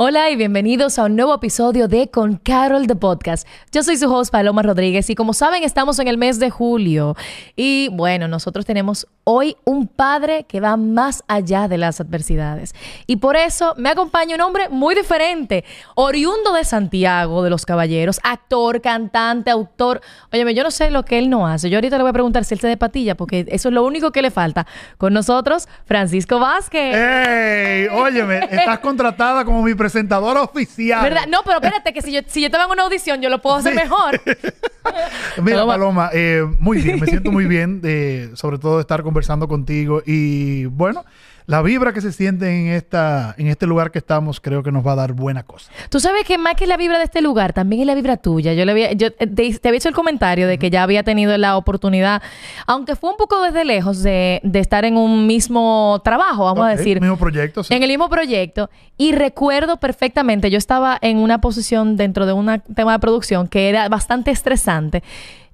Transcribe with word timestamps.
Hola 0.00 0.30
y 0.30 0.36
bienvenidos 0.36 0.96
a 1.00 1.06
un 1.06 1.16
nuevo 1.16 1.34
episodio 1.34 1.88
de 1.88 2.08
Con 2.08 2.36
Carol 2.36 2.86
de 2.86 2.94
Podcast. 2.94 3.48
Yo 3.72 3.82
soy 3.82 3.96
su 3.96 4.08
host 4.08 4.30
Paloma 4.30 4.62
Rodríguez 4.62 5.10
y 5.10 5.16
como 5.16 5.34
saben 5.34 5.64
estamos 5.64 5.98
en 5.98 6.06
el 6.06 6.18
mes 6.18 6.38
de 6.38 6.50
julio 6.50 7.16
y 7.56 7.88
bueno, 7.88 8.28
nosotros 8.28 8.64
tenemos 8.64 9.08
hoy 9.24 9.56
un 9.64 9.88
padre 9.88 10.44
que 10.44 10.60
va 10.60 10.76
más 10.76 11.24
allá 11.26 11.66
de 11.66 11.78
las 11.78 12.00
adversidades 12.00 12.76
y 13.08 13.16
por 13.16 13.34
eso 13.34 13.74
me 13.76 13.88
acompaña 13.88 14.36
un 14.36 14.40
hombre 14.42 14.68
muy 14.68 14.94
diferente, 14.94 15.64
oriundo 15.96 16.52
de 16.52 16.62
Santiago 16.62 17.42
de 17.42 17.50
los 17.50 17.66
Caballeros, 17.66 18.20
actor, 18.22 18.80
cantante, 18.80 19.50
autor. 19.50 20.00
Óyeme, 20.32 20.54
yo 20.54 20.62
no 20.62 20.70
sé 20.70 20.92
lo 20.92 21.04
que 21.04 21.18
él 21.18 21.28
no 21.28 21.48
hace. 21.48 21.70
Yo 21.70 21.78
ahorita 21.78 21.96
le 21.96 22.04
voy 22.04 22.10
a 22.10 22.12
preguntar 22.12 22.44
si 22.44 22.54
él 22.54 22.60
se 22.60 22.68
de 22.68 22.76
patilla 22.76 23.16
porque 23.16 23.46
eso 23.48 23.68
es 23.68 23.74
lo 23.74 23.84
único 23.84 24.12
que 24.12 24.22
le 24.22 24.30
falta. 24.30 24.64
Con 24.96 25.12
nosotros, 25.12 25.66
Francisco 25.86 26.38
Vázquez. 26.38 26.94
¡Ey! 26.94 27.88
Óyeme, 27.88 28.44
estás 28.48 28.78
contratada 28.78 29.44
como 29.44 29.60
mi 29.60 29.74
presentadora 29.92 30.42
oficial. 30.42 31.02
¿Verdad? 31.02 31.26
No, 31.28 31.38
pero 31.44 31.56
espérate, 31.56 31.92
que 31.92 32.02
si 32.02 32.12
yo, 32.12 32.20
si 32.26 32.40
yo 32.40 32.46
estaba 32.46 32.64
en 32.64 32.70
una 32.70 32.82
audición, 32.84 33.20
yo 33.22 33.30
lo 33.30 33.40
puedo 33.40 33.56
hacer 33.56 33.72
Sí. 33.72 33.78
mejor. 33.78 34.20
Mira, 35.42 35.58
Paloma. 35.58 35.72
Paloma, 35.72 36.10
eh, 36.12 36.44
muy 36.58 36.80
bien, 36.82 37.00
me 37.00 37.06
siento 37.06 37.30
muy 37.32 37.44
bien, 37.54 37.80
de, 37.80 38.30
sobre 38.34 38.58
todo 38.58 38.76
de 38.76 38.82
estar 38.82 39.02
conversando 39.02 39.48
contigo. 39.48 40.02
Y 40.06 40.66
bueno, 40.66 41.04
la 41.48 41.62
vibra 41.62 41.94
que 41.94 42.02
se 42.02 42.12
siente 42.12 42.46
en, 42.46 42.68
esta, 42.68 43.34
en 43.38 43.46
este 43.46 43.66
lugar 43.66 43.90
que 43.90 43.98
estamos, 43.98 44.38
creo 44.38 44.62
que 44.62 44.70
nos 44.70 44.86
va 44.86 44.92
a 44.92 44.96
dar 44.96 45.14
buena 45.14 45.44
cosa. 45.44 45.72
Tú 45.88 45.98
sabes 45.98 46.24
que 46.24 46.36
más 46.36 46.56
que 46.56 46.66
la 46.66 46.76
vibra 46.76 46.98
de 46.98 47.04
este 47.04 47.22
lugar, 47.22 47.54
también 47.54 47.80
es 47.80 47.86
la 47.86 47.94
vibra 47.94 48.18
tuya. 48.18 48.52
Yo, 48.52 48.66
le 48.66 48.72
había, 48.72 48.92
yo 48.92 49.06
eh, 49.18 49.26
te, 49.26 49.58
te 49.58 49.68
había 49.68 49.78
hecho 49.78 49.88
el 49.88 49.94
comentario 49.94 50.46
de 50.46 50.58
que 50.58 50.68
ya 50.68 50.82
había 50.82 51.04
tenido 51.04 51.34
la 51.38 51.56
oportunidad, 51.56 52.22
aunque 52.66 52.96
fue 52.96 53.08
un 53.08 53.16
poco 53.16 53.40
desde 53.40 53.64
lejos, 53.64 54.02
de, 54.02 54.42
de 54.44 54.58
estar 54.58 54.84
en 54.84 54.98
un 54.98 55.26
mismo 55.26 56.02
trabajo, 56.04 56.44
vamos 56.44 56.66
a 56.66 56.76
decir. 56.76 57.00
Mismo 57.00 57.16
proyecto, 57.16 57.64
sí. 57.64 57.72
En 57.72 57.82
el 57.82 57.88
mismo 57.88 58.10
proyecto. 58.10 58.68
Y 58.98 59.12
recuerdo 59.12 59.78
perfectamente, 59.78 60.50
yo 60.50 60.58
estaba 60.58 60.98
en 61.00 61.16
una 61.16 61.40
posición 61.40 61.96
dentro 61.96 62.26
de 62.26 62.34
un 62.34 62.60
tema 62.76 62.92
de 62.92 62.98
producción 62.98 63.48
que 63.48 63.70
era 63.70 63.88
bastante 63.88 64.30
estresante. 64.30 65.02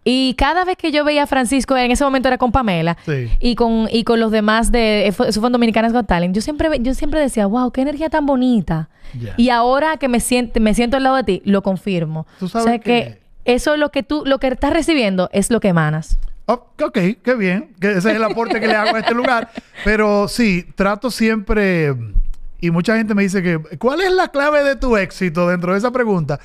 Y 0.04 0.34
cada 0.34 0.64
vez 0.64 0.76
que 0.76 0.92
yo 0.92 1.02
veía 1.04 1.22
a 1.22 1.26
Francisco, 1.26 1.76
en 1.76 1.90
ese 1.90 2.04
momento 2.04 2.28
era 2.28 2.36
con 2.38 2.52
Pamela, 2.52 2.96
Sí. 3.06 3.30
y 3.40 3.54
con, 3.54 3.88
y 3.90 4.04
con 4.04 4.20
los 4.20 4.30
demás 4.30 4.70
de, 4.70 5.06
eh, 5.06 5.08
eso 5.08 5.40
fue 5.40 5.46
en 5.48 5.52
Dominicanas 5.52 5.92
Got 5.92 6.06
Talent, 6.06 6.34
yo 6.34 6.42
siempre, 6.42 6.68
yo 6.80 6.92
siempre 6.94 7.20
decía, 7.20 7.46
wow, 7.46 7.70
qué 7.72 7.80
energía 7.80 8.10
tan 8.10 8.26
bonita. 8.26 8.88
Y 9.36 9.48
ahora 9.50 9.96
que 9.96 10.08
me 10.08 10.20
siento, 10.20 10.60
me 10.60 10.74
siento 10.74 10.96
al 10.96 11.04
lado 11.04 11.16
de 11.16 11.24
ti, 11.24 11.42
lo 11.44 11.62
confirmo. 11.62 12.26
Tú 12.38 12.48
sabes 12.48 12.66
o 12.66 12.68
sea 12.68 12.78
que- 12.80 13.18
eso 13.44 13.74
es 13.74 13.80
lo 13.80 13.90
que 13.90 14.02
tú, 14.02 14.22
lo 14.26 14.38
que 14.38 14.48
estás 14.48 14.72
recibiendo 14.72 15.28
es 15.32 15.50
lo 15.50 15.60
que 15.60 15.68
emanas. 15.68 16.18
Oh, 16.46 16.66
ok, 16.82 16.98
qué 17.22 17.34
bien. 17.38 17.70
Que 17.80 17.92
ese 17.92 18.10
es 18.10 18.16
el 18.16 18.24
aporte 18.24 18.60
que 18.60 18.66
le 18.66 18.74
hago 18.74 18.96
a 18.96 19.00
este 19.00 19.14
lugar. 19.14 19.50
Pero 19.84 20.28
sí, 20.28 20.66
trato 20.74 21.10
siempre. 21.10 21.94
Y 22.60 22.70
mucha 22.70 22.96
gente 22.96 23.14
me 23.14 23.22
dice 23.22 23.42
que, 23.42 23.58
¿cuál 23.78 24.00
es 24.00 24.12
la 24.12 24.28
clave 24.28 24.62
de 24.64 24.76
tu 24.76 24.96
éxito 24.96 25.48
dentro 25.48 25.72
de 25.72 25.78
esa 25.78 25.90
pregunta? 25.90 26.40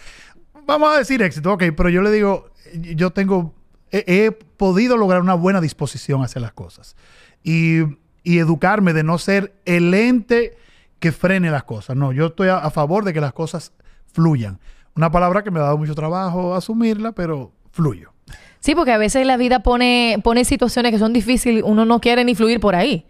Vamos 0.70 0.96
a 0.96 0.98
decir 1.00 1.22
éxito, 1.22 1.52
ok, 1.54 1.64
pero 1.76 1.90
yo 1.90 2.02
le 2.02 2.12
digo, 2.12 2.50
yo 2.74 3.12
tengo, 3.12 3.54
he, 3.92 4.04
he 4.08 4.32
podido 4.32 4.96
lograr 4.98 5.22
una 5.22 5.34
buena 5.34 5.60
disposición 5.62 6.24
hacia 6.24 6.40
las 6.42 6.52
cosas. 6.54 6.96
Y, 7.44 7.80
y 8.24 8.40
educarme 8.40 8.94
de 8.94 9.04
no 9.04 9.18
ser 9.18 9.54
el 9.66 9.94
ente 9.94 10.58
que 11.00 11.12
frene 11.12 11.50
las 11.52 11.64
cosas. 11.64 11.96
No, 11.96 12.12
yo 12.12 12.28
estoy 12.28 12.50
a, 12.50 12.58
a 12.58 12.70
favor 12.70 13.04
de 13.04 13.14
que 13.14 13.22
las 13.22 13.34
cosas 13.34 13.72
fluyan. 14.14 14.60
Una 14.96 15.12
palabra 15.12 15.44
que 15.44 15.52
me 15.52 15.60
ha 15.60 15.64
dado 15.64 15.78
mucho 15.78 15.96
trabajo 15.96 16.54
asumirla, 16.56 17.14
pero 17.14 17.52
fluyo. 17.72 18.12
Sí, 18.60 18.76
porque 18.76 18.92
a 18.92 18.98
veces 18.98 19.26
la 19.26 19.38
vida 19.38 19.60
pone, 19.64 20.20
pone 20.22 20.44
situaciones 20.44 20.92
que 20.92 21.00
son 21.00 21.14
difíciles, 21.14 21.64
uno 21.66 21.86
no 21.86 22.02
quiere 22.02 22.26
ni 22.26 22.36
fluir 22.36 22.60
por 22.60 22.76
ahí. 22.76 23.06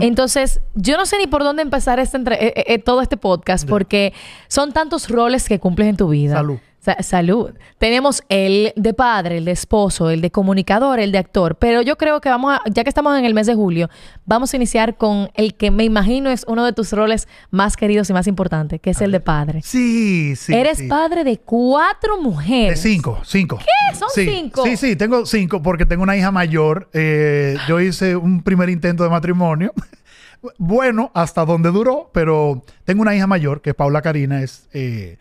Entonces, 0.00 0.60
yo 0.74 0.96
no 0.96 1.06
sé 1.06 1.16
ni 1.18 1.28
por 1.28 1.44
dónde 1.44 1.62
empezar 1.62 2.00
este 2.00 2.16
entre- 2.16 2.44
eh, 2.44 2.52
eh, 2.56 2.64
eh, 2.66 2.78
todo 2.80 3.00
este 3.00 3.16
podcast, 3.16 3.68
porque 3.68 4.12
son 4.48 4.72
tantos 4.72 5.08
roles 5.08 5.46
que 5.48 5.60
cumples 5.60 5.88
en 5.88 5.96
tu 5.96 6.08
vida. 6.08 6.34
Salud. 6.34 6.58
Sa- 6.84 7.02
salud. 7.02 7.52
Tenemos 7.78 8.22
el 8.28 8.72
de 8.76 8.92
padre, 8.92 9.38
el 9.38 9.46
de 9.46 9.52
esposo, 9.52 10.10
el 10.10 10.20
de 10.20 10.30
comunicador, 10.30 11.00
el 11.00 11.12
de 11.12 11.18
actor, 11.18 11.56
pero 11.56 11.80
yo 11.80 11.96
creo 11.96 12.20
que 12.20 12.28
vamos 12.28 12.52
a, 12.52 12.60
ya 12.70 12.82
que 12.84 12.90
estamos 12.90 13.18
en 13.18 13.24
el 13.24 13.32
mes 13.32 13.46
de 13.46 13.54
julio, 13.54 13.88
vamos 14.26 14.52
a 14.52 14.56
iniciar 14.56 14.96
con 14.98 15.30
el 15.34 15.54
que 15.54 15.70
me 15.70 15.84
imagino 15.84 16.28
es 16.28 16.44
uno 16.46 16.62
de 16.64 16.74
tus 16.74 16.92
roles 16.92 17.26
más 17.50 17.76
queridos 17.78 18.10
y 18.10 18.12
más 18.12 18.26
importantes, 18.26 18.82
que 18.82 18.90
es 18.90 19.00
el 19.00 19.12
de 19.12 19.20
padre. 19.20 19.62
Sí, 19.62 20.36
sí. 20.36 20.52
Eres 20.54 20.76
sí. 20.78 20.86
padre 20.88 21.24
de 21.24 21.38
cuatro 21.38 22.16
De 22.16 22.22
mujeres. 22.22 22.82
cinco, 22.82 23.18
cinco. 23.24 23.58
¿Qué? 23.58 23.96
¿Son 23.96 24.08
Sí, 24.14 24.26
cinco? 24.28 24.64
Sí, 24.64 24.76
sí, 24.76 24.94
tengo 24.94 25.24
cinco 25.24 25.62
porque 25.62 25.86
tengo 25.86 26.02
una 26.02 26.16
hija 26.18 26.30
mayor. 26.32 26.90
Eh, 26.92 27.56
yo 27.66 27.80
hice 27.80 28.14
un 28.16 28.42
primer 28.42 28.68
intento 28.68 29.04
de 29.04 29.08
matrimonio. 29.10 29.72
bueno, 30.58 31.10
hasta 31.14 31.44
donde 31.46 31.70
duró, 31.70 32.10
pero 32.12 32.62
tengo 32.84 33.00
una 33.02 33.14
hija 33.16 33.26
mayor 33.26 33.62
que 33.62 33.70
es 33.70 33.76
Paula 33.76 34.02
Karina. 34.02 34.42
Es, 34.42 34.68
eh, 34.74 35.16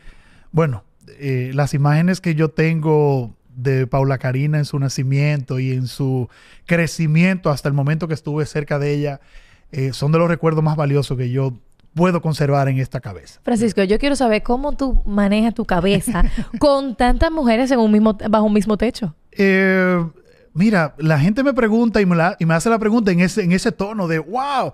bueno, 0.52 0.84
eh, 1.20 1.52
las 1.54 1.74
imágenes 1.74 2.22
que 2.22 2.36
yo 2.36 2.50
tengo 2.50 3.36
de 3.56 3.86
Paula 3.88 4.18
Karina 4.18 4.58
en 4.58 4.66
su 4.66 4.80
nacimiento 4.80 5.60
y 5.60 5.72
en 5.72 5.88
su 5.88 6.28
crecimiento 6.66 7.50
hasta 7.50 7.68
el 7.70 7.74
momento 7.76 8.08
que 8.08 8.14
estuve 8.14 8.46
cerca 8.46 8.80
de 8.80 8.94
ella 8.94 9.20
eh, 9.72 9.94
son 9.94 10.12
de 10.12 10.18
los 10.18 10.28
recuerdos 10.28 10.64
más 10.64 10.76
valiosos 10.76 11.18
que 11.18 11.30
yo 11.30 11.54
puedo 11.94 12.22
conservar 12.22 12.68
en 12.70 12.80
esta 12.80 13.00
cabeza. 13.00 13.40
Francisco, 13.44 13.84
yo 13.84 14.00
quiero 14.00 14.16
saber 14.16 14.42
cómo 14.42 14.76
tú 14.76 15.04
manejas 15.06 15.54
tu 15.54 15.66
cabeza 15.66 16.24
con 16.60 16.96
tantas 16.96 17.32
mujeres 17.32 17.70
en 17.70 17.80
un 17.80 17.92
mismo, 17.92 18.18
bajo 18.30 18.46
un 18.46 18.54
mismo 18.54 18.78
techo. 18.78 19.14
Eh, 19.32 20.04
mira, 20.54 20.96
la 20.98 21.20
gente 21.20 21.44
me 21.44 21.54
pregunta 21.54 22.02
y 22.02 22.06
me, 22.08 22.16
la- 22.16 22.36
y 22.40 22.46
me 22.48 22.56
hace 22.56 22.70
la 22.72 22.80
pregunta 22.80 23.12
en 23.12 23.20
ese, 23.20 23.44
en 23.44 23.52
ese 23.52 23.72
tono 23.72 24.08
de 24.08 24.18
wow. 24.20 24.74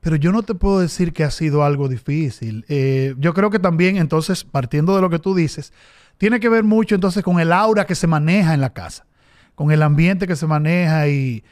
Pero 0.00 0.16
yo 0.16 0.32
no 0.32 0.42
te 0.42 0.54
puedo 0.54 0.80
decir 0.80 1.12
que 1.12 1.24
ha 1.24 1.30
sido 1.30 1.64
algo 1.64 1.88
difícil. 1.88 2.64
Eh, 2.68 3.14
yo 3.18 3.34
creo 3.34 3.50
que 3.50 3.58
también, 3.58 3.96
entonces, 3.96 4.44
partiendo 4.44 4.96
de 4.96 5.02
lo 5.02 5.10
que 5.10 5.18
tú 5.18 5.34
dices, 5.34 5.72
tiene 6.16 6.40
que 6.40 6.48
ver 6.48 6.64
mucho 6.64 6.94
entonces 6.94 7.22
con 7.22 7.40
el 7.40 7.52
aura 7.52 7.86
que 7.86 7.94
se 7.94 8.06
maneja 8.06 8.54
en 8.54 8.60
la 8.60 8.72
casa, 8.72 9.06
con 9.54 9.70
el 9.72 9.82
ambiente 9.82 10.26
que 10.26 10.36
se 10.36 10.46
maneja 10.46 11.08
y 11.08 11.44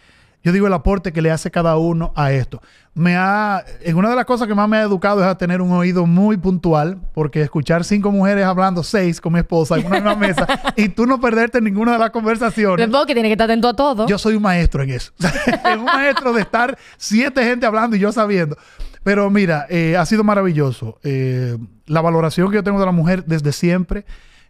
yo 0.49 0.53
digo 0.53 0.67
el 0.67 0.73
aporte 0.73 1.13
que 1.13 1.21
le 1.21 1.31
hace 1.31 1.51
cada 1.51 1.77
uno 1.77 2.11
a 2.17 2.33
esto. 2.33 2.63
Me 2.95 3.17
ha, 3.17 3.63
en 3.83 3.97
una 3.97 4.09
de 4.09 4.17
las 4.17 4.25
cosas 4.25 4.49
que 4.49 4.55
más 4.55 4.67
me 4.67 4.79
ha 4.79 4.83
educado 4.83 5.21
es 5.21 5.27
a 5.27 5.37
tener 5.37 5.61
un 5.61 5.71
oído 5.73 6.07
muy 6.07 6.39
puntual, 6.39 6.99
porque 7.13 7.43
escuchar 7.43 7.85
cinco 7.85 8.11
mujeres 8.11 8.47
hablando, 8.47 8.83
seis 8.83 9.21
con 9.21 9.35
mi 9.35 9.41
esposa 9.41 9.77
en 9.77 9.87
una 9.87 9.97
misma 9.97 10.15
mesa, 10.17 10.47
y 10.75 10.89
tú 10.89 11.05
no 11.05 11.21
perderte 11.21 11.61
ninguna 11.61 11.93
de 11.93 11.99
las 11.99 12.11
conversaciones. 12.11 12.87
Supongo 12.87 13.05
que 13.05 13.13
tiene 13.13 13.29
que 13.29 13.35
estar 13.35 13.45
atento 13.45 13.69
a 13.69 13.77
todo. 13.77 14.07
Yo 14.07 14.17
soy 14.17 14.37
un 14.37 14.43
maestro 14.43 14.83
en 14.83 14.89
eso. 14.89 15.13
un 15.79 15.85
maestro 15.85 16.33
de 16.33 16.41
estar 16.41 16.79
siete 16.97 17.45
gente 17.45 17.67
hablando 17.67 17.95
y 17.95 17.99
yo 17.99 18.11
sabiendo. 18.11 18.57
Pero 19.03 19.29
mira, 19.29 19.67
eh, 19.69 19.99
ha 19.99 20.07
sido 20.07 20.25
maravilloso. 20.25 20.99
Eh, 21.05 21.59
la 21.85 22.01
valoración 22.01 22.49
que 22.49 22.55
yo 22.55 22.65
tengo 22.65 22.81
de 22.81 22.87
la 22.87 22.93
mujer 22.93 23.25
desde 23.27 23.53
siempre, 23.53 24.07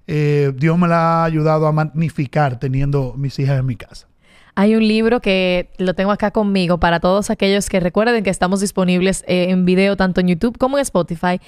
eh, 0.06 0.52
Dios 0.54 0.78
me 0.78 0.86
la 0.86 1.22
ha 1.22 1.24
ayudado 1.24 1.66
a 1.66 1.72
magnificar 1.72 2.60
teniendo 2.60 3.14
mis 3.16 3.36
hijas 3.40 3.58
en 3.58 3.66
mi 3.66 3.74
casa. 3.76 4.07
Hay 4.60 4.74
un 4.74 4.88
libro 4.88 5.20
que 5.20 5.70
lo 5.78 5.94
tengo 5.94 6.10
acá 6.10 6.32
conmigo 6.32 6.78
para 6.78 6.98
todos 6.98 7.30
aquellos 7.30 7.68
que 7.68 7.78
recuerden 7.78 8.24
que 8.24 8.30
estamos 8.30 8.58
disponibles 8.60 9.22
eh, 9.28 9.50
en 9.50 9.64
video 9.64 9.96
tanto 9.96 10.20
en 10.20 10.26
YouTube 10.26 10.58
como 10.58 10.78
en 10.78 10.82
Spotify. 10.82 11.40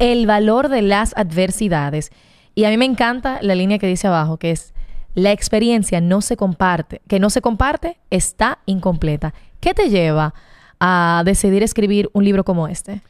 El 0.00 0.26
valor 0.26 0.68
de 0.68 0.82
las 0.82 1.16
adversidades. 1.16 2.10
Y 2.56 2.64
a 2.64 2.70
mí 2.70 2.76
me 2.76 2.84
encanta 2.84 3.38
la 3.40 3.54
línea 3.54 3.78
que 3.78 3.86
dice 3.86 4.08
abajo, 4.08 4.36
que 4.38 4.50
es 4.50 4.74
la 5.14 5.30
experiencia 5.30 6.00
no 6.00 6.20
se 6.22 6.36
comparte, 6.36 7.02
que 7.06 7.20
no 7.20 7.30
se 7.30 7.40
comparte 7.40 7.98
está 8.10 8.58
incompleta. 8.66 9.32
¿Qué 9.60 9.72
te 9.72 9.88
lleva 9.88 10.34
a 10.80 11.22
decidir 11.24 11.62
escribir 11.62 12.10
un 12.14 12.24
libro 12.24 12.42
como 12.44 12.66
este? 12.66 13.00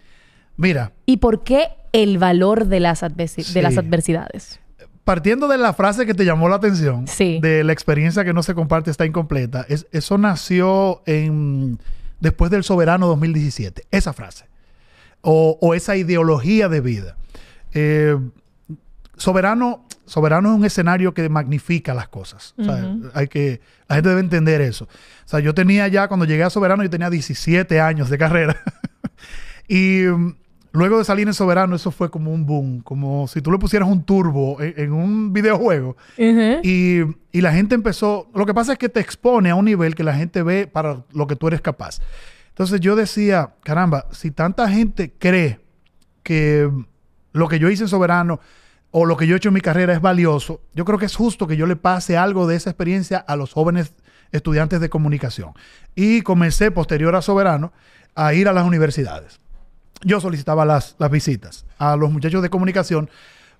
Mira, 0.59 0.93
¿Y 1.06 1.16
por 1.16 1.45
qué 1.45 1.69
el 1.93 2.19
valor 2.19 2.66
de 2.66 2.81
las, 2.81 3.03
adversi- 3.03 3.43
Sí. 3.43 3.54
de 3.54 3.63
las 3.63 3.78
adversidades? 3.78 4.60
Partiendo 5.07 5.47
de 5.47 5.57
la 5.57 5.73
frase 5.73 6.05
que 6.05 6.15
te 6.15 6.25
llamó 6.25 6.49
la 6.49 6.57
atención, 6.57 7.07
Sí. 7.07 7.39
de 7.41 7.63
la 7.63 7.73
experiencia 7.73 8.25
que 8.25 8.33
no 8.35 8.43
se 8.43 8.55
comparte 8.55 8.91
está 8.91 9.07
incompleta, 9.07 9.65
es- 9.69 9.87
eso 9.93 10.19
nació 10.19 11.01
en, 11.07 11.79
después 12.21 12.51
del 12.51 12.65
Soberano 12.65 13.07
2017, 13.07 13.85
esa 13.93 14.13
frase, 14.13 14.47
o, 15.21 15.57
o 15.61 15.75
esa 15.75 15.95
ideología 15.97 16.69
de 16.69 16.81
vida. 16.81 17.17
Eh, 17.73 18.17
soberano, 19.17 19.87
soberano 20.07 20.51
es 20.51 20.57
un 20.59 20.65
escenario 20.65 21.15
que 21.15 21.29
magnifica 21.29 21.95
las 21.95 22.09
cosas. 22.09 22.55
O 22.59 22.65
sea, 22.65 22.75
Ujú. 22.85 23.09
hay 23.15 23.29
que, 23.29 23.61
la 23.89 23.95
gente 23.97 24.09
debe 24.09 24.21
entender 24.23 24.61
eso. 24.61 24.85
O 24.87 25.29
sea, 25.29 25.39
yo 25.41 25.55
tenía 25.55 25.87
ya, 25.89 26.09
cuando 26.09 26.27
llegué 26.27 26.43
a 26.43 26.51
Soberano, 26.51 26.83
yo 26.83 26.91
tenía 26.91 27.11
17 27.11 27.81
años 27.81 28.11
de 28.11 28.19
carrera. 28.19 28.57
y 29.69 30.03
luego 30.77 30.99
de 30.99 31.05
salir 31.05 31.27
en 31.27 31.34
Soberano, 31.34 31.75
eso 31.77 31.91
fue 31.91 32.11
como 32.11 32.33
un 32.33 32.47
boom, 32.47 32.81
como 32.81 33.27
si 33.28 33.41
tú 33.41 33.51
le 33.51 33.59
pusieras 33.59 33.89
un 33.89 34.05
turbo 34.05 34.61
en, 34.61 34.75
en 34.77 34.93
un 34.93 35.33
videojuego. 35.33 35.97
Y, 36.63 37.01
y 37.33 37.41
la 37.41 37.53
gente 37.53 37.75
empezó, 37.75 38.28
lo 38.34 38.47
que 38.47 38.55
pasa 38.55 38.73
es 38.73 38.78
que 38.78 38.89
te 38.89 39.01
expone 39.01 39.51
a 39.51 39.55
un 39.55 39.65
nivel 39.65 39.95
que 39.95 40.05
la 40.05 40.15
gente 40.15 40.43
ve 40.43 40.67
para 40.67 41.05
lo 41.13 41.27
que 41.27 41.37
tú 41.37 41.49
eres 41.49 41.61
capaz. 41.61 42.01
Entonces 42.49 42.81
yo 42.81 42.97
decía, 42.97 43.55
caramba, 43.63 44.07
si 44.13 44.31
tanta 44.31 44.69
gente 44.69 45.13
cree 45.19 45.61
que 46.23 46.71
lo 47.33 47.49
que 47.49 47.59
yo 47.59 47.69
hice 47.69 47.83
en 47.83 47.89
Soberano 47.89 48.41
o 48.91 49.05
lo 49.05 49.17
que 49.17 49.27
yo 49.27 49.34
he 49.34 49.37
hecho 49.37 49.51
en 49.51 49.55
mi 49.55 49.61
carrera 49.61 49.93
es 49.93 50.01
valioso, 50.01 50.63
yo 50.75 50.84
creo 50.87 50.99
que 50.99 51.05
es 51.07 51.15
justo 51.15 51.47
que 51.47 51.57
yo 51.57 51.67
le 51.67 51.77
pase 51.77 52.17
algo 52.17 52.47
de 52.47 52.57
esa 52.57 52.71
experiencia 52.71 53.19
a 53.19 53.37
los 53.37 53.53
jóvenes 53.53 53.93
estudiantes 54.33 54.81
de 54.81 54.89
comunicación. 54.89 55.53
Y 55.95 56.22
comencé, 56.22 56.71
posterior 56.71 57.15
a 57.15 57.22
Soberano, 57.22 57.72
a 58.15 58.33
ir 58.33 58.49
a 58.49 58.53
las 58.53 58.65
universidades. 58.65 59.39
Yo 60.03 60.21
solicitaba 60.21 60.65
las, 60.65 60.97
las 60.98 61.10
visitas 61.10 61.65
a 61.78 61.97
los 61.97 62.10
muchachos 62.10 62.43
de 62.43 62.51
comunicación 62.51 63.10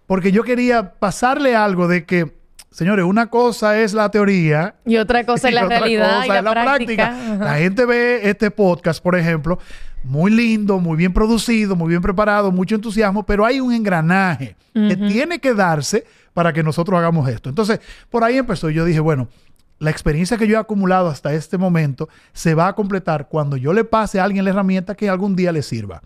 porque 0.07 0.33
yo 0.33 0.43
quería 0.45 0.93
pasarle 0.95 1.57
algo 1.57 1.89
de 1.89 2.05
que 2.05 2.37
Señores, 2.77 3.07
una 3.07 3.29
cosa 3.29 3.81
es 3.81 3.95
la 3.95 4.11
teoría. 4.11 4.75
Y 4.85 4.99
otra 4.99 5.25
cosa 5.25 5.49
es 5.49 5.55
la 5.55 5.65
realidad 5.65 6.25
y 6.27 6.29
la, 6.29 6.43
práctica. 6.43 7.17
La 7.41 7.55
gente 7.55 7.87
ve 7.87 8.29
este 8.29 8.51
podcast, 8.51 9.03
por 9.03 9.17
ejemplo, 9.17 9.59
muy 10.05 10.31
lindo, 10.31 10.79
muy 10.79 10.99
bien 10.99 11.15
producido, 11.15 11.75
muy 11.75 11.89
bien 11.89 12.03
preparado, 12.03 12.53
mucho 12.53 12.75
entusiasmo, 12.75 13.25
pero 13.25 13.47
hay 13.47 13.61
un 13.61 13.73
engranaje 13.73 14.57
que 14.75 14.95
tiene 14.95 15.39
que 15.39 15.55
darse 15.55 16.05
para 16.35 16.53
que 16.53 16.63
nosotros 16.63 16.99
hagamos 16.99 17.27
esto. 17.31 17.49
Entonces, 17.49 17.81
por 18.11 18.23
ahí 18.23 18.37
empezó. 18.37 18.69
Yo 18.69 18.85
dije, 18.85 19.01
bueno, 19.01 19.29
la 19.79 19.91
experiencia 19.91 20.39
que 20.39 20.47
yo 20.47 20.57
he 20.57 20.61
acumulado 20.61 21.09
hasta 21.09 21.35
este 21.35 21.59
momento 21.59 22.09
se 22.33 22.55
va 22.55 22.69
a 22.69 22.75
completar 22.75 23.29
cuando 23.29 23.57
yo 23.57 23.73
le 23.73 23.85
pase 23.85 24.21
a 24.21 24.25
alguien 24.25 24.45
la 24.45 24.51
herramienta 24.51 24.95
que 24.95 25.09
algún 25.09 25.37
día 25.37 25.53
le 25.53 25.63
sirva. 25.63 26.03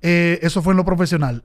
Eh, 0.00 0.38
eso 0.42 0.62
fue 0.62 0.72
en 0.72 0.76
lo 0.76 0.84
profesional. 0.84 1.44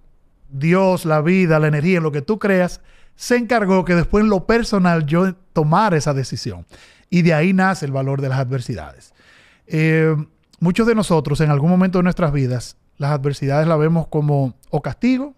Dios, 0.50 1.06
la 1.06 1.21
vida, 1.21 1.59
la 1.59 1.68
energía, 1.68 2.00
lo 2.00 2.12
que 2.12 2.21
tú 2.21 2.39
creas, 2.39 2.81
se 3.15 3.36
encargó 3.36 3.83
que 3.86 3.95
después 3.95 4.24
en 4.24 4.30
lo 4.30 4.45
personal 4.45 5.06
yo 5.06 5.33
tomara 5.54 5.98
esa 5.98 6.13
decisión. 6.13 6.65
Y 7.09 7.24
de 7.24 7.33
ahí 7.33 7.54
nace 7.54 7.86
el 7.86 7.92
valor 7.92 8.21
de 8.21 8.30
las 8.30 8.39
adversidades. 8.39 9.13
Eh, 9.65 10.15
muchos 10.59 10.88
de 10.88 10.95
nosotros 10.95 11.42
en 11.42 11.50
algún 11.50 11.69
momento 11.69 12.00
de 12.00 12.04
nuestras 12.04 12.31
vidas, 12.31 12.77
las 12.98 13.12
adversidades 13.12 13.68
las 13.68 13.80
vemos 13.80 14.07
como 14.07 14.56
o 14.69 14.81
castigo 14.81 15.36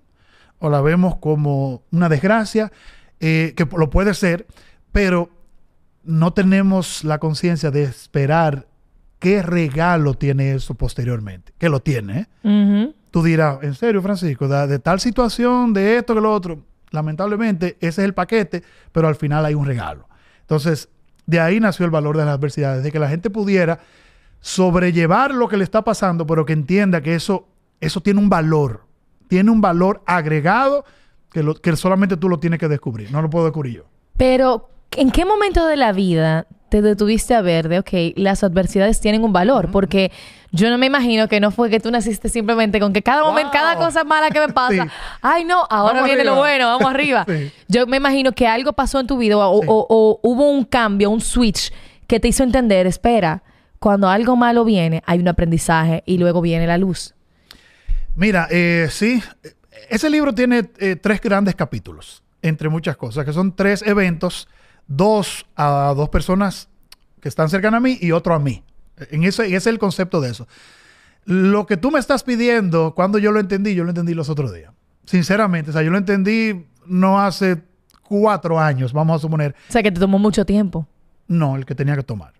o 0.59 0.69
la 0.69 0.81
vemos 0.81 1.17
como 1.17 1.83
una 1.91 2.09
desgracia, 2.09 2.71
eh, 3.19 3.53
que 3.55 3.65
lo 3.65 3.89
puede 3.89 4.13
ser, 4.13 4.45
pero 4.91 5.29
no 6.09 6.33
tenemos 6.33 7.03
la 7.03 7.19
conciencia 7.19 7.69
de 7.69 7.83
esperar 7.83 8.67
qué 9.19 9.43
regalo 9.43 10.15
tiene 10.15 10.53
eso 10.53 10.73
posteriormente, 10.73 11.53
que 11.59 11.69
lo 11.69 11.81
tiene. 11.81 12.27
¿eh? 12.43 12.93
Tú 13.11 13.21
dirás, 13.21 13.59
en 13.61 13.75
serio, 13.75 14.01
Francisco, 14.01 14.47
de, 14.47 14.79
tal 14.79 14.99
situación, 14.99 15.71
de 15.71 15.97
esto, 15.97 16.15
que 16.15 16.21
lo 16.21 16.33
otro 16.33 16.63
lamentablemente, 16.91 17.77
ese 17.79 18.01
es 18.01 18.05
el 18.05 18.15
paquete, 18.15 18.63
pero 18.91 19.07
al 19.07 19.13
final 19.13 19.45
hay 19.45 19.53
un 19.53 19.67
regalo. 19.67 20.09
Entonces, 20.41 20.89
de 21.27 21.39
ahí 21.39 21.59
nació 21.59 21.85
el 21.85 21.91
valor 21.91 22.17
de 22.17 22.25
las 22.25 22.33
adversidades, 22.33 22.83
de 22.83 22.91
que 22.91 22.97
la 22.97 23.09
gente 23.09 23.29
pudiera 23.29 23.79
sobrellevar 24.39 25.35
lo 25.35 25.47
que 25.47 25.57
le 25.57 25.63
está 25.63 25.83
pasando, 25.83 26.25
pero 26.25 26.43
que 26.43 26.53
entienda 26.53 27.01
que 27.01 27.13
eso, 27.13 27.47
eso 27.79 28.01
tiene 28.01 28.19
un 28.19 28.29
valor, 28.29 28.87
tiene 29.27 29.51
un 29.51 29.61
valor 29.61 30.01
agregado 30.07 30.85
que, 31.31 31.43
lo, 31.43 31.53
que 31.53 31.75
solamente 31.75 32.17
tú 32.17 32.27
lo 32.29 32.39
tienes 32.39 32.57
que 32.59 32.67
descubrir, 32.67 33.11
no 33.11 33.21
lo 33.21 33.29
puedo 33.29 33.45
descubrir 33.45 33.75
yo. 33.75 33.83
Pero, 34.17 34.69
¿en 34.95 35.11
qué 35.11 35.25
momento 35.25 35.65
de 35.67 35.75
la 35.75 35.91
vida 35.91 36.47
te 36.69 36.81
detuviste 36.81 37.33
a 37.33 37.41
ver 37.41 37.67
de, 37.67 37.79
ok, 37.79 37.89
las 38.15 38.43
adversidades 38.43 38.99
tienen 39.01 39.23
un 39.23 39.33
valor? 39.33 39.69
Porque 39.71 40.11
yo 40.51 40.69
no 40.69 40.77
me 40.77 40.87
imagino 40.87 41.27
que 41.27 41.39
no 41.39 41.51
fue 41.51 41.69
que 41.69 41.79
tú 41.79 41.91
naciste 41.91 42.29
simplemente 42.29 42.79
con 42.79 42.93
que 42.93 43.03
cada 43.03 43.23
momento, 43.23 43.51
cada 43.51 43.75
cosa 43.75 44.03
mala 44.03 44.29
que 44.29 44.39
me 44.39 44.49
pasa, 44.49 44.87
ay 45.21 45.45
no, 45.45 45.65
ahora 45.69 46.03
viene 46.03 46.23
lo 46.23 46.35
bueno, 46.35 46.67
vamos 46.67 46.89
arriba. 46.89 47.25
Yo 47.67 47.85
me 47.87 47.97
imagino 47.97 48.31
que 48.31 48.47
algo 48.47 48.73
pasó 48.73 48.99
en 48.99 49.07
tu 49.07 49.17
vida 49.17 49.37
o, 49.37 50.19
hubo 50.21 50.49
un 50.49 50.65
cambio, 50.65 51.09
un 51.09 51.21
switch 51.21 51.71
que 52.07 52.19
te 52.19 52.27
hizo 52.27 52.43
entender, 52.43 52.87
espera, 52.87 53.43
cuando 53.77 54.09
algo 54.09 54.35
malo 54.35 54.65
viene, 54.65 55.03
hay 55.05 55.19
un 55.19 55.27
aprendizaje 55.27 56.03
y 56.05 56.17
luego 56.17 56.41
viene 56.41 56.65
la 56.65 56.77
luz. 56.77 57.13
Mira, 58.15 58.47
eh, 58.49 58.87
sí, 58.89 59.21
ese 59.89 60.09
libro 60.09 60.33
tiene 60.33 60.69
eh, 60.79 60.95
tres 60.95 61.21
grandes 61.21 61.55
capítulos, 61.55 62.23
entre 62.41 62.69
muchas 62.69 62.97
cosas, 62.97 63.23
que 63.23 63.31
son 63.31 63.55
tres 63.55 63.83
eventos, 63.83 64.49
dos 64.89 65.45
a 65.55 65.93
dos 65.95 66.09
personas 66.09 66.67
que 67.21 67.29
están 67.29 67.49
cercanas 67.49 67.77
a 67.77 67.81
mí 67.81 67.97
y 68.01 68.11
otro 68.11 68.33
a 68.33 68.39
mí. 68.39 68.63
En 68.97 69.23
ese, 69.23 69.45
ese 69.45 69.55
es 69.55 69.67
el 69.67 69.79
concepto 69.79 70.19
de 70.19 70.31
eso. 70.31 70.47
Lo 71.23 71.65
que 71.65 71.77
tú 71.77 71.91
me 71.91 71.99
estás 71.99 72.23
pidiendo, 72.23 72.93
cuando 72.95 73.17
yo 73.17 73.31
lo 73.31 73.39
entendí, 73.39 73.75
yo 73.75 73.83
lo 73.85 73.89
entendí 73.89 74.13
los 74.13 74.29
otros 74.29 74.53
días. 74.53 74.73
Sinceramente, 75.05 75.69
o 75.69 75.73
sea, 75.73 75.83
yo 75.83 75.91
lo 75.91 75.97
entendí 75.97 76.65
no 76.85 77.21
hace 77.21 77.61
cuatro 78.03 78.59
años, 78.59 78.91
vamos 78.91 79.17
a 79.17 79.19
suponer. 79.19 79.55
O 79.69 79.71
sea, 79.71 79.83
que 79.83 79.91
te 79.91 79.99
tomó 79.99 80.19
mucho 80.19 80.45
tiempo. 80.45 80.87
No, 81.27 81.55
el 81.55 81.65
que 81.65 81.75
tenía 81.75 81.95
que 81.95 82.03
tomar. 82.03 82.33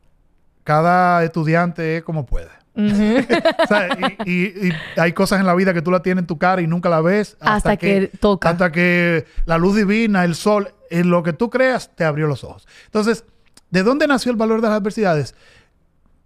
Cada 0.64 1.24
estudiante 1.24 1.98
es 1.98 2.04
como 2.04 2.26
puede. 2.26 2.50
y, 4.26 4.72
hay 4.96 5.12
cosas 5.14 5.40
en 5.40 5.46
la 5.46 5.54
vida 5.54 5.74
que 5.74 5.82
tú 5.82 5.92
la 5.92 6.02
tienes 6.02 6.24
en 6.24 6.28
tu 6.28 6.38
cara 6.38 6.62
y 6.62 6.68
nunca 6.68 6.88
la 6.90 7.02
ves 7.02 7.36
hasta, 7.40 7.78
que, 7.78 8.10
toca. 8.20 8.50
Hasta 8.50 8.72
que 8.72 9.26
la 9.46 9.58
luz 9.58 9.76
divina, 9.76 10.24
el 10.24 10.36
sol, 10.36 10.74
en 10.90 11.10
lo 11.10 11.24
que 11.24 11.34
tú 11.34 11.50
creas, 11.50 11.96
te 11.96 12.04
abrió 12.04 12.28
los 12.28 12.44
ojos. 12.44 12.68
Entonces, 12.86 13.26
¿de 13.70 13.84
dónde 13.84 14.08
nació 14.08 14.32
el 14.32 14.38
valor 14.38 14.62
de 14.62 14.68
las 14.70 14.80
adversidades? 14.80 15.36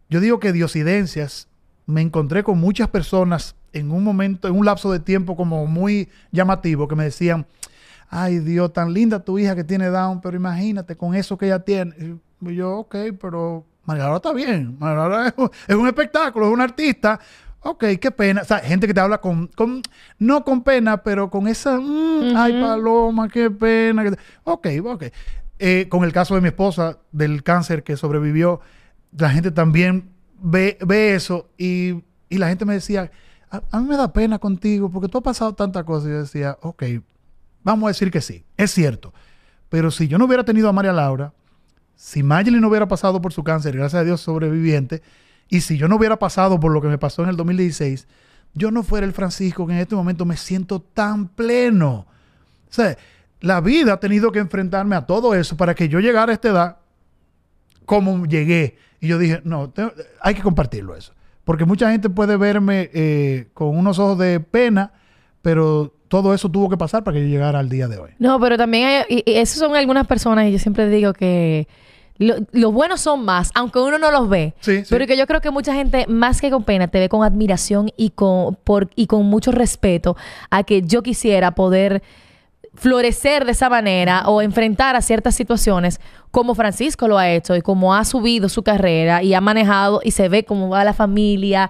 Yo 0.10 0.20
digo 0.20 0.40
que 0.40 0.52
diosidencias, 0.52 1.48
me 1.86 2.02
encontré 2.02 2.44
con 2.44 2.60
muchas 2.60 2.88
personas 2.90 3.56
en 3.74 3.92
un 3.92 4.04
momento, 4.04 4.48
en 4.48 4.56
un 4.56 4.66
lapso 4.66 4.92
de 4.92 5.00
tiempo 5.00 5.36
como 5.36 5.66
muy 5.66 6.10
llamativo, 6.32 6.88
que 6.88 6.96
me 6.96 7.06
decían, 7.06 7.46
ay 8.10 8.40
Dios, 8.40 8.72
tan 8.72 8.94
linda 8.94 9.24
tu 9.24 9.40
hija 9.40 9.56
que 9.56 9.64
tiene 9.64 9.88
Down, 9.88 10.22
pero 10.22 10.38
imagínate 10.38 10.96
con 10.96 11.16
eso 11.16 11.38
que 11.38 11.48
ella 11.48 11.60
tiene. 11.60 12.20
Y 12.42 12.56
yo, 12.56 12.80
ok, 12.80 12.96
pero 13.20 13.66
María 13.86 14.16
está 14.16 14.32
bien, 14.32 14.78
María 14.80 15.34
es, 15.68 15.76
un 15.76 15.88
espectáculo, 15.88 16.48
es 16.48 16.54
un 16.54 16.62
artista. 16.62 17.20
Ok, 17.64 17.86
qué 18.00 18.12
pena. 18.12 18.42
O 18.42 18.46
sea, 18.46 18.60
gente 18.60 18.88
que 18.88 18.94
te 18.94 19.00
habla 19.00 19.20
con, 19.20 19.48
con 19.48 19.82
no 20.20 20.44
con 20.44 20.64
pena, 20.64 21.02
pero 21.02 21.30
con 21.30 21.48
esa, 21.48 21.80
mm, 21.80 22.36
ay 22.36 22.62
Paloma, 22.62 23.30
qué 23.30 23.50
pena. 23.50 24.04
Ok, 24.44 24.68
ok. 24.84 25.06
Eh, 25.60 25.88
con 25.90 26.04
el 26.04 26.12
caso 26.12 26.36
de 26.36 26.42
mi 26.42 26.50
esposa, 26.50 26.98
del 27.12 27.42
cáncer 27.42 27.84
que 27.84 27.96
sobrevivió, 27.96 28.60
la 29.18 29.30
gente 29.30 29.52
también 29.52 30.10
ve, 30.42 30.78
ve 30.86 31.16
eso 31.16 31.50
y, 31.58 32.04
la 32.30 32.50
gente 32.50 32.66
me 32.66 32.74
decía, 32.74 33.12
a, 33.50 33.80
mí 33.80 33.88
me 33.88 33.96
da 33.96 34.12
pena 34.12 34.40
contigo 34.40 34.90
porque 34.90 35.08
tú 35.08 35.20
has 35.20 35.24
pasado 35.24 35.54
tantas 35.54 35.84
cosas. 35.84 36.10
Y 36.10 36.12
yo 36.12 36.20
decía, 36.20 36.58
ok, 36.62 36.84
vamos 37.64 37.86
a 37.86 37.90
decir 37.92 38.12
que 38.12 38.20
sí, 38.20 38.44
es 38.58 38.72
cierto. 38.72 39.14
Pero 39.70 39.90
si 39.92 40.08
yo 40.08 40.18
no 40.18 40.26
hubiera 40.26 40.44
tenido 40.44 40.68
a 40.68 40.74
María 40.74 40.92
Laura, 40.92 41.34
si 41.96 42.24
Mayeli 42.24 42.60
no 42.60 42.68
hubiera 42.68 42.88
pasado 42.88 43.22
por 43.22 43.32
su 43.32 43.44
cáncer, 43.44 43.78
gracias 43.78 44.02
a 44.02 44.04
Dios 44.04 44.20
sobreviviente, 44.20 45.02
y 45.50 45.62
si 45.62 45.78
yo 45.78 45.88
no 45.88 45.98
hubiera 45.98 46.18
pasado 46.18 46.60
por 46.60 46.72
lo 46.72 46.82
que 46.82 46.88
me 46.88 46.98
pasó 46.98 47.24
en 47.24 47.30
el 47.30 47.38
2016, 47.38 48.08
yo 48.54 48.72
no 48.72 48.84
fuera 48.84 49.06
el 49.06 49.14
Francisco 49.14 49.66
que 49.68 49.74
en 49.74 49.80
este 49.80 49.96
momento 49.96 50.26
me 50.26 50.38
siento 50.38 50.80
tan 50.82 51.28
pleno. 51.28 52.06
O 52.70 52.74
sea, 52.74 52.98
la 53.42 53.62
vida 53.62 53.94
ha 53.94 54.00
tenido 54.00 54.32
que 54.32 54.40
enfrentarme 54.40 54.96
a 54.96 55.06
todo 55.06 55.36
eso 55.36 55.58
para 55.58 55.76
que 55.76 55.90
yo 55.90 56.00
llegara 56.00 56.32
a 56.32 56.36
esta 56.36 56.50
edad 56.50 56.78
como 57.86 58.26
llegué. 58.26 58.78
Y 59.00 59.08
yo 59.08 59.18
dije, 59.18 59.42
no, 59.44 59.74
hay 60.22 60.34
que 60.34 60.42
compartirlo 60.42 60.96
eso. 60.96 61.14
Porque 61.44 61.66
mucha 61.66 61.92
gente 61.92 62.10
puede 62.10 62.38
verme 62.38 62.90
eh, 62.94 63.50
con 63.54 63.78
unos 63.78 64.00
ojos 64.00 64.18
de 64.18 64.40
pena, 64.40 64.94
pero 65.42 65.94
todo 66.08 66.34
eso 66.34 66.50
tuvo 66.50 66.70
que 66.70 66.78
pasar 66.78 67.04
para 67.04 67.16
que 67.16 67.24
yo 67.24 67.28
llegara 67.28 67.60
al 67.60 67.70
día 67.70 67.88
de 67.88 67.98
hoy. 67.98 68.12
No, 68.20 68.40
pero 68.40 68.58
también 68.58 68.88
hay, 68.88 69.04
y, 69.10 69.24
esas 69.26 69.58
son 69.60 69.76
algunas 69.76 70.08
personas, 70.08 70.48
y 70.48 70.54
yo 70.54 70.60
siempre 70.60 70.88
digo 70.88 71.12
que 71.12 71.68
los 72.18 72.74
buenos 72.74 73.02
son 73.02 73.26
más, 73.26 73.52
aunque 73.56 73.80
uno 73.80 73.98
no 73.98 74.12
los 74.12 74.30
ve. 74.30 74.54
Sí, 74.60 74.84
Pero 74.90 75.08
que 75.08 75.18
yo 75.18 75.26
creo 75.28 75.42
que 75.42 75.52
mucha 75.52 75.74
gente, 75.74 76.06
más 76.08 76.42
que 76.42 76.52
con 76.52 76.64
pena, 76.64 76.88
te 76.88 77.00
ve 77.00 77.10
con 77.10 77.24
admiración 77.24 77.92
y 77.98 78.12
con, 78.12 78.56
por, 78.56 78.90
y 78.96 79.08
con 79.08 79.26
mucho 79.26 79.52
respeto 79.52 80.16
a 80.50 80.64
que 80.64 80.82
yo 80.84 81.02
quisiera 81.02 81.56
poder 81.56 82.04
florecer 82.76 83.46
de 83.46 83.52
esa 83.52 83.70
manera 83.70 84.28
o 84.28 84.42
enfrentar 84.42 84.96
a 84.96 85.02
ciertas 85.02 85.36
situaciones 85.36 86.00
como 86.32 86.56
Francisco 86.56 87.08
lo 87.08 87.20
ha 87.20 87.30
hecho 87.30 87.56
y 87.56 87.62
como 87.62 87.94
ha 87.94 88.04
subido 88.04 88.50
su 88.50 88.64
carrera 88.64 89.22
y 89.22 89.36
ha 89.36 89.42
manejado 89.42 90.02
y 90.04 90.12
se 90.12 90.28
ve 90.28 90.44
cómo 90.44 90.70
va 90.70 90.84
la 90.84 90.94
familia 90.94 91.70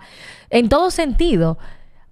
en 0.49 0.69
todo 0.69 0.91
sentido, 0.91 1.57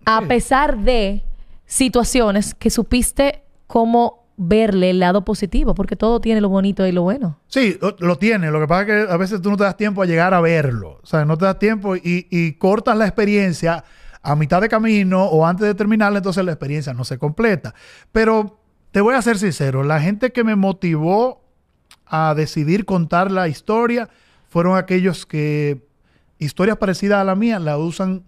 a 0.05 0.21
pesar 0.23 0.79
de 0.79 1.23
situaciones 1.65 2.53
que 2.53 2.69
supiste 2.69 3.43
cómo 3.67 4.20
verle 4.38 4.89
el 4.89 5.00
lado 5.00 5.23
positivo, 5.23 5.75
porque 5.75 5.95
todo 5.95 6.19
tiene 6.19 6.41
lo 6.41 6.50
bonito 6.50 6.85
y 6.88 6.91
lo 6.91 7.03
bueno. 7.03 7.39
Sí, 7.47 7.77
lo, 8.00 8.17
tiene. 8.17 8.50
Lo 8.51 8.59
que 8.59 8.67
pasa 8.67 8.81
es 8.81 8.88
que 8.88 9.13
a 9.13 9.17
veces 9.17 9.41
tú 9.41 9.51
no 9.51 9.57
te 9.57 9.63
das 9.63 9.77
tiempo 9.77 10.01
a 10.01 10.05
llegar 10.05 10.33
a 10.33 10.41
verlo. 10.41 11.00
O 11.03 11.05
sea, 11.05 11.25
no 11.25 11.38
te 11.38 11.45
das 11.45 11.59
tiempo 11.59 11.95
y, 11.95 12.27
y 12.29 12.53
cortas 12.53 12.97
la 12.97 13.05
experiencia 13.05 13.83
a 14.23 14.35
mitad 14.35 14.61
de 14.61 14.69
camino 14.69 15.25
o 15.25 15.45
antes 15.45 15.67
de 15.67 15.75
terminarla, 15.75 16.19
entonces 16.19 16.45
la 16.45 16.51
experiencia 16.51 16.93
no 16.93 17.03
se 17.03 17.17
completa. 17.17 17.73
Pero 18.11 18.59
te 18.91 19.01
voy 19.01 19.15
a 19.15 19.21
ser 19.21 19.38
sincero, 19.38 19.83
la 19.83 20.00
gente 20.00 20.31
que 20.31 20.43
me 20.43 20.55
motivó 20.55 21.41
a 22.05 22.33
decidir 22.35 22.85
contar 22.85 23.31
la 23.31 23.47
historia 23.47 24.09
fueron 24.50 24.77
aquellos 24.77 25.25
que 25.25 25.88
historias 26.38 26.77
parecidas 26.77 27.19
a 27.19 27.23
la 27.23 27.35
mía 27.35 27.57
la 27.59 27.77
usan 27.77 28.23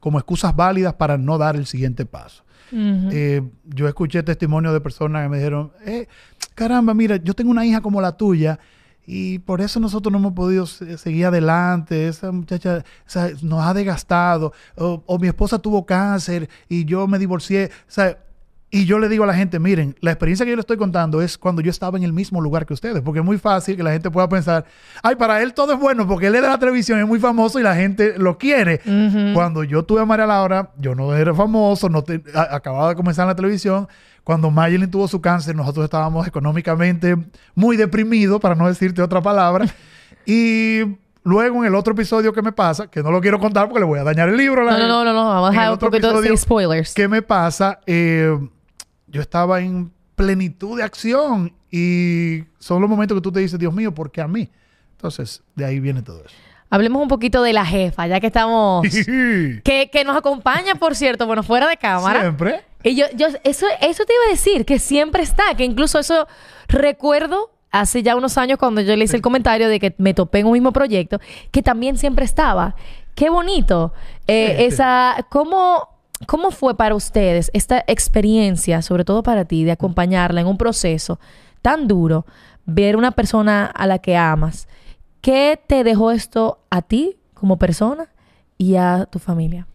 como 0.00 0.18
excusas 0.18 0.54
válidas 0.54 0.94
para 0.94 1.16
no 1.16 1.38
dar 1.38 1.56
el 1.56 1.66
siguiente 1.66 2.06
paso. 2.06 2.44
Eh, 2.72 3.42
yo 3.64 3.88
escuché 3.88 4.22
testimonios 4.22 4.72
de 4.72 4.80
personas 4.80 5.22
que 5.24 5.28
me 5.28 5.38
dijeron, 5.38 5.72
eh, 5.84 6.06
caramba, 6.54 6.94
mira, 6.94 7.16
yo 7.16 7.34
tengo 7.34 7.50
una 7.50 7.64
hija 7.64 7.80
como 7.80 8.00
la 8.00 8.16
tuya 8.16 8.58
y 9.06 9.38
por 9.38 9.62
eso 9.62 9.80
nosotros 9.80 10.12
no 10.12 10.18
hemos 10.18 10.34
podido 10.34 10.66
seguir 10.66 11.26
adelante. 11.26 12.08
Esa 12.08 12.30
muchacha 12.30 12.84
nos 13.42 13.64
ha 13.64 13.72
desgastado. 13.72 14.52
O, 14.76 15.02
o, 15.06 15.18
mi 15.18 15.28
esposa 15.28 15.58
tuvo 15.58 15.86
cáncer 15.86 16.50
y 16.68 16.84
yo 16.84 17.06
me 17.06 17.18
divorcié. 17.18 17.70
O 17.88 17.90
sea, 17.90 18.18
Y 18.70 18.84
yo 18.84 18.98
le 18.98 19.08
digo 19.08 19.24
a 19.24 19.26
la 19.26 19.32
gente, 19.32 19.58
miren, 19.58 19.96
la 20.00 20.10
experiencia 20.10 20.44
que 20.44 20.50
yo 20.50 20.56
le 20.56 20.60
estoy 20.60 20.76
contando 20.76 21.22
es 21.22 21.38
cuando 21.38 21.62
yo 21.62 21.70
estaba 21.70 21.96
en 21.96 22.04
el 22.04 22.12
mismo 22.12 22.38
lugar 22.42 22.66
que 22.66 22.74
ustedes, 22.74 23.00
porque 23.00 23.20
es 23.20 23.24
muy 23.24 23.38
fácil 23.38 23.76
que 23.78 23.82
la 23.82 23.92
gente 23.92 24.10
pueda 24.10 24.28
pensar, 24.28 24.66
ay, 25.02 25.16
para 25.16 25.42
él 25.42 25.54
todo 25.54 25.72
es 25.72 25.78
bueno, 25.80 26.06
porque 26.06 26.26
él 26.26 26.34
es 26.34 26.42
de 26.42 26.48
la 26.48 26.58
televisión, 26.58 26.98
es 26.98 27.06
muy 27.06 27.18
famoso 27.18 27.58
y 27.58 27.62
la 27.62 27.74
gente 27.74 28.18
lo 28.18 28.36
quiere. 28.36 28.80
Cuando 29.32 29.64
yo 29.64 29.84
tuve 29.84 30.02
a 30.02 30.04
María 30.04 30.26
Laura, 30.26 30.70
yo 30.76 30.94
no 30.94 31.14
era 31.14 31.32
famoso, 31.34 31.88
no 31.88 32.04
acababa 32.34 32.90
de 32.90 32.94
comenzar 32.94 33.22
en 33.24 33.28
la 33.28 33.36
televisión. 33.36 33.88
Cuando 34.22 34.50
Mayelin 34.50 34.90
tuvo 34.90 35.08
su 35.08 35.22
cáncer, 35.22 35.56
nosotros 35.56 35.84
estábamos 35.84 36.26
económicamente 36.26 37.16
muy 37.54 37.78
deprimidos, 37.78 38.38
para 38.38 38.54
no 38.54 38.68
decirte 38.68 39.00
otra 39.00 39.22
palabra. 39.22 39.64
y 40.26 40.80
luego 41.22 41.60
en 41.60 41.68
el 41.68 41.74
otro 41.74 41.94
episodio 41.94 42.34
que 42.34 42.42
me 42.42 42.52
pasa, 42.52 42.88
que 42.88 43.02
no 43.02 43.10
lo 43.10 43.22
quiero 43.22 43.38
contar 43.38 43.66
porque 43.66 43.80
le 43.80 43.86
voy 43.86 43.98
a 43.98 44.04
dañar 44.04 44.28
el 44.28 44.36
libro. 44.36 44.62
no, 44.62 44.76
no, 44.76 44.86
no, 44.86 45.04
no, 45.04 45.12
no, 45.14 45.24
vamos 45.24 45.48
a 45.48 45.52
dejar 45.52 45.72
un 45.72 45.78
poquito 45.78 46.20
de 46.20 46.36
spoilers. 46.36 46.92
¿Qué 46.92 47.08
me 47.08 47.22
pasa? 47.22 47.80
Eh, 47.86 48.38
yo 49.08 49.20
estaba 49.20 49.60
en 49.60 49.92
plenitud 50.14 50.76
de 50.78 50.82
acción 50.82 51.52
y 51.70 52.44
son 52.58 52.80
los 52.80 52.90
momentos 52.90 53.16
que 53.16 53.22
tú 53.22 53.32
te 53.32 53.40
dices, 53.40 53.58
Dios 53.58 53.72
mío, 53.72 53.94
¿por 53.94 54.10
qué 54.10 54.20
a 54.20 54.28
mí? 54.28 54.48
Entonces, 54.92 55.42
de 55.54 55.64
ahí 55.64 55.80
viene 55.80 56.02
todo 56.02 56.24
eso. 56.24 56.34
Hablemos 56.70 57.00
un 57.00 57.08
poquito 57.08 57.42
de 57.42 57.52
la 57.52 57.64
jefa, 57.64 58.06
ya 58.06 58.20
que 58.20 58.26
estamos... 58.26 58.86
que, 59.64 59.90
que, 59.90 60.04
nos 60.04 60.16
acompaña, 60.16 60.74
por 60.74 60.94
cierto, 60.94 61.26
bueno, 61.26 61.42
fuera 61.42 61.68
de 61.68 61.76
cámara. 61.76 62.20
Siempre. 62.20 62.62
Y 62.82 62.94
yo, 62.94 63.06
yo, 63.14 63.28
eso, 63.44 63.66
eso 63.80 64.04
te 64.04 64.12
iba 64.12 64.24
a 64.26 64.30
decir, 64.30 64.64
que 64.64 64.78
siempre 64.78 65.22
está, 65.22 65.54
que 65.56 65.64
incluso 65.64 65.98
eso 65.98 66.26
recuerdo 66.68 67.50
hace 67.70 68.02
ya 68.02 68.16
unos 68.16 68.38
años 68.38 68.58
cuando 68.58 68.80
yo 68.80 68.96
le 68.96 69.04
hice 69.04 69.16
el 69.16 69.22
comentario 69.22 69.68
de 69.68 69.78
que 69.80 69.94
me 69.98 70.14
topé 70.14 70.40
en 70.40 70.46
un 70.46 70.52
mismo 70.52 70.72
proyecto, 70.72 71.20
que 71.50 71.62
también 71.62 71.96
siempre 71.96 72.24
estaba. 72.24 72.74
Qué 73.14 73.30
bonito. 73.30 73.92
Eh, 74.26 74.66
esa, 74.66 75.26
¿cómo, 75.30 75.88
¿Cómo 76.26 76.50
fue 76.50 76.76
para 76.76 76.94
ustedes 76.94 77.50
esta 77.54 77.84
experiencia, 77.86 78.82
sobre 78.82 79.04
todo 79.04 79.22
para 79.22 79.44
ti, 79.44 79.64
de 79.64 79.72
acompañarla 79.72 80.40
en 80.40 80.46
un 80.46 80.58
proceso 80.58 81.20
tan 81.62 81.86
duro, 81.86 82.26
ver 82.66 82.96
una 82.96 83.12
persona 83.12 83.66
a 83.66 83.86
la 83.86 83.98
que 83.98 84.16
amas? 84.16 84.68
¿Qué 85.20 85.60
te 85.66 85.84
dejó 85.84 86.10
esto 86.10 86.60
a 86.70 86.82
ti 86.82 87.16
como 87.34 87.56
persona 87.56 88.08
y 88.56 88.76
a 88.76 89.06
tu 89.10 89.18
familia? 89.18 89.66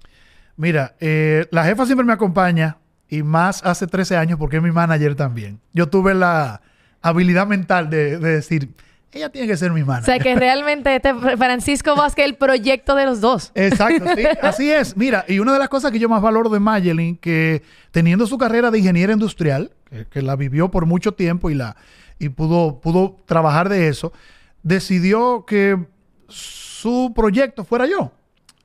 Mira, 0.57 0.95
eh, 0.99 1.47
la 1.51 1.63
jefa 1.63 1.85
siempre 1.85 2.05
me 2.05 2.13
acompaña 2.13 2.77
y 3.07 3.23
más 3.23 3.63
hace 3.63 3.87
13 3.87 4.17
años 4.17 4.37
porque 4.37 4.57
es 4.57 4.63
mi 4.63 4.71
manager 4.71 5.15
también. 5.15 5.59
Yo 5.73 5.89
tuve 5.89 6.13
la 6.13 6.61
habilidad 7.01 7.47
mental 7.47 7.89
de, 7.89 8.19
de 8.19 8.29
decir, 8.29 8.73
ella 9.13 9.29
tiene 9.29 9.47
que 9.47 9.57
ser 9.57 9.71
mi 9.71 9.83
manager. 9.83 10.03
O 10.03 10.05
sea, 10.05 10.19
que 10.19 10.35
realmente 10.35 10.95
este 10.95 11.13
Francisco 11.13 11.95
Vázquez 11.95 12.25
es 12.25 12.31
el 12.31 12.37
proyecto 12.37 12.95
de 12.95 13.05
los 13.05 13.21
dos. 13.21 13.51
Exacto, 13.55 14.05
sí, 14.15 14.23
así 14.41 14.71
es. 14.71 14.97
Mira, 14.97 15.25
y 15.27 15.39
una 15.39 15.53
de 15.53 15.59
las 15.59 15.69
cosas 15.69 15.91
que 15.91 15.99
yo 15.99 16.09
más 16.09 16.21
valoro 16.21 16.49
de 16.49 16.59
Mayelin, 16.59 17.17
que 17.17 17.61
teniendo 17.91 18.25
su 18.27 18.37
carrera 18.37 18.71
de 18.71 18.79
ingeniera 18.79 19.13
industrial, 19.13 19.71
que, 20.09 20.21
la 20.21 20.35
vivió 20.35 20.71
por 20.71 20.85
mucho 20.85 21.13
tiempo 21.13 21.49
y, 21.49 21.55
la, 21.55 21.75
y 22.17 22.29
pudo, 22.29 22.79
pudo 22.81 23.17
trabajar 23.25 23.69
de 23.69 23.87
eso, 23.87 24.11
decidió 24.63 25.45
que 25.45 25.77
su 26.27 27.13
proyecto 27.15 27.63
fuera 27.63 27.85
yo. 27.85 28.11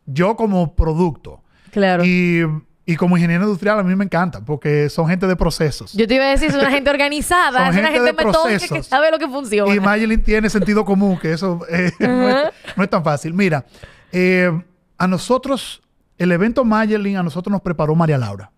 Yo 0.07 0.37
como 0.37 0.75
producto. 0.75 1.43
Claro. 1.71 2.05
Y 2.05 2.43
y 2.89 2.97
como 2.97 3.19
ingeniero 3.19 3.45
industrial 3.45 3.79
a 3.79 3.83
mí 3.83 3.95
me 3.95 4.05
encanta 4.05 4.43
porque 4.43 4.89
son 4.89 5.09
gente 5.09 5.27
de 5.27 5.37
procesos. 5.37 5.93
Yo 5.93 6.09
te 6.09 6.15
iba 6.15 6.25
a 6.25 6.29
decir, 6.29 6.49
es 6.49 6.55
una 6.55 6.71
gente 6.71 6.89
organizada, 6.89 7.69
es 7.69 7.77
una 7.77 7.89
gente 7.89 8.15
metódica 8.15 8.67
que 8.67 8.83
sabe 8.83 9.11
lo 9.11 9.19
que 9.19 9.29
funciona. 9.29 9.75
Y 9.75 9.79
Mayelin 9.79 10.23
tiene 10.23 10.49
sentido 10.49 10.87
común, 10.87 11.19
que 11.19 11.35
eso 11.35 11.61
eh, 11.69 11.93
no, 12.01 12.83
es, 12.83 12.89
tan 12.89 13.05
fácil. 13.05 13.35
Mira, 13.35 13.67
eh, 14.11 14.51
a 14.97 15.07
nosotros, 15.07 15.83
el 16.17 16.33
evento 16.33 16.65
Mayelin, 16.65 17.19
a 17.19 17.23
nosotros 17.23 17.53
nos 17.53 17.61
preparó 17.61 17.95
María 17.95 18.17
Laura. 18.17 18.53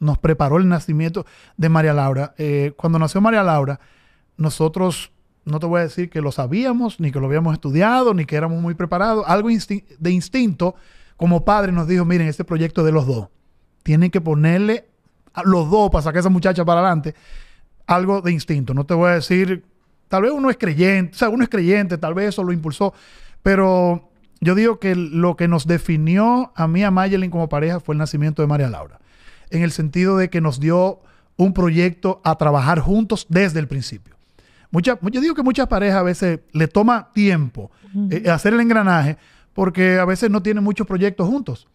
Nos 0.00 0.18
preparó 0.18 0.56
el 0.56 0.68
nacimiento 0.68 1.24
de 1.56 1.68
María 1.68 1.92
Laura. 1.94 2.34
Eh, 2.36 2.72
cuando 2.76 2.98
nació 2.98 3.20
María 3.20 3.44
Laura, 3.44 3.78
nosotros, 4.36 5.12
no 5.44 5.60
te 5.60 5.66
voy 5.66 5.78
a 5.78 5.84
decir 5.84 6.10
que 6.10 6.20
lo 6.20 6.32
sabíamos, 6.32 6.98
ni 6.98 7.12
que 7.12 7.20
lo 7.20 7.26
habíamos 7.26 7.54
estudiado, 7.54 8.12
ni 8.12 8.24
que 8.24 8.34
éramos 8.34 8.60
muy 8.60 8.74
preparados. 8.74 9.24
Algo 9.28 9.50
de 9.50 10.10
instinto, 10.10 10.74
como 11.16 11.44
padre, 11.44 11.70
nos 11.70 11.86
dijo, 11.86 12.04
miren, 12.04 12.26
este 12.26 12.42
proyecto 12.42 12.82
de 12.82 12.90
los 12.90 13.06
dos 13.06 13.28
tienen 13.82 14.10
que 14.10 14.20
ponerle 14.20 14.86
a 15.32 15.42
los 15.44 15.70
dos 15.70 15.90
para 15.90 16.02
sacar 16.02 16.18
a 16.18 16.20
esa 16.20 16.28
muchacha 16.28 16.64
para 16.64 16.80
adelante 16.80 17.14
algo 17.86 18.20
de 18.20 18.32
instinto. 18.32 18.74
No 18.74 18.84
te 18.84 18.94
voy 18.94 19.10
a 19.10 19.14
decir, 19.14 19.64
tal 20.08 20.22
vez 20.22 20.32
uno 20.32 20.50
es 20.50 20.56
creyente, 20.56 21.14
o 21.14 21.18
sea, 21.18 21.28
uno 21.28 21.42
es 21.42 21.48
creyente, 21.48 21.98
tal 21.98 22.14
vez 22.14 22.28
eso 22.28 22.44
lo 22.44 22.52
impulsó, 22.52 22.94
pero 23.42 24.10
yo 24.40 24.54
digo 24.54 24.78
que 24.78 24.94
lo 24.94 25.36
que 25.36 25.48
nos 25.48 25.66
definió 25.66 26.52
a 26.54 26.68
mí, 26.68 26.84
a 26.84 26.90
Mayelin 26.90 27.30
como 27.30 27.48
pareja, 27.48 27.80
fue 27.80 27.94
el 27.94 27.98
nacimiento 27.98 28.42
de 28.42 28.48
María 28.48 28.68
Laura, 28.68 29.00
en 29.50 29.62
el 29.62 29.72
sentido 29.72 30.16
de 30.16 30.30
que 30.30 30.40
nos 30.40 30.60
dio 30.60 31.00
un 31.36 31.54
proyecto 31.54 32.20
a 32.24 32.36
trabajar 32.36 32.80
juntos 32.80 33.26
desde 33.28 33.58
el 33.60 33.68
principio. 33.68 34.14
Mucha, 34.70 34.98
yo 35.00 35.20
digo 35.20 35.34
que 35.34 35.42
muchas 35.42 35.66
parejas 35.66 35.98
a 35.98 36.02
veces 36.02 36.40
le 36.52 36.68
toma 36.68 37.10
tiempo 37.14 37.70
eh, 38.10 38.28
hacer 38.28 38.52
el 38.52 38.60
engranaje 38.60 39.16
porque 39.54 39.98
a 39.98 40.04
veces 40.04 40.30
no 40.30 40.42
tienen 40.42 40.62
muchos 40.62 40.86
proyectos 40.86 41.26
juntos. 41.26 41.68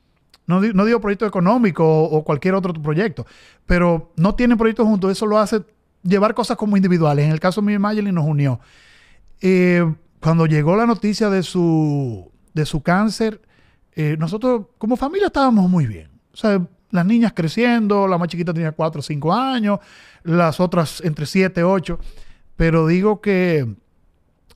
No, 0.45 0.62
digo 0.62 1.00
proyecto 1.00 1.25
económico 1.25 1.85
o, 1.85 2.23
cualquier 2.23 2.55
otro 2.55 2.73
proyecto, 2.73 3.25
pero 3.65 4.12
no 4.17 4.35
tienen 4.35 4.57
proyectos 4.57 4.85
juntos. 4.85 5.12
Eso 5.12 5.25
lo 5.25 5.38
hace 5.39 5.63
llevar 6.03 6.33
cosas 6.33 6.57
como 6.57 6.75
individuales. 6.75 7.25
En 7.25 7.31
el 7.31 7.39
caso 7.39 7.62
de 7.62 7.77
mi 7.77 8.12
nos 8.12 8.25
unió. 8.25 8.59
Eh, 9.41 9.85
cuando 10.19 10.45
llegó 10.45 10.75
la 10.75 10.85
noticia 10.85 11.29
de 11.29 11.43
su, 11.43 12.29
de 12.53 12.65
su 12.65 12.81
cáncer, 12.81 13.41
eh, 13.93 14.15
nosotros 14.19 14.67
como 14.77 14.95
familia 14.97 15.27
estábamos 15.27 15.69
muy 15.69 15.85
bien. 15.85 16.09
O 16.33 16.38
sea, 16.38 16.62
las 16.91 17.05
niñas 17.05 17.33
creciendo, 17.33 18.07
la 18.07 18.17
más 18.17 18.27
chiquita 18.27 18.53
tenía 18.53 18.71
4 18.71 19.00
o 19.00 19.03
5 19.03 19.33
años, 19.33 19.79
las 20.23 20.59
otras 20.59 21.01
entre 21.03 21.25
7, 21.25 21.63
8. 21.63 22.00
Pero 22.55 22.88
digo 22.88 23.19
que 23.19 23.67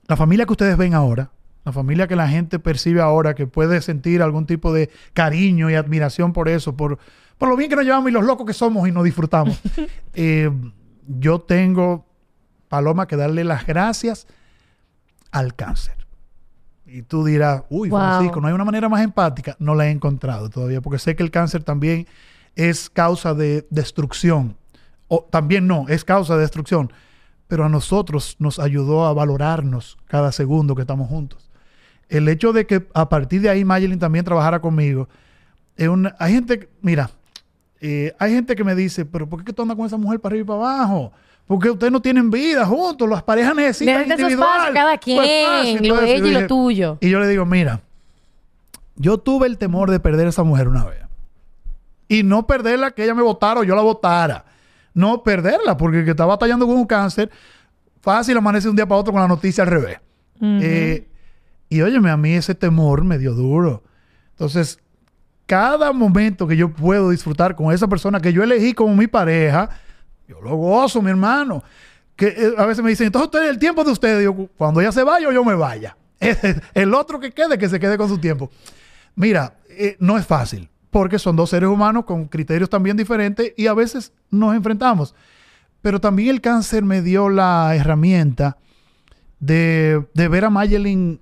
la 0.06 0.16
familia 0.16 0.46
que 0.46 0.52
ustedes 0.52 0.76
ven 0.76 0.94
ahora, 0.94 1.30
la 1.68 1.72
familia 1.72 2.08
que 2.08 2.16
la 2.16 2.28
gente 2.28 2.58
percibe 2.58 3.02
ahora, 3.02 3.34
que 3.34 3.46
puede 3.46 3.82
sentir 3.82 4.22
algún 4.22 4.46
tipo 4.46 4.72
de 4.72 4.90
cariño 5.12 5.70
y 5.70 5.74
admiración 5.74 6.32
por 6.32 6.48
eso, 6.48 6.76
por, 6.76 6.98
por 7.36 7.48
lo 7.48 7.56
bien 7.56 7.68
que 7.68 7.76
nos 7.76 7.84
llevamos 7.84 8.08
y 8.08 8.12
los 8.12 8.24
locos 8.24 8.46
que 8.46 8.54
somos 8.54 8.88
y 8.88 8.92
nos 8.92 9.04
disfrutamos. 9.04 9.60
Eh, 10.20 10.50
yo 11.06 11.40
tengo, 11.40 12.04
Paloma, 12.68 13.06
que 13.06 13.14
darle 13.14 13.44
las 13.44 13.64
gracias 13.64 14.26
al 15.30 15.54
cáncer. 15.54 15.94
Y 16.86 17.02
tú 17.02 17.24
dirás, 17.24 17.62
uy, 17.70 17.88
Francisco, 17.88 18.40
no 18.40 18.48
hay 18.48 18.54
una 18.54 18.64
manera 18.64 18.88
más 18.88 19.02
empática. 19.02 19.54
No 19.60 19.76
la 19.76 19.86
he 19.86 19.90
encontrado 19.90 20.50
todavía, 20.50 20.80
porque 20.80 20.98
sé 20.98 21.14
que 21.14 21.22
el 21.22 21.30
cáncer 21.30 21.62
también 21.62 22.08
es 22.56 22.90
causa 22.90 23.32
de 23.32 23.64
destrucción. 23.70 24.56
O 25.06 25.22
también 25.30 25.68
no, 25.68 25.86
es 25.88 26.04
causa 26.04 26.34
de 26.34 26.40
destrucción. 26.40 26.92
Pero 27.46 27.64
a 27.64 27.68
nosotros 27.68 28.34
nos 28.40 28.58
ayudó 28.58 29.06
a 29.06 29.12
valorarnos 29.12 29.98
cada 30.06 30.32
segundo 30.32 30.74
que 30.74 30.82
estamos 30.82 31.08
juntos 31.08 31.47
el 32.08 32.28
hecho 32.28 32.52
de 32.52 32.66
que 32.66 32.86
a 32.94 33.08
partir 33.08 33.40
de 33.40 33.50
ahí 33.50 33.64
Mayelin 33.64 33.98
también 33.98 34.24
trabajara 34.24 34.60
conmigo, 34.60 35.08
es 35.76 35.88
una, 35.88 36.14
hay 36.18 36.34
gente, 36.34 36.68
mira, 36.80 37.10
eh, 37.80 38.14
hay 38.18 38.32
gente 38.32 38.56
que 38.56 38.64
me 38.64 38.74
dice, 38.74 39.04
pero 39.04 39.28
¿por 39.28 39.44
qué 39.44 39.52
tú 39.52 39.62
andas 39.62 39.76
con 39.76 39.86
esa 39.86 39.96
mujer 39.96 40.20
para 40.20 40.32
arriba 40.32 40.44
y 40.44 40.46
para 40.46 40.58
abajo? 40.58 41.12
Porque 41.46 41.70
ustedes 41.70 41.92
no 41.92 42.02
tienen 42.02 42.30
vida 42.30 42.66
juntos, 42.66 43.08
las 43.08 43.22
parejas 43.22 43.54
necesitan 43.54 44.02
individual. 44.02 44.72
cada 44.74 44.98
quien, 44.98 45.88
lo 45.88 45.96
de 45.96 46.14
ella 46.14 46.26
y 46.26 46.32
lo 46.32 46.46
tuyo. 46.46 46.98
Y 47.00 47.08
yo 47.08 47.20
le 47.20 47.28
digo, 47.28 47.46
mira, 47.46 47.80
yo 48.96 49.18
tuve 49.18 49.46
el 49.46 49.56
temor 49.56 49.90
de 49.90 50.00
perder 50.00 50.26
a 50.26 50.30
esa 50.30 50.42
mujer 50.42 50.68
una 50.68 50.84
vez. 50.84 50.98
Y 52.08 52.22
no 52.22 52.46
perderla, 52.46 52.90
que 52.90 53.04
ella 53.04 53.14
me 53.14 53.22
votara 53.22 53.60
o 53.60 53.64
yo 53.64 53.74
la 53.74 53.82
votara. 53.82 54.44
No 54.92 55.22
perderla, 55.22 55.76
porque 55.76 56.04
que 56.04 56.10
está 56.10 56.26
batallando 56.26 56.66
con 56.66 56.76
un 56.76 56.86
cáncer, 56.86 57.30
fácil 58.00 58.36
amanece 58.36 58.68
un 58.68 58.76
día 58.76 58.86
para 58.86 59.00
otro 59.00 59.12
con 59.12 59.22
la 59.22 59.28
noticia 59.28 59.62
al 59.62 59.70
revés. 59.70 60.00
Y 61.68 61.82
óyeme, 61.82 62.10
a 62.10 62.16
mí 62.16 62.32
ese 62.32 62.54
temor 62.54 63.04
me 63.04 63.18
dio 63.18 63.34
duro. 63.34 63.82
Entonces, 64.30 64.78
cada 65.46 65.92
momento 65.92 66.46
que 66.46 66.56
yo 66.56 66.70
puedo 66.70 67.10
disfrutar 67.10 67.56
con 67.56 67.72
esa 67.72 67.88
persona 67.88 68.20
que 68.20 68.32
yo 68.32 68.42
elegí 68.42 68.74
como 68.74 68.94
mi 68.94 69.06
pareja, 69.06 69.70
yo 70.28 70.40
lo 70.42 70.56
gozo, 70.56 71.00
mi 71.02 71.10
hermano. 71.10 71.62
Que 72.16 72.28
eh, 72.28 72.52
a 72.58 72.66
veces 72.66 72.84
me 72.84 72.90
dicen, 72.90 73.06
entonces 73.06 73.26
usted, 73.26 73.48
el 73.48 73.58
tiempo 73.58 73.82
de 73.82 73.92
usted, 73.92 74.18
digo, 74.18 74.48
cuando 74.56 74.80
ella 74.80 74.92
se 74.92 75.02
vaya 75.02 75.32
yo 75.32 75.44
me 75.44 75.54
vaya. 75.54 75.96
el 76.74 76.94
otro 76.94 77.18
que 77.18 77.32
quede, 77.32 77.58
que 77.58 77.68
se 77.68 77.80
quede 77.80 77.96
con 77.96 78.08
su 78.08 78.18
tiempo. 78.18 78.50
Mira, 79.14 79.54
eh, 79.70 79.96
no 80.00 80.18
es 80.18 80.26
fácil, 80.26 80.68
porque 80.90 81.18
son 81.18 81.36
dos 81.36 81.50
seres 81.50 81.68
humanos 81.68 82.04
con 82.04 82.26
criterios 82.26 82.68
también 82.68 82.96
diferentes 82.96 83.52
y 83.56 83.66
a 83.68 83.74
veces 83.74 84.12
nos 84.30 84.54
enfrentamos. 84.54 85.14
Pero 85.80 86.00
también 86.00 86.30
el 86.30 86.40
cáncer 86.40 86.84
me 86.84 87.02
dio 87.02 87.28
la 87.28 87.74
herramienta 87.74 88.58
de, 89.40 90.04
de 90.12 90.28
ver 90.28 90.44
a 90.44 90.50
Mayelin 90.50 91.20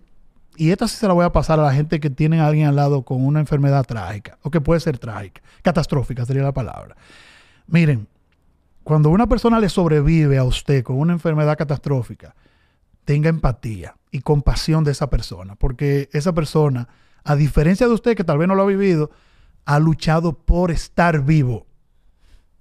y 0.57 0.71
esta 0.71 0.89
sí 0.89 0.97
se 0.97 1.07
la 1.07 1.15
voy 1.15 1.25
a 1.25 1.33
pasar 1.33 1.59
a 1.61 1.63
la 1.63 1.73
gente 1.73 2.01
que 2.01 2.11
tiene 2.11 2.41
a 2.41 2.47
alguien 2.47 2.67
al 2.67 2.77
lado 2.77 3.03
con 3.03 3.25
una 3.25 3.41
enfermedad 3.41 3.85
trágica, 3.85 4.39
o 4.43 4.51
que 4.51 4.61
puede 4.61 4.81
ser 4.81 4.99
trágica, 4.99 5.43
catastrófica 5.63 6.25
sería 6.25 6.43
la 6.43 6.53
palabra. 6.53 6.97
Miren, 7.67 8.07
cuando 8.85 9.11
una 9.11 9.27
persona 9.27 9.59
le 9.59 9.69
sobrevive 9.69 10.39
a 10.39 10.45
usted 10.45 10.85
con 10.85 10.99
una 10.99 11.13
enfermedad 11.13 11.57
catastrófica, 11.57 12.35
tenga 13.05 13.29
empatía 13.29 13.97
y 14.11 14.21
compasión 14.21 14.85
de 14.85 14.93
esa 14.93 15.11
persona, 15.11 15.57
porque 15.57 16.09
esa 16.13 16.33
persona, 16.33 16.89
a 17.25 17.37
diferencia 17.37 17.87
de 17.87 17.95
usted 17.95 18.17
que 18.17 18.25
tal 18.25 18.39
vez 18.39 18.49
no 18.49 18.55
lo 18.55 18.63
ha 18.63 18.67
vivido, 18.67 19.11
ha 19.65 19.79
luchado 19.79 20.33
por 20.33 20.71
estar 20.71 21.25
vivo. 21.25 21.67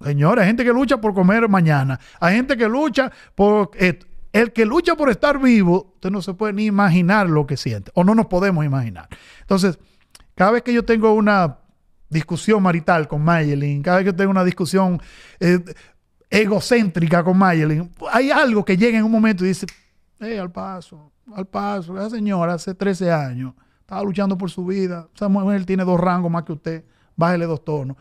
Señores, 0.02 0.42
hay 0.42 0.48
gente 0.48 0.64
que 0.64 0.72
lucha 0.72 1.00
por 1.00 1.14
comer 1.14 1.48
mañana. 1.48 1.98
Hay 2.20 2.36
gente 2.36 2.56
que 2.56 2.68
lucha 2.68 3.10
por... 3.34 3.70
eh, 3.74 3.98
el 4.36 4.52
que 4.52 4.66
lucha 4.66 4.94
por 4.96 5.10
estar 5.10 5.40
vivo, 5.40 5.92
usted 5.94 6.10
no 6.10 6.20
se 6.20 6.34
puede 6.34 6.52
ni 6.52 6.66
imaginar 6.66 7.28
lo 7.28 7.46
que 7.46 7.56
siente. 7.56 7.90
O 7.94 8.04
no 8.04 8.14
nos 8.14 8.26
podemos 8.26 8.64
imaginar. 8.64 9.08
Entonces, 9.40 9.78
cada 10.34 10.50
vez 10.50 10.62
que 10.62 10.72
yo 10.72 10.84
tengo 10.84 11.12
una 11.12 11.58
discusión 12.08 12.62
marital 12.62 13.08
con 13.08 13.22
Mayelin, 13.22 13.82
cada 13.82 13.98
vez 13.98 14.06
que 14.06 14.12
tengo 14.12 14.30
una 14.30 14.44
discusión 14.44 15.00
eh, 15.40 15.58
egocéntrica 16.28 17.24
con 17.24 17.38
Mayelin, 17.38 17.90
hay 18.12 18.30
algo 18.30 18.64
que 18.64 18.76
llega 18.76 18.98
en 18.98 19.04
un 19.04 19.12
momento 19.12 19.44
y 19.44 19.48
dice, 19.48 19.66
hey, 20.20 20.36
al 20.36 20.52
paso, 20.52 21.12
al 21.34 21.46
paso, 21.46 21.96
esa 21.96 22.10
señora 22.10 22.54
hace 22.54 22.74
13 22.74 23.10
años 23.10 23.54
estaba 23.80 24.02
luchando 24.02 24.36
por 24.36 24.50
su 24.50 24.66
vida, 24.66 25.08
esa 25.14 25.28
mujer 25.28 25.64
tiene 25.64 25.84
dos 25.84 25.98
rangos 25.98 26.30
más 26.30 26.42
que 26.42 26.52
usted, 26.52 26.84
bájele 27.16 27.46
dos 27.46 27.64
tonos. 27.64 27.96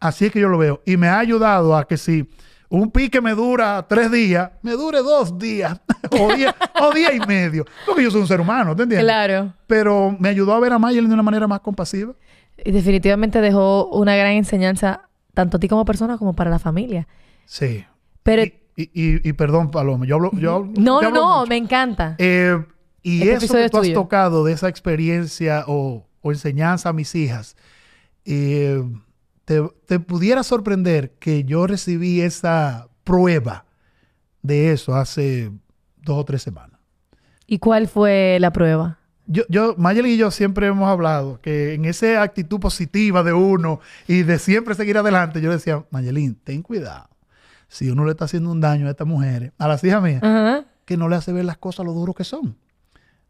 Así 0.00 0.26
es 0.26 0.32
que 0.32 0.40
yo 0.40 0.48
lo 0.48 0.58
veo. 0.58 0.82
Y 0.86 0.96
me 0.96 1.08
ha 1.08 1.18
ayudado 1.18 1.76
a 1.76 1.86
que 1.86 1.96
si 1.96 2.28
un 2.70 2.90
pique 2.90 3.20
me 3.20 3.32
dura 3.32 3.86
tres 3.88 4.10
días, 4.10 4.50
me 4.62 4.72
dure 4.72 4.98
dos 4.98 5.38
días 5.38 5.80
o, 6.10 6.34
día, 6.34 6.54
o 6.80 6.92
día 6.92 7.14
y 7.14 7.20
medio. 7.20 7.64
Porque 7.86 8.02
yo 8.02 8.10
soy 8.10 8.20
un 8.20 8.26
ser 8.26 8.40
humano, 8.40 8.76
¿te 8.76 8.82
entiendes? 8.82 9.04
Claro. 9.06 9.52
Pero 9.66 10.14
me 10.18 10.28
ayudó 10.28 10.52
a 10.54 10.60
ver 10.60 10.72
a 10.72 10.78
Mayelin 10.78 11.08
de 11.08 11.14
una 11.14 11.22
manera 11.22 11.46
más 11.46 11.60
compasiva. 11.60 12.12
Y 12.64 12.70
definitivamente 12.72 13.40
dejó 13.40 13.86
una 13.88 14.16
gran 14.16 14.32
enseñanza 14.32 15.08
tanto 15.34 15.56
a 15.56 15.60
ti 15.60 15.68
como 15.68 15.84
persona 15.84 16.18
como 16.18 16.34
para 16.34 16.50
la 16.50 16.58
familia. 16.58 17.06
Sí. 17.46 17.84
Pero 18.22 18.42
Y, 18.42 18.52
y- 18.76 18.90
y- 18.94 19.28
y 19.28 19.32
perdón, 19.32 19.70
Paloma, 19.70 20.04
yo 20.06 20.16
hablo. 20.16 20.30
Yo, 20.34 20.56
hablo- 20.56 20.72
no, 20.78 21.00
yo 21.00 21.10
no, 21.10 21.16
hablo 21.20 21.20
no, 21.42 21.46
me 21.46 21.56
encanta. 21.56 22.16
Eh, 22.18 22.62
y 23.02 23.22
Este 23.28 23.46
eso 23.46 23.54
que 23.54 23.68
tú 23.70 23.78
has 23.78 23.92
tocado 23.92 24.44
de 24.44 24.52
esa 24.52 24.68
experiencia 24.68 25.64
o, 25.68 26.06
o 26.20 26.32
enseñanza 26.32 26.88
a 26.90 26.92
mis 26.92 27.14
hijas, 27.14 27.56
eh, 28.24 28.82
te, 29.48 29.66
te 29.86 29.98
pudiera 29.98 30.42
sorprender 30.42 31.12
que 31.12 31.42
yo 31.44 31.66
recibí 31.66 32.20
esa 32.20 32.88
prueba 33.02 33.64
de 34.42 34.72
eso 34.72 34.94
hace 34.94 35.50
dos 36.02 36.18
o 36.18 36.24
tres 36.26 36.42
semanas. 36.42 36.78
¿Y 37.46 37.58
cuál 37.58 37.88
fue 37.88 38.36
la 38.40 38.52
prueba? 38.52 38.98
Yo, 39.26 39.44
yo, 39.48 39.74
Mayeli 39.78 40.12
y 40.12 40.16
yo 40.18 40.30
siempre 40.30 40.66
hemos 40.66 40.86
hablado 40.90 41.40
que 41.40 41.72
en 41.72 41.86
esa 41.86 42.20
actitud 42.20 42.60
positiva 42.60 43.22
de 43.22 43.32
uno 43.32 43.80
y 44.06 44.22
de 44.22 44.38
siempre 44.38 44.74
seguir 44.74 44.98
adelante, 44.98 45.40
yo 45.40 45.50
decía, 45.50 45.82
Mayelín, 45.90 46.34
ten 46.44 46.60
cuidado. 46.60 47.08
Si 47.68 47.88
uno 47.88 48.04
le 48.04 48.10
está 48.10 48.26
haciendo 48.26 48.50
un 48.52 48.60
daño 48.60 48.86
a 48.86 48.90
estas 48.90 49.06
mujeres, 49.06 49.52
a 49.56 49.66
las 49.66 49.82
hijas 49.82 50.02
mías, 50.02 50.22
Ajá. 50.22 50.66
que 50.84 50.98
no 50.98 51.08
le 51.08 51.16
hace 51.16 51.32
ver 51.32 51.46
las 51.46 51.56
cosas 51.56 51.86
lo 51.86 51.94
duro 51.94 52.12
que 52.12 52.24
son. 52.24 52.54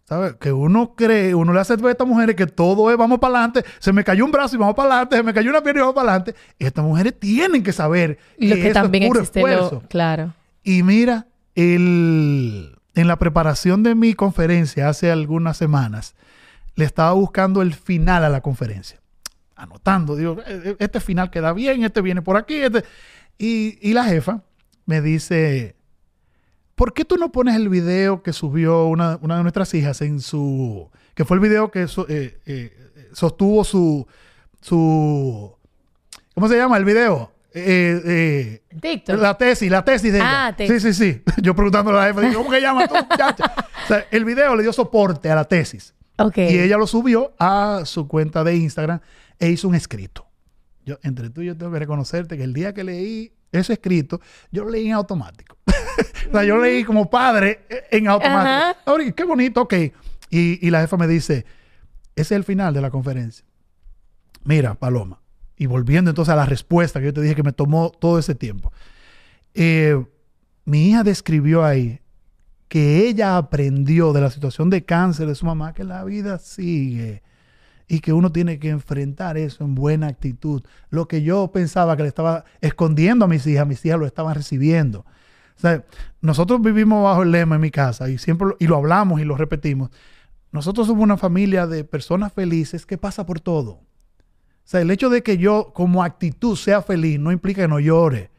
¿Sabes? 0.08 0.36
Que 0.40 0.50
uno 0.50 0.94
cree, 0.94 1.34
uno 1.34 1.52
le 1.52 1.60
hace 1.60 1.76
ver 1.76 1.88
a 1.88 1.90
estas 1.90 2.06
mujeres 2.08 2.34
que 2.34 2.46
todo 2.46 2.90
es 2.90 2.96
vamos 2.96 3.18
para 3.18 3.34
adelante, 3.44 3.62
se 3.78 3.92
me 3.92 4.02
cayó 4.04 4.24
un 4.24 4.32
brazo 4.32 4.56
y 4.56 4.58
vamos 4.58 4.74
para 4.74 4.88
adelante, 4.88 5.16
se 5.18 5.22
me 5.22 5.34
cayó 5.34 5.50
una 5.50 5.60
pierna 5.62 5.80
y 5.80 5.82
vamos 5.82 5.94
para 5.96 6.08
adelante. 6.12 6.34
Y 6.58 6.64
estas 6.64 6.82
mujeres 6.82 7.20
tienen 7.20 7.62
que 7.62 7.74
saber 7.74 8.18
Lo 8.38 8.54
que, 8.54 8.62
que 8.62 8.68
eso 8.70 8.80
también 8.80 9.02
es 9.04 9.08
puro 9.10 9.20
existe, 9.20 9.40
esfuerzo. 9.40 9.80
lo, 9.82 9.88
claro. 9.88 10.32
Y 10.64 10.82
mira, 10.82 11.26
el, 11.54 12.74
en 12.94 13.06
la 13.06 13.16
preparación 13.18 13.82
de 13.82 13.94
mi 13.94 14.14
conferencia 14.14 14.88
hace 14.88 15.10
algunas 15.10 15.58
semanas, 15.58 16.14
le 16.74 16.86
estaba 16.86 17.12
buscando 17.12 17.60
el 17.60 17.74
final 17.74 18.24
a 18.24 18.30
la 18.30 18.40
conferencia. 18.40 18.98
Anotando, 19.56 20.16
digo, 20.16 20.38
"Eh, 20.46 20.74
este 20.78 21.00
final 21.00 21.30
queda 21.30 21.52
bien, 21.52 21.84
este 21.84 22.00
viene 22.00 22.22
por 22.22 22.38
aquí. 22.38 22.54
Este. 22.54 22.82
Y, 23.36 23.78
y 23.82 23.92
la 23.92 24.04
jefa 24.04 24.40
me 24.86 25.02
dice, 25.02 25.76
¿por 26.78 26.94
qué 26.94 27.04
tú 27.04 27.16
no 27.18 27.30
pones 27.30 27.56
el 27.56 27.68
video 27.68 28.22
que 28.22 28.32
subió 28.32 28.86
una, 28.86 29.18
una 29.20 29.36
de 29.36 29.42
nuestras 29.42 29.74
hijas 29.74 30.00
en 30.00 30.20
su... 30.20 30.88
que 31.14 31.26
fue 31.26 31.34
el 31.36 31.40
video 31.42 31.70
que 31.70 31.86
so- 31.88 32.06
eh, 32.08 32.38
eh, 32.46 32.72
sostuvo 33.12 33.62
su... 33.64 34.06
su 34.62 35.54
¿Cómo 36.34 36.48
se 36.48 36.56
llama 36.56 36.76
el 36.78 36.84
video? 36.84 37.32
Eh, 37.52 38.00
eh, 38.06 38.62
la 39.16 39.36
tesis, 39.36 39.70
la 39.70 39.84
tesis 39.84 40.12
de 40.12 40.18
ella. 40.18 40.46
Ah, 40.46 40.56
tesis. 40.56 40.82
Sí, 40.82 40.92
sí, 40.94 41.12
sí. 41.12 41.22
Yo 41.42 41.54
preguntándole 41.54 41.98
a 41.98 42.02
la 42.02 42.06
jefa, 42.14 42.32
¿cómo 42.34 42.50
que 42.50 42.60
llama 42.60 42.86
tú, 42.86 42.94
muchacha? 43.10 43.52
O 43.84 43.88
sea, 43.88 44.06
el 44.10 44.24
video 44.24 44.54
le 44.54 44.62
dio 44.62 44.72
soporte 44.72 45.30
a 45.30 45.34
la 45.34 45.44
tesis. 45.44 45.94
Ok. 46.18 46.38
Y 46.38 46.58
ella 46.58 46.76
lo 46.76 46.86
subió 46.86 47.32
a 47.38 47.82
su 47.84 48.06
cuenta 48.06 48.44
de 48.44 48.54
Instagram 48.56 49.00
e 49.38 49.50
hizo 49.50 49.66
un 49.68 49.74
escrito. 49.74 50.26
Yo, 50.84 50.98
entre 51.02 51.30
tú 51.30 51.42
y 51.42 51.46
yo 51.46 51.56
tengo 51.56 51.72
que 51.72 51.78
reconocerte 51.80 52.36
que 52.36 52.44
el 52.44 52.52
día 52.52 52.72
que 52.74 52.84
leí 52.84 53.32
ese 53.52 53.74
escrito, 53.74 54.20
yo 54.50 54.64
lo 54.64 54.70
leí 54.70 54.86
en 54.86 54.94
automático. 54.94 55.56
o 56.28 56.32
sea, 56.32 56.44
yo 56.44 56.56
lo 56.56 56.62
leí 56.62 56.84
como 56.84 57.08
padre 57.08 57.66
eh, 57.68 57.84
en 57.90 58.08
automático. 58.08 58.80
Ahora, 58.86 59.10
qué 59.12 59.24
bonito, 59.24 59.62
ok. 59.62 59.74
Y, 60.30 60.66
y 60.66 60.70
la 60.70 60.80
jefa 60.80 60.96
me 60.96 61.06
dice, 61.06 61.46
ese 62.14 62.22
es 62.22 62.32
el 62.32 62.44
final 62.44 62.74
de 62.74 62.80
la 62.80 62.90
conferencia. 62.90 63.44
Mira, 64.44 64.74
Paloma, 64.74 65.20
y 65.56 65.66
volviendo 65.66 66.10
entonces 66.10 66.32
a 66.32 66.36
la 66.36 66.46
respuesta 66.46 67.00
que 67.00 67.06
yo 67.06 67.12
te 67.12 67.20
dije 67.20 67.34
que 67.34 67.42
me 67.42 67.52
tomó 67.52 67.90
todo 67.90 68.18
ese 68.18 68.34
tiempo. 68.34 68.72
Eh, 69.54 70.04
mi 70.64 70.88
hija 70.88 71.02
describió 71.02 71.64
ahí 71.64 72.00
que 72.68 73.08
ella 73.08 73.36
aprendió 73.36 74.12
de 74.12 74.20
la 74.20 74.30
situación 74.30 74.70
de 74.70 74.84
cáncer 74.84 75.26
de 75.26 75.34
su 75.34 75.46
mamá 75.46 75.72
que 75.72 75.84
la 75.84 76.04
vida 76.04 76.38
sigue 76.38 77.22
y 77.88 78.00
que 78.00 78.12
uno 78.12 78.30
tiene 78.30 78.58
que 78.58 78.68
enfrentar 78.68 79.38
eso 79.38 79.64
en 79.64 79.74
buena 79.74 80.08
actitud. 80.08 80.62
Lo 80.90 81.08
que 81.08 81.22
yo 81.22 81.50
pensaba 81.50 81.96
que 81.96 82.02
le 82.02 82.08
estaba 82.08 82.44
escondiendo 82.60 83.24
a 83.24 83.28
mis 83.28 83.46
hijas, 83.46 83.66
mis 83.66 83.84
hijas 83.84 83.98
lo 83.98 84.06
estaban 84.06 84.34
recibiendo. 84.34 85.06
Nosotros 86.20 86.60
vivimos 86.60 87.02
bajo 87.02 87.22
el 87.22 87.32
lema 87.32 87.56
en 87.56 87.62
mi 87.62 87.70
casa 87.70 88.08
y 88.10 88.18
siempre 88.18 88.48
lo, 88.48 88.56
y 88.60 88.66
lo 88.66 88.76
hablamos 88.76 89.20
y 89.20 89.24
lo 89.24 89.36
repetimos. 89.36 89.90
Nosotros 90.52 90.86
somos 90.86 91.02
una 91.02 91.16
familia 91.16 91.66
de 91.66 91.82
personas 91.82 92.32
felices 92.32 92.86
que 92.86 92.98
pasa 92.98 93.26
por 93.26 93.40
todo. 93.40 93.70
O 93.72 94.70
sea, 94.70 94.82
el 94.82 94.90
hecho 94.90 95.08
de 95.08 95.22
que 95.22 95.38
yo 95.38 95.72
como 95.74 96.04
actitud 96.04 96.54
sea 96.54 96.82
feliz 96.82 97.18
no 97.18 97.32
implica 97.32 97.62
que 97.62 97.68
no 97.68 97.80
llore. 97.80 98.30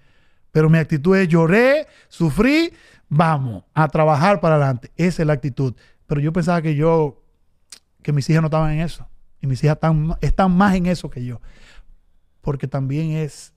Pero 0.51 0.69
mi 0.69 0.77
actitud 0.77 1.15
es 1.17 1.27
lloré, 1.27 1.87
sufrí, 2.07 2.71
vamos 3.07 3.63
a 3.73 3.87
trabajar 3.87 4.39
para 4.39 4.55
adelante. 4.55 4.91
Esa 4.95 5.23
es 5.23 5.27
la 5.27 5.33
actitud. 5.33 5.73
Pero 6.05 6.21
yo 6.21 6.31
pensaba 6.31 6.61
que 6.61 6.75
yo, 6.75 7.23
que 8.03 8.13
mis 8.13 8.29
hijas 8.29 8.41
no 8.41 8.47
estaban 8.47 8.73
en 8.73 8.81
eso. 8.81 9.08
Y 9.41 9.47
mis 9.47 9.63
hijas 9.63 9.75
están, 9.77 10.15
están 10.21 10.51
más 10.51 10.75
en 10.75 10.85
eso 10.87 11.09
que 11.09 11.23
yo. 11.23 11.39
Porque 12.41 12.67
también 12.67 13.11
es, 13.11 13.53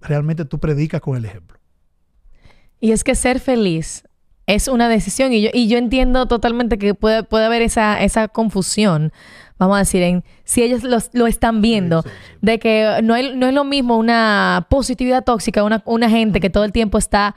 realmente 0.00 0.44
tú 0.44 0.58
predicas 0.58 1.00
con 1.00 1.16
el 1.16 1.24
ejemplo. 1.24 1.58
Y 2.80 2.92
es 2.92 3.04
que 3.04 3.14
ser 3.14 3.40
feliz 3.40 4.04
es 4.46 4.68
una 4.68 4.90
decisión 4.90 5.32
y 5.32 5.40
yo, 5.40 5.50
y 5.54 5.68
yo 5.68 5.78
entiendo 5.78 6.26
totalmente 6.26 6.76
que 6.76 6.92
puede, 6.94 7.22
puede 7.22 7.46
haber 7.46 7.62
esa, 7.62 8.02
esa 8.02 8.28
confusión, 8.28 9.10
vamos 9.58 9.76
a 9.76 9.78
decir, 9.78 10.02
en 10.02 10.22
si 10.44 10.62
ellos 10.62 10.82
los- 10.82 11.08
lo 11.14 11.26
están 11.26 11.62
viendo, 11.62 12.02
Sí, 12.02 12.10
sí, 12.10 12.14
sí. 12.32 12.38
de 12.42 12.58
que 12.58 13.00
no, 13.02 13.14
hay- 13.14 13.34
no 13.34 13.46
es 13.46 13.54
lo 13.54 13.64
mismo 13.64 13.96
una 13.96 14.66
positividad 14.68 15.24
tóxica, 15.24 15.64
una, 15.64 15.82
una 15.86 16.10
gente 16.10 16.40
que 16.40 16.50
todo 16.50 16.64
el 16.64 16.72
tiempo 16.72 16.98
está 16.98 17.34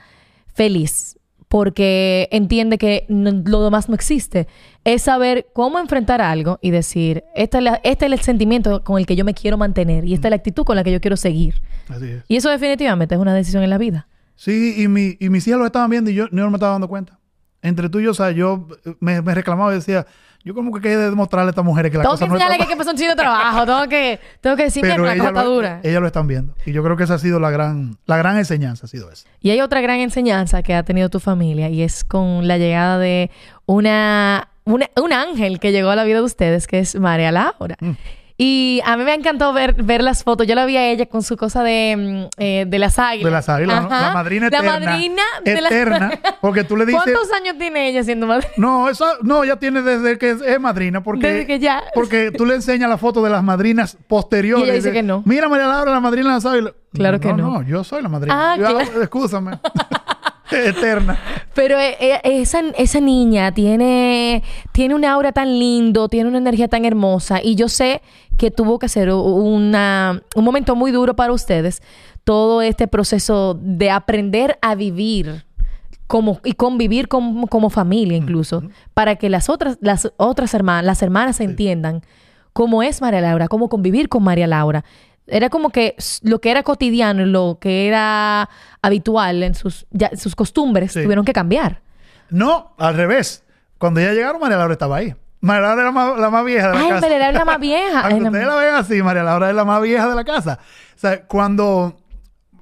feliz 0.54 1.17
porque 1.48 2.28
entiende 2.32 2.78
que 2.78 3.06
no- 3.10 3.32
lo 3.46 3.64
demás 3.64 3.88
no 3.90 3.96
existe. 3.96 4.48
Es 4.84 5.04
saber 5.04 5.48
cómo 5.54 5.80
enfrentar 5.80 6.22
algo 6.22 6.60
y 6.62 6.72
decir, 6.72 7.24
esta 7.36 7.58
es 7.60 7.64
la- 7.64 7.82
este 7.84 8.06
es 8.06 8.12
el 8.12 8.20
sentimiento 8.20 8.84
con 8.84 8.98
el 9.00 9.06
que 9.06 9.16
yo 9.16 9.24
me 9.26 9.34
quiero 9.34 9.58
mantener 9.58 10.06
y 10.06 10.14
esta 10.14 10.28
es 10.28 10.32
la 10.32 10.36
actitud 10.38 10.64
con 10.64 10.76
la 10.76 10.84
que 10.84 10.92
yo 10.92 11.00
quiero 11.02 11.18
seguir. 11.18 11.56
Así 11.90 12.06
es. 12.06 12.24
Y 12.28 12.36
eso 12.36 12.50
definitivamente 12.50 13.16
es 13.16 13.22
una 13.22 13.34
decisión 13.34 13.64
en 13.64 13.70
la 13.70 13.78
vida. 13.78 14.08
Sí, 14.36 14.76
y, 14.78 14.88
mi, 14.88 15.16
y 15.20 15.30
mis 15.30 15.48
hijas 15.48 15.60
lo 15.60 15.66
estaban 15.66 15.90
viendo 15.90 16.12
y 16.12 16.14
yo, 16.16 16.26
yo 16.26 16.30
no 16.32 16.50
me 16.52 16.58
estaba 16.58 16.74
dando 16.74 16.88
cuenta. 16.88 17.18
Entre 17.62 17.90
tú 17.90 18.00
y 18.00 18.04
yo, 18.04 18.12
o 18.12 18.14
sea, 18.14 18.32
yo 18.32 18.68
eh, 18.86 18.94
me, 19.00 19.22
me 19.22 19.34
reclamaba 19.34 19.72
y 19.72 19.76
decía, 19.76 20.06
yo 20.48 20.54
como 20.56 20.72
que 20.74 20.82
quería 20.82 20.98
demostrarle 20.98 21.50
a 21.50 21.52
estas 21.52 21.66
mujeres 21.66 21.92
que 21.92 21.98
la 21.98 22.04
Tengo 22.06 22.16
que 22.16 22.20
cosa 22.22 22.28
no 22.30 22.36
enseñarle 22.36 22.58
que 22.66 22.70
que 22.72 22.78
pasar 22.78 22.94
un 22.94 22.98
chino 22.98 23.10
de 23.12 23.16
trabajo. 23.16 23.66
Tengo 23.66 23.88
que, 23.88 24.20
tengo 24.42 24.56
que 24.56 24.64
decir, 24.64 24.82
Pero 24.82 25.06
la 25.06 25.16
cosa 25.18 25.28
está 25.30 25.44
dura. 25.44 25.80
ellas 25.84 26.02
lo 26.02 26.08
están 26.08 26.26
viendo. 26.28 26.56
Y 26.66 26.72
yo 26.72 26.84
creo 26.84 26.98
que 26.98 27.04
esa 27.04 27.16
ha 27.16 27.20
sido 27.20 27.40
la 27.40 27.52
gran, 27.52 27.98
la 28.06 28.18
gran 28.18 28.38
enseñanza, 28.38 28.86
ha 28.86 28.90
sido 28.90 29.12
esa. 29.12 29.28
Y 29.42 29.50
hay 29.52 29.62
otra 29.62 29.82
gran 29.82 30.00
enseñanza 30.00 30.64
que 30.64 30.74
ha 30.74 30.84
tenido 30.84 31.10
tu 31.10 31.20
familia 31.20 31.70
y 31.70 31.82
es 31.84 32.04
con 32.04 32.48
la 32.48 32.58
llegada 32.58 32.98
de 32.98 33.30
una, 33.66 34.50
una- 34.66 34.90
un 35.02 35.14
ángel 35.14 35.60
que 35.60 35.72
llegó 35.72 35.90
a 35.90 35.96
la 35.96 36.04
vida 36.04 36.18
de 36.18 36.24
ustedes, 36.24 36.68
que 36.68 36.80
es 36.80 37.00
María 37.00 37.32
Laura. 37.32 37.76
Mm. 37.80 37.92
Y 38.40 38.82
a 38.86 38.96
mí 38.98 39.04
me 39.04 39.16
encantó 39.16 39.52
ver, 39.52 39.74
ver 39.74 40.04
las 40.04 40.24
fotos. 40.24 40.46
Yo 40.46 40.54
la 40.54 40.68
vi 40.68 40.78
a 40.78 40.88
ella 40.88 41.08
con 41.08 41.24
su 41.24 41.36
cosa 41.38 41.64
de, 41.64 42.28
mm, 42.38 42.42
eh, 42.42 42.66
de 42.68 42.80
las 42.80 43.00
águilas. 43.00 43.26
De 43.26 43.32
las 43.32 43.50
águilas, 43.50 43.84
¿no? 43.84 43.90
La 43.90 44.12
madrina 44.14 44.48
eterna. 44.48 44.80
La 44.80 44.86
madrina 44.92 45.24
de 45.44 45.62
las- 45.62 45.72
eterna. 45.72 46.12
Porque 46.42 46.64
tú 46.64 46.78
le 46.78 46.86
dices... 46.86 47.02
¿Cuántos 47.04 47.32
años 47.34 47.58
tiene 47.58 47.90
ella 47.90 48.04
siendo 48.04 48.28
madrina? 48.28 48.54
No, 48.58 48.90
eso, 48.90 49.08
no, 49.24 49.44
ya 49.44 49.56
tiene 49.56 49.82
desde 49.82 50.20
que 50.20 50.30
es, 50.46 50.60
madrina, 50.60 51.02
porque, 51.02 51.28
Desde 51.28 51.48
que 51.48 51.58
ya- 51.60 51.84
porque 51.96 52.30
tú 52.32 52.46
le 52.46 52.54
enseñas 52.56 52.90
la 52.90 53.00
foto 53.00 53.24
de 53.24 53.32
las 53.32 53.44
madrinas 53.44 53.98
posteriores. 54.08 54.66
Y 54.66 54.70
ella 54.70 54.76
dice 54.76 54.90
de, 54.90 54.94
que 54.94 55.04
no. 55.04 55.24
Mira, 55.26 55.50
María 55.50 55.66
Laura, 55.66 55.92
la 55.92 56.00
madrina 56.00 56.28
de 56.30 56.34
las 56.36 56.46
águilas. 56.46 56.74
Claro 56.94 57.20
que 57.20 57.34
no. 57.34 57.38
No, 57.38 57.62
yo 57.64 57.84
soy 57.84 58.04
la 58.04 58.10
madrina. 58.10 58.54
Ah, 58.54 58.56
Yo- 58.56 58.68
claro. 58.70 59.02
Excúsame. 59.02 59.60
Eterna. 60.52 61.18
Pero 61.54 61.78
eh, 61.80 61.98
eh, 62.00 62.20
esa, 62.24 62.62
esa 62.78 63.00
niña 63.00 63.52
tiene, 63.52 64.44
tiene 64.72 64.96
una 64.96 65.14
aura 65.14 65.32
tan 65.32 65.60
lindo, 65.60 66.10
tiene 66.10 66.30
una 66.30 66.38
energía 66.38 66.68
tan 66.68 66.86
hermosa 66.86 67.40
y 67.44 67.56
yo 67.56 67.70
sé 67.70 68.02
que 68.38 68.52
tuvo 68.52 68.80
que 68.80 68.88
ser 68.88 69.12
una, 69.12 70.22
un 70.36 70.44
momento 70.44 70.76
muy 70.76 70.92
duro 70.92 71.16
para 71.16 71.34
ustedes, 71.34 71.82
todo 72.24 72.62
este 72.62 72.88
proceso 72.88 73.58
de 73.60 73.90
aprender 73.90 74.60
a 74.62 74.76
vivir 74.76 75.46
como, 76.06 76.40
y 76.44 76.54
convivir 76.54 77.08
como, 77.08 77.48
como 77.48 77.70
familia 77.70 78.16
incluso, 78.16 78.64
para 78.94 79.16
que 79.16 79.30
las 79.30 79.50
otras, 79.50 79.78
las 79.82 80.12
otras 80.18 80.54
hermanas, 80.54 80.86
las 80.86 81.02
hermanas 81.02 81.40
entiendan 81.40 82.02
cómo 82.54 82.84
es 82.84 83.02
María 83.02 83.22
Laura, 83.22 83.48
cómo 83.48 83.70
convivir 83.70 84.08
con 84.10 84.24
María 84.24 84.48
Laura. 84.48 84.86
Era 85.28 85.50
como 85.50 85.70
que 85.72 85.96
lo 86.24 86.40
que 86.40 86.52
era 86.52 86.64
cotidiano, 86.64 87.26
lo 87.26 87.58
que 87.60 87.88
era 87.88 88.50
habitual 88.82 89.44
en 89.44 89.56
sus, 89.56 89.86
ya- 89.92 90.12
sus 90.16 90.36
costumbres, 90.36 90.94
Sí. 90.94 91.04
tuvieron 91.04 91.26
que 91.26 91.34
cambiar. 91.34 91.82
No, 92.30 92.74
al 92.78 92.96
revés. 92.96 93.44
Cuando 93.78 94.00
ya 94.02 94.14
llegaron, 94.14 94.42
María 94.42 94.58
Laura 94.58 94.74
estaba 94.74 94.98
ahí. 94.98 95.14
María 95.42 95.62
Laura 95.68 95.82
era 95.84 96.16
la 96.22 96.30
más 96.32 96.46
vieja 96.46 96.68
de 96.70 96.74
la 96.74 96.80
Ay, 96.80 96.90
casa. 96.90 97.02
María 97.02 97.18
Laura 97.20 97.30
es 97.30 97.36
la 97.38 97.46
más 97.46 97.60
vieja. 97.60 98.00
Aunque 98.04 98.16
Ay, 98.16 98.20
la- 98.22 98.28
ustedes 98.30 98.48
la 98.48 98.56
ven 98.56 98.76
así, 98.76 99.04
María 99.04 99.24
Laura 99.24 99.50
es 99.50 99.56
la 99.56 99.66
más 99.66 99.82
vieja 99.82 100.08
de 100.10 100.16
la 100.16 100.24
casa. 100.24 100.60
O 100.96 101.00
sea, 101.00 101.26
cuando 101.28 101.98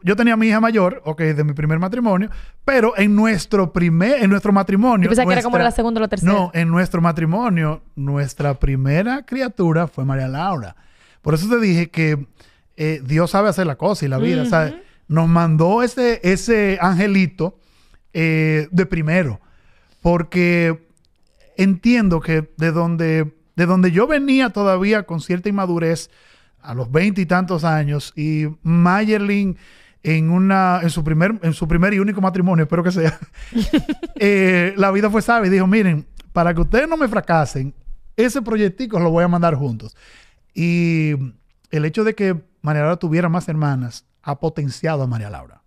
yo 0.01 0.15
tenía 0.15 0.33
a 0.33 0.37
mi 0.37 0.47
hija 0.47 0.59
mayor, 0.59 1.01
ok, 1.05 1.19
de 1.21 1.43
mi 1.43 1.53
primer 1.53 1.79
matrimonio, 1.79 2.29
pero 2.65 2.97
en 2.97 3.15
nuestro 3.15 3.71
primer, 3.71 4.23
en 4.23 4.29
nuestro 4.29 4.51
matrimonio. 4.51 5.05
Yo 5.05 5.09
pensaba 5.09 5.27
que 5.27 5.33
era 5.33 5.41
como 5.43 5.57
la 5.57 5.71
segunda 5.71 5.99
o 5.99 6.01
la 6.01 6.07
tercera. 6.07 6.31
No, 6.31 6.51
en 6.53 6.69
nuestro 6.69 7.01
matrimonio, 7.01 7.81
nuestra 7.95 8.53
primera 8.55 9.23
criatura 9.25 9.87
fue 9.87 10.03
María 10.05 10.27
Laura. 10.27 10.75
Por 11.21 11.33
eso 11.33 11.47
te 11.49 11.59
dije 11.59 11.89
que 11.89 12.27
eh, 12.77 13.01
Dios 13.03 13.31
sabe 13.31 13.49
hacer 13.49 13.67
la 13.67 13.77
cosa 13.77 14.05
y 14.05 14.07
la 14.07 14.17
vida. 14.17 14.45
Nos 15.07 15.27
mandó 15.27 15.83
ese, 15.83 16.19
ese 16.23 16.77
angelito 16.81 17.59
eh, 18.13 18.67
de 18.71 18.85
primero. 18.85 19.39
Porque 20.01 20.87
entiendo 21.57 22.19
que 22.19 22.51
de 22.57 22.71
donde, 22.71 23.33
de 23.55 23.65
donde 23.65 23.91
yo 23.91 24.07
venía 24.07 24.49
todavía 24.49 25.03
con 25.03 25.21
cierta 25.21 25.49
inmadurez 25.49 26.09
a 26.61 26.73
los 26.73 26.91
veinte 26.91 27.21
y 27.21 27.25
tantos 27.25 27.63
años 27.63 28.13
y 28.15 28.47
Mayerlin 28.63 29.57
en 30.03 30.29
una 30.29 30.79
en 30.83 30.89
su 30.89 31.03
primer 31.03 31.39
en 31.41 31.53
su 31.53 31.67
primer 31.67 31.93
y 31.93 31.99
único 31.99 32.21
matrimonio 32.21 32.63
espero 32.63 32.83
que 32.83 32.91
sea 32.91 33.19
eh, 34.15 34.73
la 34.77 34.91
vida 34.91 35.09
fue 35.09 35.21
sabia 35.21 35.47
y 35.47 35.51
dijo 35.51 35.67
miren 35.67 36.05
para 36.33 36.53
que 36.53 36.61
ustedes 36.61 36.87
no 36.87 36.97
me 36.97 37.07
fracasen 37.07 37.73
ese 38.15 38.41
proyectico 38.41 38.99
lo 38.99 39.09
voy 39.11 39.23
a 39.23 39.27
mandar 39.27 39.55
juntos 39.55 39.95
y 40.53 41.13
el 41.77 41.85
hecho 41.85 42.03
de 42.03 42.15
que 42.15 42.43
María 42.61 42.81
Laura 42.81 42.97
tuviera 42.97 43.29
más 43.29 43.47
hermanas 43.47 44.05
ha 44.21 44.39
potenciado 44.39 45.03
a 45.03 45.07
María 45.07 45.29
Laura 45.29 45.63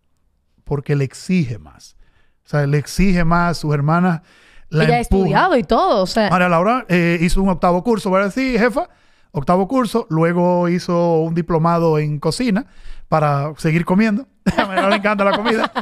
porque 0.64 0.96
le 0.96 1.04
exige 1.04 1.58
más 1.58 1.96
o 2.44 2.48
sea 2.48 2.66
le 2.66 2.78
exige 2.78 3.24
más 3.24 3.58
sus 3.58 3.72
hermanas 3.72 4.22
la 4.70 4.84
Ella 4.84 4.96
ha 4.96 5.00
estudiado 5.00 5.56
y 5.56 5.64
todo, 5.64 6.02
o 6.02 6.06
sea. 6.06 6.30
María 6.30 6.48
Laura 6.48 6.84
eh, 6.88 7.18
hizo 7.20 7.42
un 7.42 7.48
octavo 7.48 7.82
curso, 7.82 8.10
¿verdad? 8.10 8.32
Sí, 8.34 8.58
jefa. 8.58 8.88
Octavo 9.30 9.66
curso. 9.66 10.06
Luego 10.10 10.68
hizo 10.68 11.20
un 11.20 11.34
diplomado 11.34 11.98
en 11.98 12.18
cocina 12.18 12.66
para 13.08 13.54
seguir 13.56 13.84
comiendo. 13.84 14.26
a 14.56 14.66
María 14.66 14.82
Laura 14.82 14.90
le 14.90 14.96
encanta 14.96 15.24
la 15.24 15.36
comida. 15.36 15.72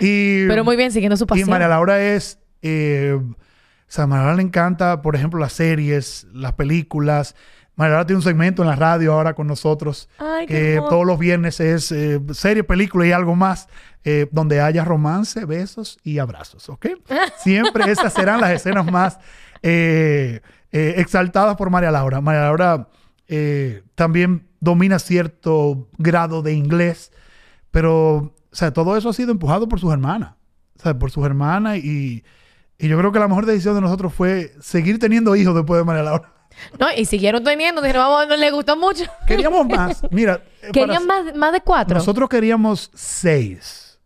Y, 0.00 0.46
pero 0.48 0.64
muy 0.64 0.76
bien, 0.76 0.90
siguiendo 0.90 1.16
su 1.16 1.24
y 1.24 1.26
pasión. 1.26 1.50
María 1.50 1.68
Laura 1.68 2.00
es... 2.02 2.40
eh, 2.62 3.16
o 3.20 3.94
sea, 3.94 4.04
a 4.04 4.06
María 4.06 4.22
Laura 4.24 4.36
le 4.36 4.42
encanta, 4.42 5.02
por 5.02 5.14
ejemplo, 5.14 5.38
las 5.38 5.52
series, 5.52 6.26
las 6.32 6.54
películas. 6.54 7.36
María 7.74 7.92
Laura 7.92 8.06
tiene 8.06 8.18
un 8.18 8.22
segmento 8.22 8.62
en 8.62 8.68
la 8.68 8.76
radio 8.76 9.14
ahora 9.14 9.34
con 9.34 9.46
nosotros. 9.46 10.08
Ay, 10.18 10.46
que 10.46 10.80
todos 10.90 11.06
los 11.06 11.18
viernes 11.18 11.58
es 11.60 11.90
eh, 11.92 12.20
serie, 12.32 12.64
película 12.64 13.06
y 13.06 13.12
algo 13.12 13.34
más. 13.34 13.68
eh, 14.04 14.26
donde 14.32 14.60
haya 14.60 14.84
romance, 14.84 15.44
besos 15.44 15.98
y 16.02 16.18
abrazos, 16.18 16.68
¿ok? 16.68 16.86
Siempre 17.38 17.90
esas 17.90 18.12
serán 18.12 18.40
las 18.40 18.50
escenas 18.50 18.84
más 18.90 19.18
eh, 19.62 20.40
exaltadas 20.72 21.56
por 21.56 21.70
María 21.70 21.90
Laura. 21.92 22.20
María 22.20 22.42
Laura 22.42 22.88
también 23.94 24.48
domina 24.60 24.98
cierto 24.98 25.88
grado 25.98 26.42
de 26.42 26.52
inglés, 26.52 27.12
pero, 27.70 28.16
o 28.16 28.32
sea, 28.50 28.72
todo 28.72 28.96
eso 28.96 29.08
ha 29.08 29.12
sido 29.14 29.30
empujado 29.32 29.66
por 29.68 29.80
sus 29.80 29.92
hermanas, 29.92 30.34
o 30.78 30.82
sea, 30.82 30.98
por 30.98 31.10
sus 31.10 31.24
hermanas 31.24 31.78
y, 31.78 32.24
y 32.78 32.88
yo 32.88 32.98
creo 32.98 33.12
que 33.12 33.18
la 33.18 33.28
mejor 33.28 33.46
decisión 33.46 33.74
de 33.76 33.80
nosotros 33.80 34.12
fue 34.12 34.52
seguir 34.60 34.98
teniendo 34.98 35.34
hijos 35.36 35.54
después 35.54 35.80
de 35.80 35.84
María 35.84 36.02
Laura. 36.02 36.32
No, 36.78 36.86
y 36.96 37.04
siguieron 37.04 37.42
teniendo, 37.44 37.80
dijeron, 37.82 38.04
vamos, 38.08 38.28
no 38.28 38.36
le 38.36 38.50
gustó 38.50 38.76
mucho. 38.76 39.04
Queríamos 39.26 39.66
más. 39.66 40.02
Mira, 40.10 40.42
eh, 40.60 40.60
para- 40.60 40.72
Querían 40.72 41.06
más, 41.06 41.34
más 41.34 41.52
de 41.52 41.60
cuatro. 41.60 41.96
Nosotros 41.96 42.28
queríamos 42.28 42.90
seis. 42.94 43.98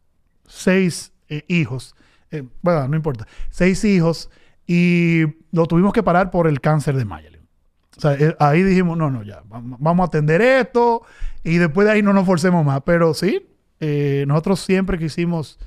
Seis 0.46 1.12
eh, 1.28 1.44
hijos. 1.48 1.94
Eh, 2.30 2.42
bueno, 2.62 2.88
no 2.88 2.96
importa. 2.96 3.26
Seis 3.50 3.84
hijos. 3.84 4.30
Y 4.66 5.22
lo 5.52 5.66
tuvimos 5.66 5.92
que 5.92 6.02
parar 6.02 6.30
por 6.30 6.46
el 6.46 6.60
cáncer 6.60 6.96
de 6.96 7.04
Mayelin. 7.04 7.46
O 7.96 8.00
sea, 8.00 8.14
eh, 8.14 8.34
ahí 8.40 8.62
dijimos, 8.62 8.96
no, 8.98 9.10
no, 9.10 9.22
ya, 9.22 9.42
vam- 9.44 9.76
vamos 9.78 10.04
a 10.04 10.06
atender 10.08 10.40
esto. 10.42 11.02
Y 11.44 11.58
después 11.58 11.86
de 11.86 11.92
ahí 11.94 12.02
no 12.02 12.12
nos 12.12 12.26
forcemos 12.26 12.64
más. 12.64 12.80
Pero 12.84 13.14
sí, 13.14 13.46
nosotros 14.26 14.60
siempre 14.60 14.98
quisimos... 14.98 15.58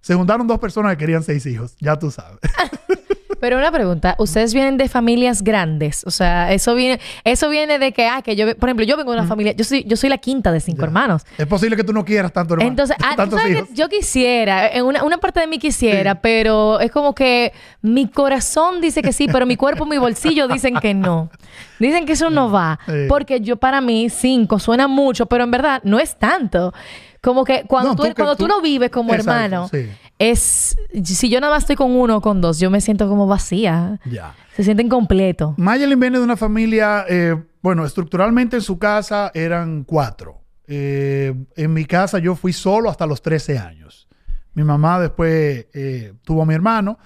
Se 0.00 0.14
juntaron 0.14 0.46
dos 0.46 0.58
personas 0.60 0.92
que 0.92 0.98
querían 0.98 1.22
seis 1.22 1.44
hijos. 1.46 1.76
Ya 1.80 1.98
tú 1.98 2.10
sabes. 2.10 2.38
Pero 3.40 3.56
una 3.58 3.70
pregunta, 3.70 4.16
¿ustedes 4.18 4.52
vienen 4.54 4.76
de 4.78 4.88
familias 4.88 5.42
grandes? 5.42 6.04
O 6.06 6.10
sea, 6.10 6.52
eso 6.52 6.74
viene, 6.74 7.00
eso 7.24 7.48
viene 7.48 7.78
de 7.78 7.92
que, 7.92 8.06
ah, 8.06 8.20
que 8.22 8.34
yo, 8.36 8.56
por 8.56 8.68
ejemplo, 8.68 8.84
yo 8.84 8.96
vengo 8.96 9.12
de 9.12 9.18
una 9.18 9.28
familia, 9.28 9.52
yo 9.52 9.64
soy, 9.64 9.84
yo 9.84 9.96
soy 9.96 10.10
la 10.10 10.18
quinta 10.18 10.50
de 10.52 10.60
cinco 10.60 10.78
Ya. 10.80 10.84
hermanos. 10.86 11.22
es 11.36 11.46
posible 11.46 11.76
que 11.76 11.84
tú 11.84 11.92
no 11.92 12.04
quieras 12.04 12.32
tanto 12.32 12.54
hermano. 12.54 12.68
Entonces, 12.70 12.96
ah, 13.02 13.10
¿tú 13.10 13.16
tantos 13.16 13.40
sabes 13.40 13.56
hijos. 13.56 13.68
que 13.68 13.74
yo 13.74 13.88
quisiera, 13.88 14.68
en 14.68 14.84
una, 14.84 15.04
una 15.04 15.18
parte 15.18 15.40
de 15.40 15.46
mí 15.46 15.58
quisiera, 15.58 16.16
pero 16.20 16.80
es 16.80 16.90
como 16.90 17.14
que 17.14 17.52
mi 17.82 18.08
corazón 18.08 18.80
dice 18.80 19.02
que 19.02 19.12
sí, 19.12 19.28
pero 19.30 19.46
mi 19.46 19.56
cuerpo 19.56 19.86
mi 19.86 19.98
bolsillo 19.98 20.48
dicen 20.48 20.74
que 20.80 20.94
no. 20.94 21.30
Dicen 21.78 22.06
que 22.06 22.12
eso 22.14 22.30
no 22.30 22.50
va. 22.50 22.78
Sí. 22.86 22.92
Porque 23.08 23.40
yo, 23.40 23.56
para 23.56 23.80
mí, 23.80 24.10
cinco 24.10 24.58
suena 24.58 24.88
mucho, 24.88 25.26
pero 25.26 25.44
en 25.44 25.50
verdad 25.52 25.80
no 25.84 26.00
es 26.00 26.16
tanto. 26.18 26.74
Como 27.20 27.44
que 27.44 27.64
cuando, 27.66 27.90
No, 27.90 27.96
tú, 27.96 28.02
tú 28.02 28.08
que 28.08 28.14
cuando 28.14 28.36
tú, 28.36 28.44
tú- 28.44 28.48
lo 28.48 28.60
vives 28.60 28.90
como 28.90 29.12
Exacto, 29.12 29.30
hermano, 29.32 29.68
sí. 29.68 29.88
Es. 30.18 30.76
Si 31.04 31.28
yo 31.30 31.40
nada 31.40 31.54
más 31.54 31.64
estoy 31.64 31.76
con 31.76 31.92
uno 31.92 32.16
o 32.16 32.20
con 32.20 32.40
dos, 32.40 32.58
yo 32.58 32.70
me 32.70 32.80
siento 32.80 33.08
como 33.08 33.26
vacía. 33.26 34.00
Ya. 34.10 34.34
Se 34.56 34.64
siente 34.64 34.82
incompleto. 34.82 35.54
Mayelin 35.56 36.00
viene 36.00 36.18
de 36.18 36.24
una 36.24 36.36
familia, 36.36 37.04
eh, 37.08 37.36
bueno, 37.62 37.84
estructuralmente 37.84 38.56
en 38.56 38.62
su 38.62 38.78
casa 38.78 39.30
eran 39.34 39.84
cuatro. 39.84 40.40
Eh, 40.66 41.34
en 41.56 41.72
mi 41.72 41.84
casa 41.84 42.18
yo 42.18 42.34
fui 42.34 42.52
solo 42.52 42.90
hasta 42.90 43.06
los 43.06 43.22
13 43.22 43.58
años. 43.58 44.08
Mi 44.54 44.64
mamá 44.64 44.98
después 45.00 45.66
eh, 45.72 46.12
tuvo 46.24 46.42
a 46.42 46.46
mi 46.46 46.54
hermano, 46.54 46.98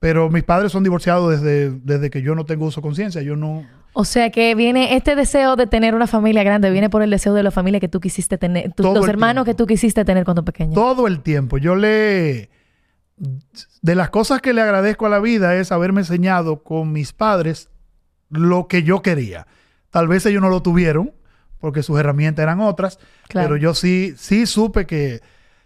pero 0.00 0.28
mis 0.28 0.42
padres 0.42 0.72
son 0.72 0.82
divorciados 0.82 1.30
desde, 1.40 1.70
desde 1.70 2.10
que 2.10 2.20
yo 2.20 2.34
no 2.34 2.44
tengo 2.44 2.66
uso 2.66 2.80
de 2.80 2.82
conciencia. 2.86 3.22
Yo 3.22 3.36
no... 3.36 3.64
O 3.98 4.04
sea 4.04 4.28
que 4.30 4.54
viene 4.54 4.94
este 4.96 5.14
deseo 5.14 5.56
de 5.56 5.66
tener 5.66 5.94
una 5.94 6.06
familia 6.06 6.42
grande, 6.42 6.70
viene 6.70 6.90
por 6.90 7.02
el 7.02 7.08
deseo 7.10 7.32
de 7.32 7.42
la 7.42 7.50
familia 7.50 7.80
que 7.80 7.88
tú 7.88 7.98
quisiste 8.00 8.36
tener, 8.36 8.72
tus- 8.74 8.84
los 8.84 9.08
hermanos 9.08 9.44
tiempo. 9.44 9.56
que 9.56 9.62
tú 9.62 9.66
quisiste 9.66 10.04
tener 10.04 10.24
cuando 10.24 10.44
pequeño. 10.44 10.74
Todo 10.74 11.06
el 11.06 11.20
tiempo. 11.20 11.56
Yo 11.56 11.76
le... 11.76 12.50
De 13.82 13.94
las 13.94 14.10
cosas 14.10 14.40
que 14.42 14.52
le 14.52 14.60
agradezco 14.60 15.06
a 15.06 15.08
la 15.08 15.20
vida 15.20 15.54
es 15.56 15.72
haberme 15.72 16.00
enseñado 16.02 16.62
con 16.62 16.92
mis 16.92 17.12
padres 17.12 17.70
lo 18.30 18.68
que 18.68 18.82
yo 18.82 19.00
quería. 19.02 19.46
Tal 19.90 20.08
vez 20.08 20.26
ellos 20.26 20.42
no 20.42 20.48
lo 20.50 20.60
tuvieron 20.62 21.12
porque 21.58 21.82
sus 21.82 21.98
herramientas 21.98 22.42
eran 22.42 22.60
otras, 22.60 22.98
Claro. 23.28 23.48
pero 23.48 23.56
yo 23.56 23.74
sí, 23.74 24.14
sí 24.18 24.44
supe 24.46 24.86
que 24.86 25.20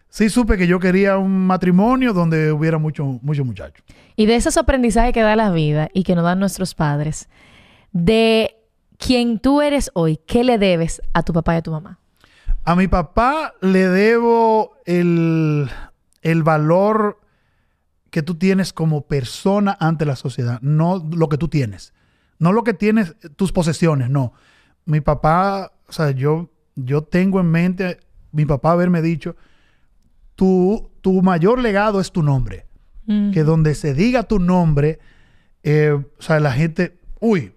sí 0.08 0.28
supe 0.30 0.56
que 0.56 0.66
yo 0.68 0.78
quería 0.78 1.18
un 1.18 1.46
matrimonio 1.46 2.12
donde 2.12 2.52
hubiera 2.52 2.78
muchos 2.78 3.20
muchos 3.22 3.44
muchachos. 3.44 3.84
Y 4.16 4.26
de 4.26 4.36
esos 4.36 4.56
aprendizajes 4.56 5.12
que 5.12 5.22
da 5.22 5.34
la 5.34 5.50
vida 5.50 5.88
y 5.92 6.04
que 6.04 6.14
nos 6.14 6.24
dan 6.24 6.38
nuestros 6.38 6.74
padres, 6.74 7.28
de 7.92 8.56
quien 8.98 9.40
tú 9.40 9.62
eres 9.62 9.90
hoy, 9.94 10.18
¿qué 10.26 10.44
le 10.44 10.58
debes 10.58 11.02
a 11.12 11.22
tu 11.24 11.32
papá 11.32 11.54
y 11.54 11.58
a 11.58 11.62
tu 11.62 11.70
mamá? 11.72 11.98
A 12.64 12.76
mi 12.76 12.86
papá 12.86 13.54
le 13.60 13.88
debo 13.88 14.76
el, 14.84 15.68
el 16.22 16.42
valor 16.42 17.18
que 18.10 18.22
tú 18.22 18.34
tienes 18.34 18.72
como 18.72 19.06
persona 19.06 19.76
ante 19.80 20.04
la 20.04 20.16
sociedad, 20.16 20.60
no 20.62 21.06
lo 21.12 21.28
que 21.28 21.38
tú 21.38 21.48
tienes. 21.48 21.92
No 22.38 22.52
lo 22.52 22.64
que 22.64 22.74
tienes, 22.74 23.14
tus 23.36 23.52
posesiones, 23.52 24.10
no. 24.10 24.32
Mi 24.86 25.00
papá, 25.00 25.72
o 25.86 25.92
sea, 25.92 26.10
yo, 26.10 26.50
yo 26.74 27.02
tengo 27.02 27.38
en 27.38 27.50
mente, 27.50 28.00
mi 28.32 28.46
papá 28.46 28.72
haberme 28.72 29.02
dicho, 29.02 29.36
tu, 30.34 30.90
tu 31.02 31.20
mayor 31.22 31.60
legado 31.60 32.00
es 32.00 32.10
tu 32.10 32.22
nombre. 32.22 32.66
Mm. 33.06 33.30
Que 33.32 33.44
donde 33.44 33.74
se 33.74 33.92
diga 33.94 34.22
tu 34.22 34.38
nombre, 34.38 34.98
eh, 35.62 35.90
o 35.92 36.22
sea, 36.22 36.40
la 36.40 36.52
gente, 36.52 36.98
uy. 37.20 37.52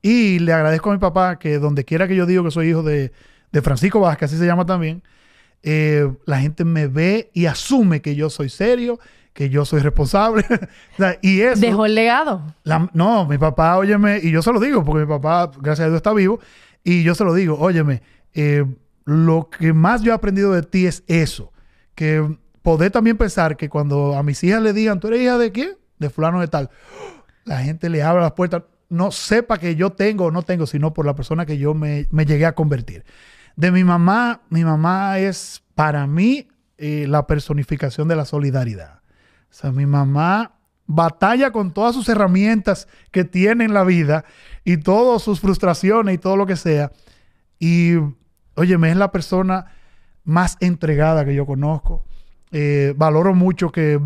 Y 0.00 0.38
le 0.38 0.52
agradezco 0.52 0.90
a 0.90 0.94
mi 0.94 0.98
papá 0.98 1.38
que 1.38 1.58
donde 1.58 1.84
quiera 1.84 2.08
que 2.08 2.16
yo 2.16 2.24
digo 2.24 2.44
que 2.44 2.50
soy 2.50 2.68
hijo 2.68 2.82
de, 2.82 3.12
de 3.52 3.62
Francisco 3.62 4.00
Vázquez, 4.00 4.30
así 4.30 4.38
se 4.38 4.46
llama 4.46 4.64
también, 4.64 5.02
eh, 5.62 6.10
la 6.24 6.40
gente 6.40 6.64
me 6.64 6.86
ve 6.86 7.30
y 7.34 7.46
asume 7.46 8.00
que 8.00 8.14
yo 8.14 8.30
soy 8.30 8.48
serio, 8.48 8.98
que 9.40 9.48
yo 9.48 9.64
soy 9.64 9.80
responsable. 9.80 10.44
O 10.92 10.96
sea, 10.98 11.18
y 11.22 11.40
eso... 11.40 11.62
Dejó 11.62 11.86
el 11.86 11.94
legado. 11.94 12.42
La- 12.62 12.90
no, 12.92 13.24
mi 13.24 13.38
papá, 13.38 13.78
óyeme, 13.78 14.20
y 14.22 14.30
yo 14.30 14.42
se 14.42 14.52
lo 14.52 14.60
digo, 14.60 14.84
porque 14.84 15.06
mi 15.06 15.08
papá, 15.08 15.50
gracias 15.62 15.86
a 15.86 15.88
Dios, 15.88 15.96
está 15.96 16.12
vivo, 16.12 16.40
y 16.84 17.02
yo 17.04 17.14
se 17.14 17.24
lo 17.24 17.32
digo, 17.32 17.56
óyeme, 17.58 18.02
eh, 18.34 18.66
lo 19.06 19.48
que 19.48 19.72
más 19.72 20.02
yo 20.02 20.12
he 20.12 20.14
aprendido 20.14 20.52
de 20.52 20.62
ti 20.62 20.84
es 20.84 21.04
eso, 21.06 21.54
que 21.94 22.36
poder 22.60 22.90
también 22.90 23.16
pensar 23.16 23.56
que 23.56 23.70
cuando 23.70 24.14
a 24.14 24.22
mis 24.22 24.44
hijas 24.44 24.60
le 24.60 24.74
digan, 24.74 25.00
¿tú 25.00 25.08
eres 25.08 25.22
hija 25.22 25.38
de 25.38 25.52
quién? 25.52 25.70
De 25.98 26.10
fulano 26.10 26.38
de 26.42 26.48
tal, 26.48 26.68
la 27.46 27.62
gente 27.62 27.88
le 27.88 28.02
abre 28.02 28.20
las 28.20 28.32
puertas, 28.32 28.64
no 28.90 29.10
sepa 29.10 29.56
que 29.56 29.74
yo 29.74 29.88
tengo 29.88 30.26
o 30.26 30.30
no 30.30 30.42
tengo, 30.42 30.66
sino 30.66 30.92
por 30.92 31.06
la 31.06 31.14
persona 31.14 31.46
que 31.46 31.56
yo 31.56 31.72
me, 31.72 32.06
me 32.10 32.26
llegué 32.26 32.44
a 32.44 32.54
convertir. 32.54 33.06
De 33.56 33.70
mi 33.70 33.84
mamá, 33.84 34.42
mi 34.50 34.64
mamá 34.64 35.18
es 35.18 35.62
para 35.74 36.06
mí 36.06 36.46
eh, 36.76 37.06
la 37.08 37.26
personificación 37.26 38.06
de 38.06 38.16
la 38.16 38.26
solidaridad. 38.26 38.99
O 39.50 39.52
sea, 39.52 39.72
mi 39.72 39.86
mamá 39.86 40.60
batalla 40.86 41.52
con 41.52 41.72
todas 41.72 41.94
sus 41.94 42.08
herramientas 42.08 42.88
que 43.10 43.24
tiene 43.24 43.64
en 43.64 43.74
la 43.74 43.84
vida 43.84 44.24
y 44.64 44.78
todas 44.78 45.22
sus 45.22 45.40
frustraciones 45.40 46.14
y 46.14 46.18
todo 46.18 46.36
lo 46.36 46.46
que 46.46 46.56
sea. 46.56 46.92
Y, 47.58 47.94
o 47.94 48.14
óyeme, 48.56 48.90
es 48.90 48.96
la 48.96 49.12
persona 49.12 49.66
más 50.24 50.56
entregada 50.60 51.24
que 51.24 51.34
yo 51.34 51.46
conozco. 51.46 52.04
Eh, 52.50 52.94
valoro 52.96 53.34
mucho 53.34 53.70
que 53.70 54.00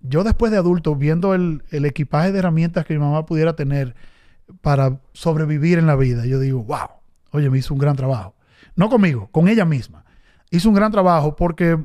yo 0.00 0.24
después 0.24 0.50
de 0.50 0.58
adulto, 0.58 0.96
viendo 0.96 1.34
el, 1.34 1.62
el 1.70 1.84
equipaje 1.84 2.32
de 2.32 2.38
herramientas 2.38 2.86
que 2.86 2.94
mi 2.94 3.00
mamá 3.00 3.26
pudiera 3.26 3.54
tener 3.54 3.94
para 4.62 5.00
sobrevivir 5.12 5.78
en 5.78 5.86
la 5.86 5.96
vida, 5.96 6.24
yo 6.24 6.40
digo, 6.40 6.64
wow, 6.64 6.88
oye, 7.32 7.50
me 7.50 7.58
hizo 7.58 7.74
un 7.74 7.80
gran 7.80 7.96
trabajo. 7.96 8.34
No 8.74 8.88
conmigo, 8.88 9.28
con 9.30 9.48
ella 9.48 9.64
misma. 9.64 10.04
Hizo 10.50 10.68
un 10.68 10.74
gran 10.74 10.90
trabajo 10.90 11.36
porque 11.36 11.78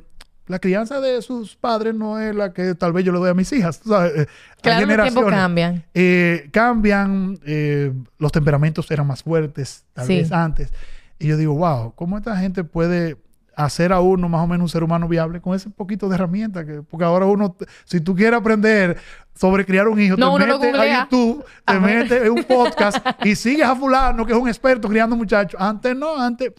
la 0.48 0.60
crianza 0.60 1.02
de 1.02 1.22
sus 1.22 1.56
padres 1.56 1.96
no 1.96 2.20
es 2.20 2.36
la 2.36 2.54
que 2.54 2.76
tal 2.76 2.94
vez 2.94 3.04
yo 3.04 3.12
le 3.12 3.20
doy 3.20 3.30
a 3.30 3.34
mis 3.34 3.52
hijas. 3.54 3.82
sabes, 3.86 4.12
eh, 4.16 4.28
Claro, 4.62 4.82
los 4.82 4.90
generaciones. 4.90 5.34
cambian. 5.34 5.84
Eh, 5.94 6.50
cambian, 6.52 7.40
eh, 7.46 7.92
los 8.20 8.32
temperamentos 8.32 8.90
eran 8.92 9.08
más 9.08 9.24
fuertes 9.24 9.86
tal 9.94 10.06
Sí. 10.08 10.18
vez 10.18 10.32
antes. 10.32 10.72
Y 11.20 11.28
yo 11.28 11.38
digo, 11.38 11.56
wow, 11.56 11.94
¿cómo 11.96 12.18
esta 12.18 12.36
gente 12.38 12.64
puede 12.64 13.18
hacer 13.56 13.94
a 13.94 14.02
uno 14.02 14.28
más 14.28 14.42
o 14.42 14.48
menos 14.48 14.64
un 14.66 14.70
ser 14.70 14.84
humano 14.84 15.08
viable 15.08 15.40
con 15.40 15.56
ese 15.56 15.70
poquito 15.70 16.10
de 16.10 16.16
herramientas? 16.16 16.66
Que, 16.66 16.82
porque 16.84 17.06
ahora 17.06 17.26
uno, 17.26 17.56
si 17.86 18.02
tú 18.02 18.14
quieres 18.16 18.38
aprender 18.40 18.98
sobre 19.34 19.66
criar 19.66 19.88
un 19.88 20.00
hijo, 20.00 20.18
No, 20.18 20.38
te 20.38 20.46
metes 20.46 20.54
a 20.54 20.58
googlea. 20.58 21.08
YouTube, 21.10 21.46
te 21.66 21.80
metes 21.80 22.22
en 22.24 22.32
un 22.32 22.44
podcast 22.44 22.98
y 23.24 23.36
sigues 23.36 23.66
a 23.66 23.76
fulano 23.76 24.26
que 24.26 24.34
es 24.34 24.38
un 24.38 24.48
experto 24.48 24.88
criando 24.90 25.16
muchachos. 25.16 25.60
Antes 25.60 25.96
no, 25.96 26.20
antes... 26.22 26.52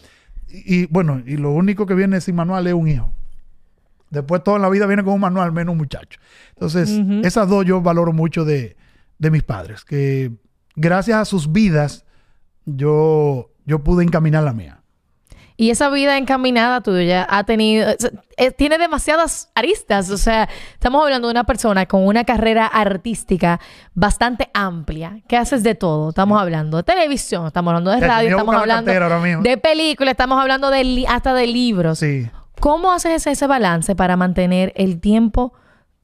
Y, 0.48 0.82
y, 0.82 0.86
bueno, 0.86 1.22
y 1.26 1.36
lo 1.36 1.50
único 1.52 1.86
que 1.86 1.94
viene 1.94 2.20
sin 2.20 2.34
manual 2.36 2.66
es 2.66 2.72
un 2.74 2.88
hijo. 2.88 3.12
Después 4.10 4.42
todo 4.44 4.56
en 4.56 4.62
la 4.62 4.68
vida 4.68 4.86
viene 4.86 5.02
con 5.02 5.14
un 5.14 5.20
manual, 5.20 5.52
menos 5.52 5.72
un 5.72 5.78
muchacho. 5.78 6.20
Entonces, 6.50 6.90
esas 7.24 7.48
dos 7.48 7.64
yo 7.64 7.80
valoro 7.80 8.12
mucho 8.12 8.44
de, 8.44 8.76
de 9.18 9.30
mis 9.30 9.42
padres, 9.42 9.84
que 9.84 10.30
gracias 10.76 11.18
a 11.18 11.24
sus 11.24 11.50
vidas 11.52 12.04
yo, 12.64 13.50
yo 13.64 13.82
pude 13.82 14.04
encaminar 14.04 14.42
la 14.44 14.52
mía. 14.52 14.80
Y 15.58 15.70
esa 15.70 15.88
vida 15.88 16.18
encaminada 16.18 16.82
tuya 16.82 17.26
ha 17.30 17.44
tenido, 17.44 17.88
eh, 18.36 18.50
tiene 18.50 18.76
demasiadas 18.76 19.50
aristas. 19.54 20.10
O 20.10 20.18
sea, 20.18 20.50
estamos 20.74 21.02
hablando 21.02 21.28
de 21.28 21.32
una 21.32 21.44
persona 21.44 21.86
con 21.86 22.06
una 22.06 22.24
carrera 22.24 22.66
artística 22.66 23.58
bastante 23.94 24.50
amplia, 24.52 25.22
que 25.26 25.38
haces 25.38 25.62
de 25.62 25.74
todo. 25.74 26.10
Estamos 26.10 26.38
hablando 26.38 26.76
de 26.76 26.82
televisión, 26.82 27.46
estamos 27.46 27.70
hablando 27.70 27.90
de 27.90 28.00
radio, 28.06 28.28
estamos 28.36 28.54
hablando 28.54 28.90
de 29.42 29.56
películas, 29.56 30.12
estamos 30.12 30.38
hablando 30.38 30.68
de 30.70 30.84
li- 30.84 31.06
hasta 31.06 31.32
de 31.32 31.46
libros. 31.46 31.98
Sí. 32.00 32.28
¿Cómo 32.60 32.92
haces 32.92 33.26
ese, 33.26 33.46
balance 33.46 33.94
para 33.94 34.16
mantener 34.16 34.72
el 34.76 35.00
tiempo 35.00 35.52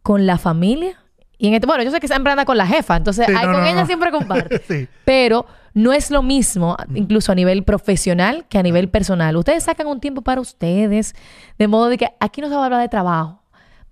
con 0.02 0.26
la 0.26 0.38
familia? 0.38 0.98
Y 1.38 1.48
en 1.48 1.54
este, 1.54 1.66
bueno, 1.66 1.82
yo 1.82 1.90
sé 1.90 1.98
que 1.98 2.06
siempre 2.08 2.30
anda 2.32 2.44
con 2.44 2.56
la 2.56 2.66
jefa, 2.66 2.96
entonces 2.96 3.26
Sí, 3.26 3.32
ahí 3.36 3.46
no, 3.46 3.52
con 3.52 3.62
no, 3.62 3.66
ella 3.66 3.80
no. 3.80 3.86
siempre 3.86 4.10
comparte. 4.12 4.62
sí. 4.68 4.88
Pero 5.04 5.46
no 5.74 5.92
es 5.92 6.10
lo 6.10 6.22
mismo, 6.22 6.76
incluso 6.94 7.32
a 7.32 7.34
nivel 7.34 7.64
profesional, 7.64 8.44
que 8.48 8.58
a 8.58 8.62
nivel 8.62 8.88
personal. 8.90 9.36
Ustedes 9.36 9.64
sacan 9.64 9.86
un 9.88 9.98
tiempo 10.00 10.22
para 10.22 10.40
ustedes, 10.40 11.14
de 11.58 11.68
modo 11.68 11.88
de 11.88 11.98
que 11.98 12.08
aquí 12.20 12.40
no 12.42 12.48
se 12.48 12.54
va 12.54 12.62
a 12.62 12.64
hablar 12.66 12.80
de 12.80 12.88
trabajo. 12.88 13.42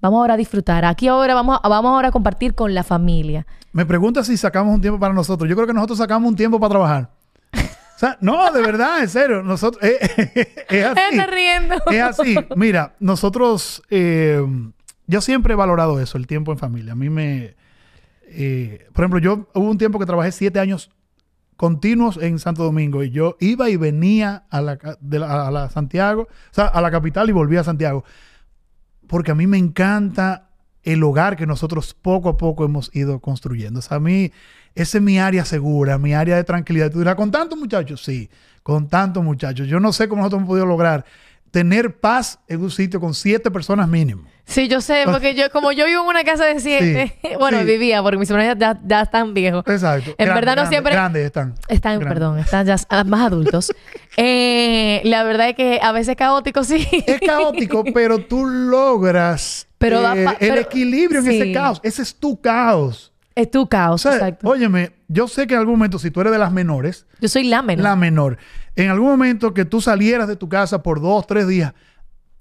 Vamos 0.00 0.18
ahora 0.20 0.34
a 0.34 0.36
disfrutar. 0.36 0.84
Aquí 0.84 1.08
ahora 1.08 1.34
vamos, 1.34 1.58
a- 1.62 1.68
vamos 1.68 1.90
ahora 1.90 2.08
a 2.08 2.12
compartir 2.12 2.54
con 2.54 2.72
la 2.74 2.84
familia. 2.84 3.46
Me 3.72 3.84
pregunta 3.84 4.22
si 4.24 4.36
sacamos 4.36 4.74
un 4.74 4.80
tiempo 4.80 4.98
para 5.00 5.12
nosotros. 5.12 5.48
Yo 5.48 5.54
creo 5.56 5.66
que 5.66 5.74
nosotros 5.74 5.98
sacamos 5.98 6.28
un 6.28 6.36
tiempo 6.36 6.58
para 6.60 6.70
trabajar. 6.70 7.10
Sea, 8.00 8.16
no, 8.22 8.50
de 8.52 8.62
verdad, 8.62 9.02
en 9.02 9.08
serio. 9.10 9.42
Nosotros, 9.42 9.82
eh, 9.84 9.98
es 10.70 10.84
así. 10.86 11.00
Está 11.12 11.26
riendo. 11.26 11.74
Es 11.90 12.02
así. 12.02 12.34
Mira, 12.56 12.94
nosotros, 12.98 13.82
eh, 13.90 14.42
yo 15.06 15.20
siempre 15.20 15.52
he 15.52 15.56
valorado 15.56 16.00
eso, 16.00 16.16
el 16.16 16.26
tiempo 16.26 16.50
en 16.52 16.56
familia. 16.58 16.92
A 16.92 16.96
mí 16.96 17.10
me, 17.10 17.54
eh, 18.24 18.86
por 18.94 19.04
ejemplo, 19.04 19.18
yo 19.18 19.48
hubo 19.54 19.70
un 19.70 19.76
tiempo 19.76 19.98
que 19.98 20.06
trabajé 20.06 20.32
siete 20.32 20.58
años 20.60 20.90
continuos 21.56 22.16
en 22.16 22.38
Santo 22.38 22.64
Domingo 22.64 23.02
y 23.04 23.10
yo 23.10 23.36
iba 23.38 23.68
y 23.68 23.76
venía 23.76 24.44
a 24.48 24.62
la, 24.62 24.78
ca- 24.78 24.96
de 25.00 25.18
la- 25.18 25.46
a 25.46 25.50
la 25.50 25.68
Santiago, 25.68 26.22
o 26.22 26.54
sea, 26.54 26.64
a 26.64 26.80
la 26.80 26.90
capital 26.90 27.28
y 27.28 27.32
volvía 27.32 27.60
a 27.60 27.64
Santiago. 27.64 28.02
Porque 29.08 29.32
a 29.32 29.34
mí 29.34 29.46
me 29.46 29.58
encanta 29.58 30.48
el 30.84 31.02
hogar 31.02 31.36
que 31.36 31.46
nosotros 31.46 31.92
poco 31.92 32.30
a 32.30 32.36
poco 32.38 32.64
hemos 32.64 32.94
ido 32.96 33.20
construyendo. 33.20 33.80
O 33.80 33.82
sea, 33.82 33.98
a 33.98 34.00
mí, 34.00 34.32
esa 34.74 34.98
es 34.98 35.02
mi 35.02 35.18
área 35.18 35.44
segura, 35.44 35.98
mi 35.98 36.14
área 36.14 36.36
de 36.36 36.44
tranquilidad. 36.44 36.90
Tú 36.90 36.98
dirás, 37.00 37.14
¿con 37.16 37.30
tantos 37.30 37.58
muchachos? 37.58 38.02
Sí, 38.04 38.30
con 38.62 38.88
tantos 38.88 39.22
muchachos. 39.24 39.66
Yo 39.68 39.80
no 39.80 39.92
sé 39.92 40.08
cómo 40.08 40.22
nosotros 40.22 40.38
hemos 40.40 40.48
podido 40.48 40.66
lograr 40.66 41.04
tener 41.50 41.98
paz 41.98 42.38
en 42.46 42.60
un 42.62 42.70
sitio 42.70 43.00
con 43.00 43.12
siete 43.12 43.50
personas 43.50 43.88
mínimo. 43.88 44.22
Sí, 44.44 44.68
yo 44.68 44.80
sé, 44.80 45.02
porque 45.04 45.34
yo, 45.34 45.50
como 45.50 45.70
yo 45.72 45.84
vivo 45.86 46.02
en 46.02 46.08
una 46.08 46.22
casa 46.24 46.44
de 46.44 46.58
siete, 46.60 47.16
Sí, 47.22 47.28
bueno, 47.38 47.58
sí. 47.60 47.64
vivía, 47.64 48.02
porque 48.02 48.18
mis 48.18 48.30
hermanos 48.30 48.56
ya, 48.58 48.78
ya 48.84 49.00
están 49.02 49.32
viejos. 49.34 49.64
Exacto. 49.66 50.10
En 50.18 50.26
Grande, 50.26 50.34
verdad 50.34 50.52
no 50.52 50.62
grande, 50.62 50.70
siempre- 50.74 50.92
Grandes 50.92 51.24
están. 51.26 51.54
Están, 51.68 51.98
Grande. 51.98 52.14
perdón, 52.14 52.38
están 52.38 52.66
ya 52.66 52.76
más 53.04 53.20
adultos. 53.26 53.72
Eh, 54.16 55.00
la 55.04 55.22
verdad 55.22 55.50
es 55.50 55.54
que 55.56 55.78
a 55.82 55.92
veces 55.92 56.14
caótico, 56.16 56.62
sí. 56.64 56.86
Es 57.06 57.20
caótico, 57.20 57.84
pero 57.94 58.18
tú 58.18 58.44
logras 58.46 59.66
Pero 59.78 60.00
eh, 60.14 60.24
el 60.24 60.36
pero- 60.38 60.60
equilibrio 60.60 61.20
en 61.20 61.26
sí. 61.26 61.36
ese 61.40 61.52
caos. 61.52 61.80
Ese 61.82 62.02
es 62.02 62.14
tu 62.14 62.40
caos. 62.40 63.09
Es 63.40 63.50
tu 63.50 63.62
O 63.62 63.68
caos, 63.68 64.02
sea, 64.02 64.14
exacto. 64.14 64.48
óyeme, 64.48 64.92
yo 65.08 65.28
sé 65.28 65.46
que 65.46 65.54
en 65.54 65.60
algún 65.60 65.74
momento, 65.76 65.98
si 65.98 66.10
tú 66.10 66.20
eres 66.20 66.32
de 66.32 66.38
las 66.38 66.52
menores, 66.52 67.06
Yo 67.20 67.28
soy 67.28 67.44
la 67.44 67.62
menor. 67.62 67.82
la 67.84 67.96
menor, 67.96 68.38
en 68.76 68.90
algún 68.90 69.08
momento 69.08 69.54
que 69.54 69.64
tú 69.64 69.80
salieras 69.80 70.28
de 70.28 70.36
tu 70.36 70.48
casa 70.48 70.82
por 70.82 71.00
dos, 71.00 71.26
tres 71.26 71.46
días, 71.48 71.72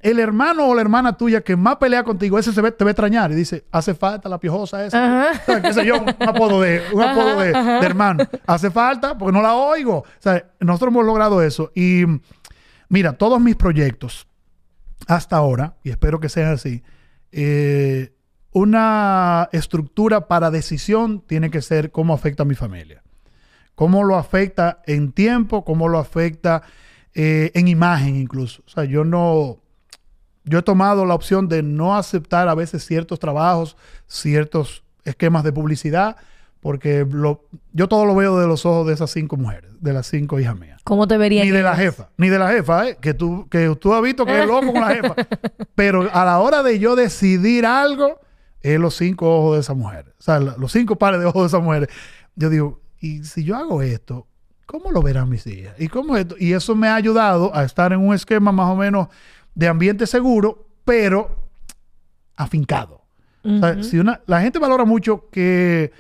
el 0.01 0.19
hermano 0.19 0.67
o 0.67 0.75
la 0.75 0.81
hermana 0.81 1.17
tuya 1.17 1.41
que 1.41 1.57
más 1.57 1.75
pelea 1.75 2.03
contigo, 2.03 2.39
ese 2.39 2.53
se 2.53 2.62
ve, 2.62 2.71
te 2.71 2.85
a 2.85 2.88
extrañar 2.88 3.31
y 3.31 3.35
dice, 3.35 3.65
hace 3.71 3.93
falta 3.93 4.29
la 4.29 4.39
piojosa 4.39 4.85
esa. 4.85 5.27
Ajá. 5.29 5.39
O 5.41 5.45
sea, 5.45 5.62
qué 5.62 5.73
sé 5.73 5.85
yo, 5.85 6.01
un 6.01 6.09
apodo 6.27 6.62
de, 6.62 6.81
un 6.93 7.01
apodo 7.01 7.39
de, 7.39 7.47
de 7.51 7.85
hermano. 7.85 8.23
Hace 8.47 8.71
falta 8.71 9.17
porque 9.17 9.33
no 9.33 9.41
la 9.41 9.55
oigo. 9.55 9.97
O 9.97 10.05
sea, 10.19 10.45
nosotros 10.62 10.93
hemos 10.93 11.05
logrado 11.05 11.41
eso. 11.41 11.71
Y 11.75 12.03
mira, 12.88 13.13
todos 13.13 13.41
mis 13.41 13.57
proyectos 13.57 14.25
hasta 15.07 15.35
ahora, 15.35 15.75
y 15.83 15.89
espero 15.89 16.19
que 16.21 16.29
sean 16.29 16.53
así, 16.53 16.81
eh, 17.33 18.13
una 18.51 19.49
estructura 19.51 20.27
para 20.27 20.51
decisión 20.51 21.21
tiene 21.21 21.49
que 21.51 21.62
ser 21.62 21.91
cómo 21.91 22.13
afecta 22.13 22.43
a 22.43 22.45
mi 22.45 22.55
familia. 22.55 23.03
Cómo 23.75 24.03
lo 24.03 24.17
afecta 24.17 24.81
en 24.88 25.12
tiempo, 25.12 25.63
cómo 25.63 25.88
lo 25.88 25.99
afecta 25.99 26.63
eh, 27.13 27.51
en 27.53 27.67
imagen 27.67 28.15
incluso. 28.15 28.62
O 28.65 28.69
sea, 28.69 28.83
yo 28.83 29.05
no, 29.05 29.59
yo 30.43 30.59
he 30.59 30.63
tomado 30.63 31.05
la 31.05 31.13
opción 31.13 31.47
de 31.47 31.63
no 31.63 31.95
aceptar 31.95 32.49
a 32.49 32.55
veces 32.55 32.85
ciertos 32.85 33.19
trabajos, 33.19 33.77
ciertos 34.07 34.83
esquemas 35.05 35.43
de 35.43 35.53
publicidad, 35.53 36.17
porque 36.59 37.07
lo, 37.09 37.45
yo 37.71 37.88
todo 37.88 38.05
lo 38.05 38.15
veo 38.15 38.38
de 38.39 38.47
los 38.47 38.65
ojos 38.65 38.88
de 38.88 38.93
esas 38.93 39.12
cinco 39.12 39.38
mujeres, 39.38 39.71
de 39.79 39.93
las 39.93 40.07
cinco 40.07 40.39
hijas 40.39 40.57
mías. 40.57 40.81
¿Cómo 40.83 41.07
te 41.07 41.17
verían? 41.17 41.45
Ni 41.45 41.51
de 41.51 41.63
la 41.63 41.75
jefa, 41.75 42.09
ni 42.17 42.29
de 42.29 42.39
la 42.39 42.49
jefa, 42.49 42.89
¿eh? 42.89 42.97
que, 42.99 43.13
tú, 43.13 43.47
que 43.49 43.73
tú 43.79 43.93
has 43.93 44.01
visto 44.01 44.25
que 44.25 44.41
es 44.41 44.47
loco 44.47 44.73
con 44.73 44.81
la 44.81 44.89
jefa. 44.89 45.15
Pero 45.75 46.09
a 46.12 46.25
la 46.25 46.39
hora 46.39 46.63
de 46.63 46.79
yo 46.79 46.95
decidir 46.95 47.65
algo, 47.65 48.19
es 48.62 48.80
los 48.80 48.95
cinco 48.95 49.34
ojos 49.38 49.56
de 49.56 49.62
esa 49.62 49.74
mujer. 49.74 50.13
O 50.19 50.22
sea, 50.22 50.39
los 50.39 50.72
cinco 50.72 50.98
pares 50.98 51.19
de 51.19 51.26
ojos 51.26 51.43
de 51.43 51.48
esa 51.48 51.60
mujer. 51.60 51.89
Yo 52.36 52.50
digo, 52.50 52.82
y 53.00 53.24
si 53.24 53.43
yo 53.43 53.56
hago 53.56 53.82
esto, 53.82 54.28
¿cómo 54.65 54.91
lo 54.91 55.02
verán 55.02 55.30
mis 55.30 55.45
hijas? 55.48 55.74
¿Y 55.80 55.88
cómo 55.88 56.17
esto? 56.17 56.36
Y 56.38 56.54
eso 56.54 56.76
me 56.76 56.88
ha 56.88 56.95
ayudado 56.95 57.56
a 57.56 57.63
estar 57.63 57.93
en 57.93 58.00
un 58.00 58.13
esquema 58.13 58.52
más 58.52 58.69
o 58.69 58.76
menos 58.76 59.08
de 59.56 59.67
ambiente 59.67 60.06
seguro, 60.08 60.67
pero 60.86 61.50
afincado. 62.36 63.02
O 63.43 63.60
sea, 63.60 63.72
Ujú. 63.72 63.84
si 63.84 63.98
una, 64.00 64.22
la 64.26 64.41
gente 64.41 64.60
valora 64.60 64.84
mucho 64.86 65.30
que, 65.32 65.91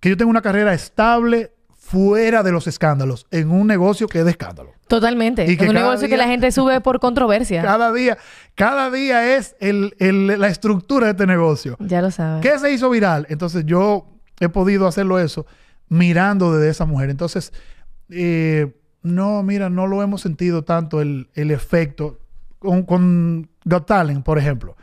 que 0.00 0.08
yo 0.08 0.16
tengo 0.16 0.30
una 0.30 0.42
carrera 0.42 0.72
estable 0.72 1.52
fuera 1.88 2.42
de 2.42 2.50
los 2.50 2.66
escándalos, 2.66 3.26
en 3.30 3.50
un 3.50 3.66
negocio 3.68 4.08
que 4.08 4.18
es 4.18 4.24
de 4.24 4.32
escándalo. 4.32 4.72
Totalmente. 4.88 5.44
Y 5.50 5.56
que 5.56 5.64
es 5.64 5.70
un 5.70 5.76
negocio 5.76 6.08
que 6.08 6.16
la 6.16 6.26
gente 6.26 6.50
sube 6.50 6.80
por 6.80 6.98
controversia. 6.98 7.62
Cada 7.62 7.92
día, 7.92 8.18
cada 8.56 8.90
día 8.90 9.36
es 9.36 9.54
el- 9.60 9.94
el- 10.00 10.26
la 10.40 10.48
estructura 10.48 11.06
de 11.06 11.12
este 11.12 11.26
negocio. 11.26 11.76
Ya 11.78 12.02
lo 12.02 12.10
sabes. 12.10 12.42
¿Qué 12.42 12.58
se 12.58 12.72
hizo 12.72 12.90
viral? 12.90 13.26
Entonces 13.28 13.64
yo 13.66 14.06
he 14.40 14.48
podido 14.48 14.86
hacerlo 14.88 15.18
eso 15.20 15.46
mirando 15.88 16.52
desde 16.54 16.70
esa 16.70 16.86
mujer. 16.86 17.08
Entonces, 17.10 17.52
eh, 18.10 18.74
no, 19.02 19.42
mira, 19.44 19.70
no 19.70 19.86
lo 19.86 20.02
hemos 20.02 20.20
sentido 20.20 20.64
tanto 20.64 21.00
el, 21.00 21.28
el 21.34 21.50
efecto 21.52 22.18
con, 22.58 22.82
con 22.82 23.48
Got 23.64 23.86
Talent, 23.86 24.24
por 24.24 24.38
ejemplo. 24.38 24.76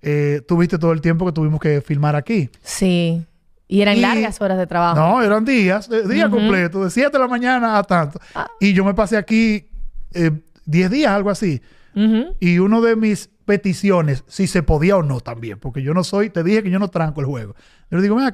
Eh, 0.00 0.40
Tuviste 0.48 0.78
todo 0.78 0.92
el 0.92 1.00
tiempo 1.02 1.26
que 1.26 1.32
tuvimos 1.32 1.60
que 1.60 1.80
filmar 1.82 2.16
aquí. 2.16 2.48
Sí. 2.62 3.26
Y 3.68 3.80
eran 3.82 3.96
Y- 3.96 4.00
largas 4.00 4.40
horas 4.40 4.58
de 4.58 4.66
trabajo. 4.66 4.96
No, 5.00 5.22
eran 5.22 5.44
días, 5.44 5.88
eh, 5.90 6.06
días 6.08 6.28
Ujú. 6.28 6.36
completos, 6.38 6.84
de 6.84 6.90
7 6.90 7.10
de 7.12 7.18
la 7.18 7.28
mañana 7.28 7.78
a 7.78 7.82
tanto. 7.82 8.20
Ah. 8.34 8.46
Y 8.60 8.72
yo 8.72 8.84
me 8.84 8.94
pasé 8.94 9.16
aquí 9.16 9.68
eh, 10.14 10.30
10 10.64 10.90
días, 10.90 11.10
algo 11.12 11.30
así. 11.30 11.60
Y 12.40 12.58
uno 12.58 12.82
de 12.82 12.94
mis 12.94 13.30
peticiones, 13.46 14.22
si 14.26 14.46
se 14.46 14.62
podía 14.62 14.96
o 14.98 15.02
no 15.02 15.20
también, 15.20 15.58
porque 15.58 15.82
yo 15.82 15.94
no 15.94 16.04
soy, 16.04 16.28
te 16.28 16.42
dije 16.44 16.62
que 16.62 16.70
yo 16.70 16.78
no 16.78 16.88
tranco 16.88 17.20
el 17.20 17.26
juego. 17.26 17.54
Yo 17.90 17.96
le 17.96 18.02
digo, 18.02 18.14
mira, 18.16 18.30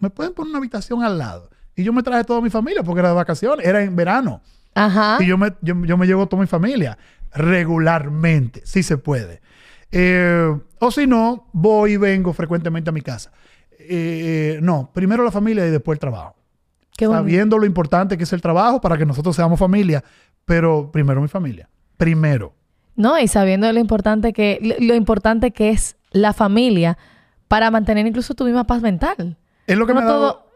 ¿me 0.00 0.10
pueden 0.10 0.34
poner 0.34 0.48
una 0.50 0.58
habitación 0.58 1.04
al 1.04 1.16
lado? 1.18 1.48
Y 1.76 1.84
yo 1.84 1.92
me 1.92 2.02
traje 2.02 2.24
toda 2.24 2.40
mi 2.40 2.50
familia 2.50 2.82
porque 2.82 2.98
era 3.00 3.10
de 3.10 3.14
vacaciones, 3.14 3.64
era 3.64 3.80
en 3.82 3.94
verano. 3.94 4.42
Ajá. 4.74 5.18
Y 5.20 5.26
yo 5.26 5.38
me, 5.38 5.52
yo, 5.62 5.74
yo 5.84 5.96
me 5.96 6.06
llevo 6.06 6.26
toda 6.26 6.40
mi 6.40 6.48
familia 6.48 6.98
regularmente, 7.32 8.62
si 8.64 8.82
se 8.82 8.98
puede. 8.98 9.40
Eh, 9.92 10.56
o 10.80 10.90
si 10.90 11.06
no, 11.06 11.48
voy 11.52 11.92
y 11.92 11.96
vengo 11.96 12.32
frecuentemente 12.32 12.90
a 12.90 12.92
mi 12.92 13.02
casa. 13.02 13.30
Eh, 13.88 14.58
no, 14.62 14.90
primero 14.92 15.24
la 15.24 15.30
familia 15.30 15.66
y 15.66 15.70
después 15.70 15.96
el 15.96 16.00
trabajo. 16.00 16.34
Qué. 16.96 17.06
Sabiendo 17.06 17.58
lo 17.58 17.66
importante 17.66 18.16
que 18.16 18.24
es 18.24 18.32
el 18.32 18.40
trabajo 18.40 18.80
para 18.80 18.96
que 18.96 19.04
nosotros 19.04 19.36
seamos 19.36 19.58
familia, 19.58 20.02
pero 20.44 20.90
primero 20.90 21.20
mi 21.20 21.28
familia. 21.28 21.68
primero. 21.96 22.54
No, 22.94 23.18
y 23.18 23.28
sabiendo 23.28 23.70
lo 23.72 23.78
importante 23.78 24.32
que, 24.32 24.76
lo, 24.80 24.94
importante 24.94 25.50
que 25.50 25.70
es 25.70 25.96
la 26.12 26.32
familia 26.32 26.96
para 27.46 27.70
mantener 27.70 28.06
incluso 28.06 28.34
tu 28.34 28.44
misma 28.44 28.64
paz 28.64 28.80
mental. 28.80 29.36
Es 29.66 29.76
lo 29.76 29.86
que 29.86 29.92
me 29.92 30.00
ha 30.00 30.04
dado 30.04 30.32
todo, 30.32 30.46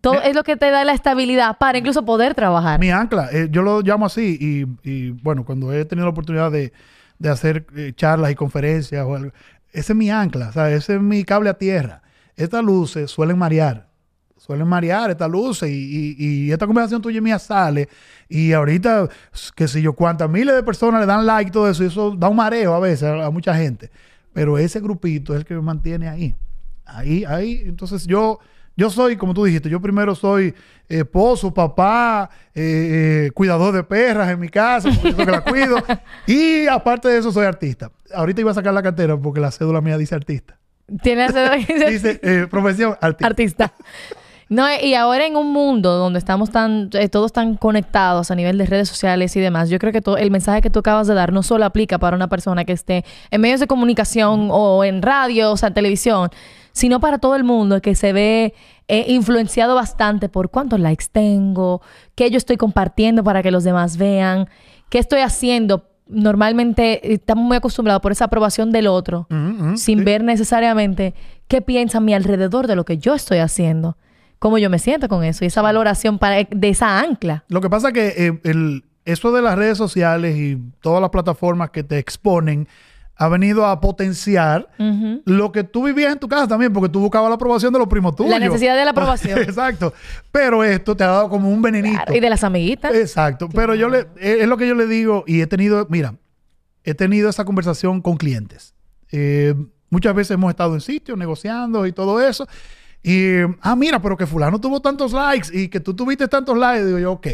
todo 0.00 0.22
es 0.22 0.34
lo 0.34 0.42
que 0.42 0.56
te 0.56 0.70
da 0.70 0.84
la 0.84 0.92
estabilidad 0.92 1.56
para 1.58 1.78
incluso 1.78 2.04
poder 2.04 2.34
trabajar. 2.34 2.80
mi 2.80 2.90
ancla. 2.90 3.28
Eh, 3.32 3.48
yo 3.50 3.62
lo 3.62 3.80
llamo 3.80 4.06
así 4.06 4.36
y, 4.40 4.90
y, 4.90 5.10
bueno, 5.10 5.44
cuando 5.44 5.72
he 5.72 5.84
tenido 5.84 6.06
la 6.06 6.10
oportunidad 6.10 6.50
de, 6.50 6.72
de 7.20 7.28
hacer 7.28 7.66
eh, 7.76 7.92
charlas 7.94 8.32
y 8.32 8.34
conferencias 8.34 9.04
o 9.06 9.14
algo, 9.14 9.32
ese 9.72 9.92
es 9.92 9.96
mi 9.96 10.10
ancla, 10.10 10.52
¿sabes? 10.52 10.82
Ese 10.82 10.96
es 10.96 11.00
mi 11.00 11.22
cable 11.24 11.50
a 11.50 11.54
tierra. 11.54 12.02
Estas 12.36 12.64
luces 12.64 13.10
suelen 13.10 13.38
marear. 13.38 13.88
Suelen 14.36 14.66
marear 14.68 15.10
estas 15.10 15.30
luces 15.30 15.70
y, 15.70 15.74
y- 15.74 16.16
y 16.18 16.52
esta 16.52 16.66
conversación 16.66 17.00
tuya 17.00 17.16
y 17.18 17.20
mía 17.22 17.38
sale 17.38 17.88
y 18.28 18.52
ahorita, 18.52 19.08
qué 19.54 19.66
sé 19.68 19.80
yo, 19.80 19.94
cuántas 19.94 20.28
miles 20.28 20.54
de 20.54 20.62
personas 20.62 21.00
le 21.00 21.06
dan 21.06 21.24
like 21.24 21.48
y 21.48 21.52
todo 21.52 21.68
eso 21.70 21.82
y 21.82 21.86
eso 21.86 22.10
da 22.14 22.28
un 22.28 22.36
mareo 22.36 22.74
a 22.74 22.80
veces 22.80 23.04
a, 23.04 23.26
a 23.26 23.30
mucha 23.30 23.54
gente. 23.56 23.90
Pero 24.34 24.58
ese 24.58 24.80
grupito 24.80 25.32
es 25.32 25.38
el 25.40 25.44
que 25.46 25.54
me 25.54 25.62
mantiene 25.62 26.08
ahí. 26.08 26.34
Ahí, 26.84 27.24
ahí. 27.24 27.62
Entonces 27.64 28.06
yo, 28.06 28.38
yo 28.76 28.90
soy, 28.90 29.16
como 29.16 29.32
tú 29.32 29.44
dijiste, 29.44 29.70
yo 29.70 29.80
primero 29.80 30.14
soy 30.14 30.48
eh, 30.88 30.98
esposo, 30.98 31.54
papá, 31.54 32.28
eh, 32.54 33.26
eh, 33.26 33.30
cuidador 33.30 33.72
de 33.74 33.82
perras 33.84 34.28
en 34.30 34.40
mi 34.40 34.48
casa, 34.50 34.90
porque 34.90 35.10
yo 35.12 35.16
que 35.24 35.30
la 35.30 35.40
cuido. 35.42 35.76
y 36.26 36.66
aparte 36.66 37.08
de 37.08 37.18
eso 37.18 37.32
soy 37.32 37.46
artista. 37.46 37.90
Ahorita 38.12 38.42
iba 38.42 38.50
a 38.50 38.54
sacar 38.54 38.74
la 38.74 38.82
cartera 38.82 39.16
porque 39.16 39.40
la 39.40 39.50
cédula 39.52 39.80
mía 39.80 39.96
dice 39.96 40.14
artista. 40.14 40.58
Tienes 41.02 41.32
Dice 41.88 42.20
eh, 42.22 42.46
profesión 42.50 42.96
artista. 43.00 43.26
artista. 43.26 43.72
No, 44.48 44.66
y 44.80 44.94
ahora 44.94 45.26
en 45.26 45.36
un 45.36 45.52
mundo 45.52 45.96
donde 45.96 46.18
estamos 46.18 46.50
tan, 46.50 46.90
eh, 46.92 47.08
todos 47.08 47.32
tan 47.32 47.56
conectados 47.56 48.30
a 48.30 48.34
nivel 48.34 48.58
de 48.58 48.66
redes 48.66 48.88
sociales 48.88 49.34
y 49.36 49.40
demás, 49.40 49.70
yo 49.70 49.78
creo 49.78 49.92
que 49.92 50.02
todo, 50.02 50.18
el 50.18 50.30
mensaje 50.30 50.60
que 50.60 50.68
tú 50.68 50.80
acabas 50.80 51.06
de 51.06 51.14
dar 51.14 51.32
no 51.32 51.42
solo 51.42 51.64
aplica 51.64 51.98
para 51.98 52.14
una 52.14 52.28
persona 52.28 52.64
que 52.64 52.72
esté 52.72 53.04
en 53.30 53.40
medios 53.40 53.60
de 53.60 53.66
comunicación 53.66 54.48
o 54.50 54.84
en 54.84 55.00
radio, 55.00 55.52
o 55.52 55.56
sea, 55.56 55.68
en 55.68 55.74
televisión, 55.74 56.28
sino 56.72 57.00
para 57.00 57.18
todo 57.18 57.36
el 57.36 57.44
mundo 57.44 57.80
que 57.80 57.94
se 57.94 58.12
ve 58.12 58.54
eh, 58.86 59.06
influenciado 59.08 59.74
bastante 59.74 60.28
por 60.28 60.50
cuántos 60.50 60.78
likes 60.78 61.06
tengo, 61.10 61.80
qué 62.14 62.30
yo 62.30 62.36
estoy 62.36 62.58
compartiendo 62.58 63.24
para 63.24 63.42
que 63.42 63.50
los 63.50 63.64
demás 63.64 63.96
vean, 63.96 64.48
qué 64.90 64.98
estoy 64.98 65.20
haciendo. 65.20 65.88
Normalmente 66.06 67.14
estamos 67.14 67.44
muy 67.44 67.56
acostumbrados 67.56 68.02
por 68.02 68.12
esa 68.12 68.26
aprobación 68.26 68.70
del 68.72 68.86
otro 68.86 69.26
Mm, 69.30 69.70
mm, 69.72 69.76
sin 69.76 69.98
sí. 70.00 70.04
ver 70.04 70.22
necesariamente 70.22 71.14
qué 71.48 71.62
piensa 71.62 71.98
a 71.98 72.00
mi 72.00 72.12
alrededor 72.14 72.66
de 72.66 72.76
lo 72.76 72.84
que 72.84 72.98
yo 72.98 73.14
estoy 73.14 73.38
haciendo, 73.38 73.96
cómo 74.38 74.58
yo 74.58 74.68
me 74.68 74.78
siento 74.78 75.08
con 75.08 75.24
eso 75.24 75.44
y 75.44 75.48
esa 75.48 75.62
valoración 75.62 76.18
para, 76.18 76.44
de 76.50 76.68
esa 76.68 77.00
ancla. 77.00 77.44
Lo 77.48 77.60
que 77.60 77.70
pasa 77.70 77.88
es 77.88 77.94
que 77.94 78.08
eh, 78.26 78.40
el, 78.44 78.84
eso 79.06 79.32
de 79.32 79.42
las 79.42 79.56
redes 79.56 79.78
sociales 79.78 80.36
y 80.36 80.58
todas 80.80 81.00
las 81.00 81.10
plataformas 81.10 81.70
que 81.70 81.82
te 81.82 81.98
exponen 81.98 82.68
ha 83.16 83.28
venido 83.28 83.64
a 83.64 83.80
potenciar 83.80 84.68
lo 85.24 85.52
que 85.52 85.62
tú 85.62 85.84
vivías 85.84 86.12
en 86.12 86.18
tu 86.18 86.28
casa 86.28 86.48
también, 86.48 86.72
porque 86.72 86.88
tú 86.88 87.00
buscabas 87.00 87.28
la 87.28 87.36
aprobación 87.36 87.72
de 87.72 87.78
los 87.78 87.88
primos 87.88 88.16
tuyos. 88.16 88.30
La 88.30 88.38
necesidad 88.38 88.76
de 88.76 88.84
la 88.84 88.90
aprobación. 88.90 89.38
Exacto. 89.42 89.92
Pero 90.32 90.64
esto 90.64 90.96
te 90.96 91.04
ha 91.04 91.08
dado 91.08 91.28
como 91.28 91.50
un 91.50 91.62
venenito. 91.62 91.96
Claro, 91.96 92.14
y 92.14 92.20
de 92.20 92.30
las 92.30 92.42
amiguitas. 92.42 92.94
Exacto. 92.94 93.48
Pero 93.48 93.74
yo 93.74 93.88
le, 93.88 94.00
es 94.16 94.40
es 94.40 94.48
lo 94.48 94.56
que 94.56 94.66
yo 94.66 94.74
le 94.74 94.86
digo 94.86 95.24
y 95.26 95.40
he 95.40 95.46
tenido, 95.46 95.86
mira, 95.90 96.16
he 96.82 96.94
tenido 96.94 97.30
esa 97.30 97.44
conversación 97.44 98.02
con 98.02 98.16
clientes. 98.16 98.74
Eh, 99.12 99.54
muchas 99.90 100.14
veces 100.14 100.32
hemos 100.32 100.50
estado 100.50 100.74
en 100.74 100.80
sitios 100.80 101.16
negociando 101.16 101.86
y 101.86 101.92
todo 101.92 102.20
eso. 102.20 102.48
Y, 103.02 103.42
ah, 103.60 103.76
mira, 103.76 104.00
pero 104.00 104.16
que 104.16 104.26
fulano 104.26 104.60
tuvo 104.60 104.80
tantos 104.80 105.12
likes 105.12 105.48
y 105.52 105.68
que 105.68 105.78
tú 105.78 105.94
tuviste 105.94 106.26
tantos 106.26 106.58
likes. 106.58 106.84
Digo 106.84 106.98
yo, 106.98 107.12
ok, 107.12 107.26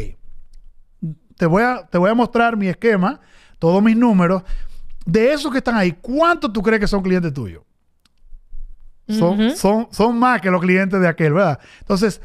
te 1.37 1.45
voy 1.47 1.63
a, 1.63 1.87
te 1.89 1.97
voy 1.97 2.11
a 2.11 2.13
mostrar 2.13 2.55
mi 2.55 2.67
esquema, 2.67 3.19
todos 3.57 3.81
mis 3.81 3.97
números. 3.97 4.43
De 5.05 5.33
esos 5.33 5.51
que 5.51 5.57
están 5.57 5.75
ahí, 5.75 5.93
¿cuántos 5.93 6.51
tú 6.53 6.61
crees 6.61 6.79
que 6.79 6.87
son 6.87 7.01
clientes 7.01 7.33
tuyos? 7.33 7.63
Son, 9.09 9.57
son, 9.57 9.87
son 9.91 10.17
más 10.17 10.39
que 10.39 10.49
los 10.49 10.61
clientes 10.61 10.99
de 11.01 11.07
aquel, 11.07 11.33
¿verdad? 11.33 11.59
Entonces, 11.81 12.21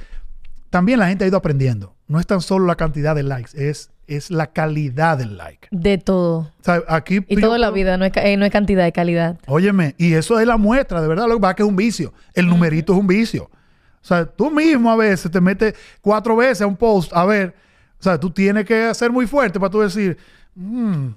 también 0.70 1.00
la 1.00 1.08
gente 1.08 1.24
ha 1.24 1.26
ido 1.26 1.36
aprendiendo. 1.36 1.96
No 2.06 2.20
es 2.20 2.26
tan 2.26 2.40
solo 2.40 2.66
la 2.66 2.76
cantidad 2.76 3.16
de 3.16 3.24
likes, 3.24 3.50
es, 3.54 3.90
es 4.06 4.30
la 4.30 4.48
calidad 4.52 5.18
del 5.18 5.36
like. 5.36 5.66
De 5.72 5.98
todo. 5.98 6.38
O 6.60 6.62
sea, 6.62 6.82
aquí... 6.86 7.24
Y 7.26 7.40
toda 7.40 7.58
la 7.58 7.70
vida, 7.72 7.96
no 7.96 8.04
es, 8.04 8.12
eh, 8.16 8.36
no 8.36 8.44
es 8.44 8.52
cantidad 8.52 8.84
de 8.84 8.92
calidad. 8.92 9.38
Óyeme, 9.48 9.96
y 9.98 10.12
eso 10.14 10.38
es 10.38 10.46
la 10.46 10.56
muestra, 10.58 11.00
de 11.00 11.08
verdad. 11.08 11.26
Lo 11.26 11.34
que 11.34 11.40
pasa 11.40 11.50
es 11.52 11.56
que 11.56 11.62
es 11.64 11.68
un 11.68 11.76
vicio. 11.76 12.14
El 12.34 12.46
numerito 12.46 12.92
es 12.92 13.00
un 13.00 13.06
vicio. 13.08 13.44
O 13.44 14.08
sea, 14.08 14.24
tú 14.24 14.52
mismo 14.52 14.88
a 14.92 14.96
veces 14.96 15.28
te 15.32 15.40
metes 15.40 15.74
cuatro 16.00 16.36
veces 16.36 16.62
a 16.62 16.66
un 16.68 16.76
post 16.76 17.12
a 17.12 17.24
ver. 17.24 17.52
O 17.98 18.02
sea, 18.04 18.20
tú 18.20 18.30
tienes 18.30 18.64
que 18.64 18.94
ser 18.94 19.10
muy 19.10 19.26
fuerte 19.26 19.58
para 19.58 19.70
tú 19.70 19.80
decir, 19.80 20.16
"Mm, 20.54 21.08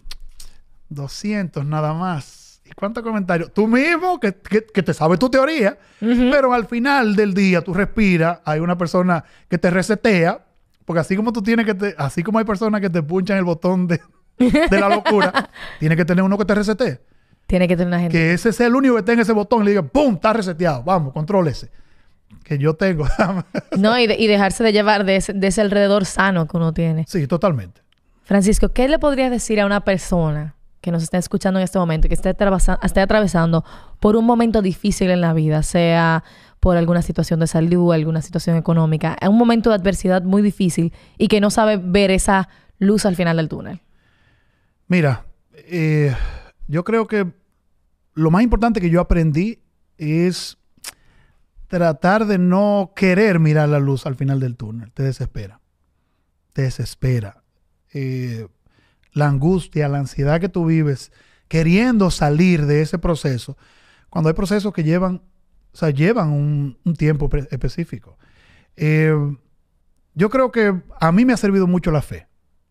200 0.90 1.66
nada 1.66 1.94
más. 1.94 2.62
¿Y 2.66 2.72
cuántos 2.74 3.04
comentarios? 3.04 3.52
Tú 3.54 3.68
mismo, 3.68 4.20
que, 4.20 4.34
que- 4.34 4.66
que 4.66 4.84
te 4.84 4.94
sabes 4.94 5.18
tu 5.20 5.30
teoría, 5.30 5.78
pero 6.00 6.54
al 6.54 6.66
final 6.68 7.16
del 7.16 7.34
día 7.34 7.62
tú 7.62 7.74
respiras, 7.74 8.40
hay 8.46 8.60
una 8.60 8.78
persona 8.78 9.24
que 9.48 9.58
te 9.58 9.70
resetea, 9.72 10.46
porque 10.86 11.00
así 11.00 11.16
como 11.16 11.34
tú 11.34 11.42
tienes 11.42 11.66
que, 11.66 11.74
te- 11.74 11.96
así 11.98 12.22
como 12.24 12.38
hay 12.40 12.46
personas 12.46 12.82
que 12.82 12.90
te 12.90 13.02
punchan 13.02 13.38
el 13.38 13.44
botón 13.44 13.88
de, 13.88 14.00
de 14.38 14.80
la 14.80 14.88
locura, 14.90 15.50
tienes 15.80 15.98
que 15.98 16.06
tener 16.06 16.24
uno 16.24 16.38
que 16.38 16.46
te 16.46 16.54
resetee. 16.56 17.00
Tiene 17.48 17.68
que 17.68 17.76
tener 17.76 17.88
una 17.88 18.00
gente. 18.00 18.16
Que 18.16 18.34
ese 18.34 18.54
sea 18.54 18.68
el 18.68 18.76
único 18.76 18.96
que 18.96 19.02
tenga 19.02 19.24
ese 19.24 19.34
botón 19.34 19.62
y 19.64 19.66
le 19.66 19.72
diga, 19.72 19.82
¡pum! 19.82 20.14
Está 20.14 20.34
reseteado. 20.34 20.84
Vamos, 20.84 21.14
contrólese. 21.14 21.72
Que 22.44 22.60
yo 22.60 22.76
tengo. 22.76 23.08
No, 23.78 23.98
y, 23.98 24.06
de- 24.06 24.18
y 24.20 24.28
dejarse 24.28 24.64
de 24.64 24.72
llevar 24.72 25.04
de 25.06 25.16
ese, 25.16 25.34
de 25.34 25.48
ese 25.48 25.62
alrededor 25.62 26.06
sano 26.06 26.48
que 26.48 26.58
uno 26.58 26.74
tiene. 26.74 27.06
sí, 27.08 27.26
totalmente. 27.26 27.82
Francisco, 28.24 28.70
¿qué 28.70 28.88
le 28.88 29.00
podrías 29.00 29.32
decir 29.32 29.60
a 29.60 29.66
una 29.66 29.80
persona 29.84 30.54
que 30.82 30.92
nos 30.92 31.04
está 31.04 31.18
escuchando 31.18 31.60
en 31.60 31.64
este 31.64 31.78
momento, 31.80 32.08
que 32.08 32.14
esté, 32.14 32.30
atravesa- 32.30 32.80
esté 32.84 33.02
atravesando 33.02 33.66
por 34.00 34.16
un 34.16 34.26
momento 34.26 34.62
difícil 34.62 35.10
en 35.12 35.22
la 35.22 35.34
vida, 35.34 35.64
sea 35.64 36.24
por 36.60 36.78
alguna 36.78 37.02
situación 37.02 37.40
de 37.40 37.48
salud, 37.48 37.94
alguna 37.94 38.22
situación 38.22 38.56
económica, 38.58 39.16
en 39.22 39.30
un 39.30 39.38
momento 39.38 39.70
de 39.70 39.76
adversidad 39.76 40.24
muy 40.24 40.42
difícil 40.42 40.94
y 41.18 41.28
que 41.28 41.42
no 41.42 41.50
sabe 41.50 41.78
ver 41.78 42.12
esa 42.12 42.50
luz 42.80 43.06
al 43.06 43.16
final 43.16 43.38
del 43.38 43.50
túnel? 43.50 43.82
Mira, 44.88 45.26
eh, 45.54 46.16
yo 46.68 46.84
creo 46.84 47.08
que 47.08 47.32
lo 48.14 48.32
más 48.32 48.42
importante 48.44 48.82
que 48.82 48.90
yo 48.90 49.02
aprendí 49.02 49.60
es 49.98 50.58
tratar 51.68 52.26
de 52.26 52.38
no 52.38 52.94
querer 52.96 53.40
mirar 53.40 53.70
la 53.70 53.80
luz 53.80 54.06
al 54.06 54.16
final 54.16 54.40
del 54.40 54.56
túnel. 54.58 54.92
Te 54.92 55.04
desespera. 55.04 55.62
Te 56.54 56.64
desespera. 56.64 57.44
Eh, 57.94 58.48
la 59.20 59.28
angustia, 59.28 59.88
la 59.88 60.00
ansiedad 60.00 60.42
que 60.42 60.50
tú 60.50 60.66
vives 60.66 61.12
queriendo 61.48 62.10
salir 62.12 62.66
de 62.66 62.82
ese 62.82 62.98
proceso, 62.98 63.58
cuando 64.10 64.30
hay 64.30 64.34
procesos 64.34 64.74
que 64.74 64.84
llevan, 64.84 65.22
o 65.74 65.78
sea, 65.78 65.90
llevan 65.90 66.30
un, 66.32 66.78
tiempo 66.98 67.30
específico. 67.52 68.18
Eh, 68.76 69.14
yo 70.16 70.30
creo 70.30 70.52
que 70.52 70.82
a 71.00 71.12
mí 71.12 71.26
me 71.26 71.34
ha 71.34 71.38
servido 71.38 71.68
mucho 71.68 71.92
la 71.92 72.02
fe, 72.02 72.28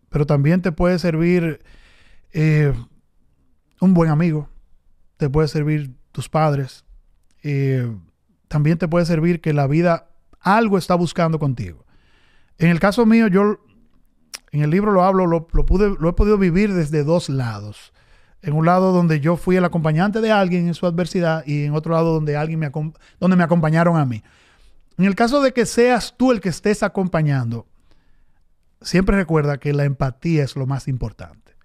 pero 0.09 0.27
también 0.27 0.63
te 0.63 0.73
puede 0.73 0.99
servir 0.99 1.61
eh, 2.33 2.73
un 3.81 3.95
buen 3.95 4.11
amigo, 4.11 4.49
te 5.17 5.29
puede 5.29 5.49
servir 5.49 5.95
tus 6.13 6.29
padres, 6.29 6.85
eh, 7.43 7.91
también 8.49 8.79
te 8.79 8.89
puede 8.89 9.07
servir 9.07 9.41
que 9.41 9.53
la 9.53 9.67
vida 9.67 10.09
algo 10.41 10.79
está 10.79 10.95
buscando 10.95 11.39
contigo. 11.39 11.85
En 12.59 12.71
el 12.71 12.81
caso 12.81 13.07
mío, 13.07 13.29
yo 13.29 13.61
en 14.51 14.63
el 14.63 14.71
libro 14.71 14.93
lo 14.93 15.05
hablo, 15.05 15.27
lo, 15.27 15.47
pude, 15.47 15.95
lo 15.99 16.09
he 16.09 16.13
podido 16.13 16.39
vivir 16.39 16.73
desde 16.73 17.05
dos 17.05 17.29
lados. 17.29 17.93
En 18.41 18.55
un 18.55 18.67
lado 18.67 18.93
donde 18.93 19.21
yo 19.21 19.37
fui 19.37 19.57
el 19.57 19.65
acompañante 19.65 20.21
de 20.21 20.31
alguien 20.31 20.69
en 20.69 20.75
su 20.75 20.87
adversidad 20.87 21.45
y 21.47 21.65
en 21.65 21.75
otro 21.75 21.93
lado 21.93 22.15
donde 22.15 22.37
alguien 22.37 22.61
me, 22.61 22.71
donde 23.21 23.37
me 23.37 23.45
acompañaron 23.45 23.97
a 23.97 24.05
mí. 24.05 24.23
En 24.97 25.05
el 25.05 25.15
caso 25.15 25.41
de 25.41 25.53
que 25.53 25.67
seas 25.67 26.15
tú 26.17 26.33
el 26.33 26.41
que 26.41 26.49
estés 26.49 26.83
acompañando, 26.83 27.67
siempre 28.81 29.17
recuerda 29.17 29.59
que 29.59 29.73
la 29.73 29.85
empatía 29.85 30.45
es 30.45 30.57
lo 30.57 30.67
más 30.67 30.89
importante. 30.89 31.57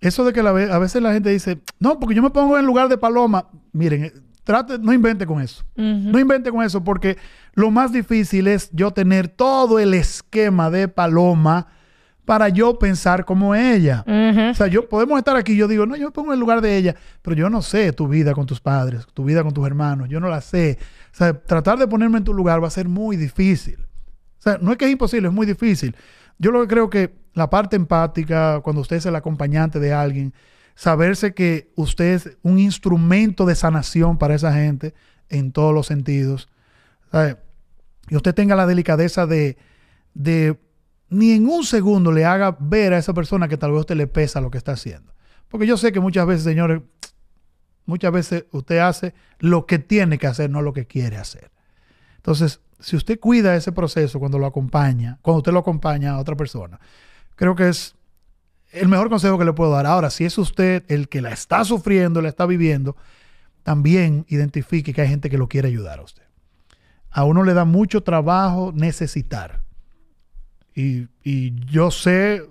Eso 0.00 0.24
de 0.24 0.32
que 0.32 0.40
a 0.40 0.78
veces 0.78 1.00
la 1.00 1.12
gente 1.12 1.30
dice, 1.30 1.60
no, 1.78 2.00
porque 2.00 2.14
yo 2.14 2.22
me 2.22 2.30
pongo 2.30 2.58
en 2.58 2.66
lugar 2.66 2.88
de 2.88 2.98
paloma. 2.98 3.48
Miren, 3.72 4.12
trate, 4.44 4.78
no 4.78 4.92
invente 4.92 5.26
con 5.26 5.40
eso. 5.40 5.64
No 5.76 6.18
invente 6.18 6.50
con 6.50 6.62
eso 6.62 6.82
porque 6.82 7.18
lo 7.54 7.70
más 7.70 7.92
difícil 7.92 8.46
es 8.48 8.70
yo 8.72 8.90
tener 8.90 9.28
todo 9.28 9.78
el 9.78 9.94
esquema 9.94 10.70
de 10.70 10.88
paloma 10.88 11.68
para 12.24 12.48
yo 12.48 12.78
pensar 12.78 13.24
como 13.24 13.54
ella. 13.54 14.04
O 14.06 14.54
sea, 14.54 14.66
yo 14.68 14.88
podemos 14.88 15.18
estar 15.18 15.36
aquí, 15.36 15.56
yo 15.56 15.68
digo, 15.68 15.86
no, 15.86 15.96
yo 15.96 16.06
me 16.06 16.12
pongo 16.12 16.28
en 16.28 16.34
el 16.34 16.40
lugar 16.40 16.60
de 16.60 16.76
ella, 16.76 16.94
pero 17.20 17.36
yo 17.36 17.50
no 17.50 17.62
sé 17.62 17.92
tu 17.92 18.08
vida 18.08 18.32
con 18.32 18.46
tus 18.46 18.60
padres, 18.60 19.06
tu 19.12 19.24
vida 19.24 19.42
con 19.42 19.52
tus 19.52 19.66
hermanos, 19.66 20.08
yo 20.08 20.20
no 20.20 20.28
la 20.28 20.40
sé. 20.40 20.78
O 21.12 21.16
sea, 21.16 21.32
tratar 21.32 21.78
de 21.78 21.88
ponerme 21.88 22.18
en 22.18 22.24
tu 22.24 22.32
lugar 22.32 22.62
va 22.62 22.68
a 22.68 22.70
ser 22.70 22.88
muy 22.88 23.16
difícil. 23.16 23.78
O 24.38 24.42
sea, 24.42 24.58
no 24.60 24.72
es 24.72 24.78
que 24.78 24.86
es 24.86 24.92
imposible, 24.92 25.28
es 25.28 25.34
muy 25.34 25.46
difícil. 25.46 25.94
Yo 26.38 26.50
lo 26.50 26.62
que 26.62 26.68
creo 26.68 26.90
que 26.90 27.14
la 27.34 27.48
parte 27.50 27.76
empática, 27.76 28.60
cuando 28.60 28.82
usted 28.82 28.96
es 28.96 29.06
el 29.06 29.14
acompañante 29.14 29.78
de 29.78 29.92
alguien, 29.92 30.34
saberse 30.74 31.34
que 31.34 31.72
usted 31.76 32.14
es 32.14 32.36
un 32.42 32.58
instrumento 32.58 33.46
de 33.46 33.54
sanación 33.54 34.18
para 34.18 34.34
esa 34.34 34.52
gente 34.54 34.94
en 35.28 35.52
todos 35.52 35.74
los 35.74 35.86
sentidos. 35.86 36.48
Y 38.08 38.16
usted 38.16 38.34
tenga 38.34 38.56
la 38.56 38.66
delicadeza 38.66 39.26
de, 39.26 39.56
de 40.14 40.58
ni 41.08 41.32
en 41.32 41.46
un 41.46 41.64
segundo 41.64 42.10
le 42.10 42.24
haga 42.24 42.56
ver 42.58 42.94
a 42.94 42.98
esa 42.98 43.12
persona 43.12 43.48
que 43.48 43.58
tal 43.58 43.70
vez 43.70 43.78
a 43.78 43.80
usted 43.80 43.96
le 43.96 44.06
pesa 44.06 44.40
lo 44.40 44.50
que 44.50 44.58
está 44.58 44.72
haciendo. 44.72 45.12
Porque 45.48 45.66
yo 45.66 45.76
sé 45.76 45.92
que 45.92 46.00
muchas 46.00 46.26
veces, 46.26 46.44
señores, 46.44 46.80
muchas 47.84 48.12
veces 48.12 48.46
usted 48.52 48.78
hace 48.78 49.14
lo 49.38 49.66
que 49.66 49.78
tiene 49.78 50.16
que 50.18 50.26
hacer, 50.26 50.48
no 50.48 50.62
lo 50.62 50.72
que 50.72 50.86
quiere 50.86 51.18
hacer. 51.18 51.50
Entonces, 52.16 52.60
si 52.80 52.96
usted 52.96 53.20
cuida 53.20 53.54
ese 53.54 53.72
proceso 53.72 54.18
cuando 54.18 54.38
lo 54.38 54.46
acompaña, 54.46 55.18
cuando 55.22 55.38
usted 55.38 55.52
lo 55.52 55.58
acompaña 55.58 56.12
a 56.12 56.18
otra 56.18 56.36
persona, 56.36 56.80
creo 57.36 57.54
que 57.54 57.68
es 57.68 57.94
el 58.72 58.88
mejor 58.88 59.08
consejo 59.08 59.38
que 59.38 59.44
le 59.44 59.52
puedo 59.52 59.70
dar. 59.70 59.86
Ahora, 59.86 60.10
si 60.10 60.24
es 60.24 60.36
usted 60.38 60.84
el 60.88 61.08
que 61.08 61.20
la 61.20 61.30
está 61.30 61.64
sufriendo, 61.64 62.22
la 62.22 62.28
está 62.28 62.46
viviendo, 62.46 62.96
también 63.62 64.26
identifique 64.28 64.92
que 64.92 65.02
hay 65.02 65.08
gente 65.08 65.30
que 65.30 65.38
lo 65.38 65.48
quiere 65.48 65.68
ayudar 65.68 66.00
a 66.00 66.02
usted. 66.02 66.22
A 67.10 67.24
uno 67.24 67.44
le 67.44 67.54
da 67.54 67.64
mucho 67.64 68.02
trabajo 68.02 68.72
necesitar. 68.74 69.62
Y, 70.74 71.08
y 71.22 71.54
yo 71.66 71.90
sé 71.90 72.42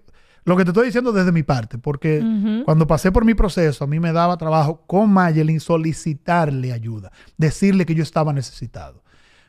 lo 0.44 0.58
que 0.58 0.64
te 0.64 0.72
estoy 0.72 0.88
diciendo 0.88 1.12
desde 1.12 1.32
mi 1.32 1.44
parte, 1.44 1.78
porque 1.78 2.24
cuando 2.66 2.88
pasé 2.88 3.12
por 3.12 3.26
mi 3.26 3.36
proceso, 3.36 3.84
a 3.84 3.88
mí 3.88 4.00
me 4.00 4.12
daba 4.12 4.38
trabajo 4.38 4.82
con 4.88 5.12
Mayelin 5.12 5.60
solicitarle 5.60 6.74
ayuda, 6.74 7.12
decirle 7.38 7.86
que 7.86 7.94
yo 7.94 8.02
estaba 8.02 8.34
necesitado. 8.34 9.04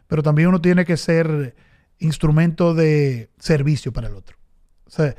Pero 0.07 0.23
también 0.23 0.49
uno 0.49 0.61
tiene 0.61 0.85
que 0.85 0.99
ser 0.99 1.57
instrumento 1.99 2.75
de 2.75 3.31
servicio 3.39 3.93
para 3.93 4.09
el 4.09 4.15
otro. 4.15 4.37
O 4.87 4.91
sea, 4.91 5.17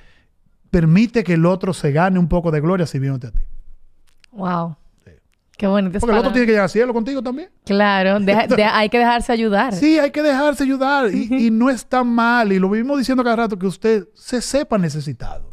permite 0.74 1.24
que 1.24 1.36
el 1.36 1.45
otro 1.45 1.71
se 1.71 1.91
gane 1.91 2.17
un 2.17 2.28
poco 2.28 2.49
de 2.49 2.59
gloria 2.59 2.88
si 2.88 2.97
viene 2.97 3.15
a 3.17 3.19
ti. 3.19 3.43
Wow. 4.32 4.76
Qué 5.55 5.67
bonito. 5.67 5.99
Porque 5.99 6.13
el 6.13 6.17
otro 6.17 6.32
tiene 6.32 6.47
que 6.47 6.53
llegar 6.53 6.63
al 6.63 6.69
cielo 6.71 6.95
contigo 6.95 7.21
también. 7.21 7.51
Claro, 7.63 8.17
hay 8.71 8.89
que 8.89 8.97
dejarse 8.97 9.32
ayudar. 9.32 9.76
Sí, 9.76 9.99
hay 9.99 10.09
que 10.09 10.24
dejarse 10.24 10.63
ayudar. 10.63 11.13
y, 11.13 11.51
no 11.51 11.69
está 11.69 12.03
mal. 12.03 12.51
Y 12.51 12.57
lo 12.57 12.71
vivimos 12.71 12.97
diciendo 12.97 13.24
cada 13.24 13.36
rato 13.36 13.59
que 13.59 13.67
usted 13.67 14.07
se 14.15 14.41
sepa 14.41 14.80
necesitado. 14.80 15.51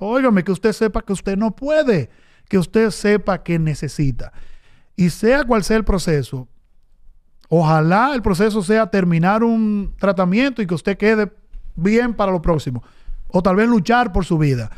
Óigame, 0.00 0.42
que 0.42 0.50
usted 0.50 0.72
sepa 0.72 1.02
que 1.02 1.12
usted 1.12 1.36
no 1.36 1.54
puede. 1.54 2.10
Que 2.48 2.58
usted 2.58 2.90
sepa 2.90 3.40
que 3.44 3.60
necesita. 3.60 4.32
Y 4.96 5.10
sea 5.10 5.44
cual 5.44 5.62
sea 5.62 5.76
el 5.76 5.84
proceso, 5.84 6.48
ojalá 7.48 8.12
el 8.12 8.22
proceso 8.22 8.60
sea 8.60 8.90
terminar 8.90 9.44
un 9.44 9.94
tratamiento 10.00 10.62
y 10.62 10.66
que 10.66 10.74
usted 10.74 10.98
quede 10.98 11.30
bien 11.76 12.12
para 12.12 12.32
lo 12.32 12.42
próximo. 12.42 12.82
O 13.28 13.42
tal 13.42 13.56
vez 13.56 13.68
luchar 13.68 14.12
por 14.12 14.24
su 14.24 14.38
vida. 14.38 14.70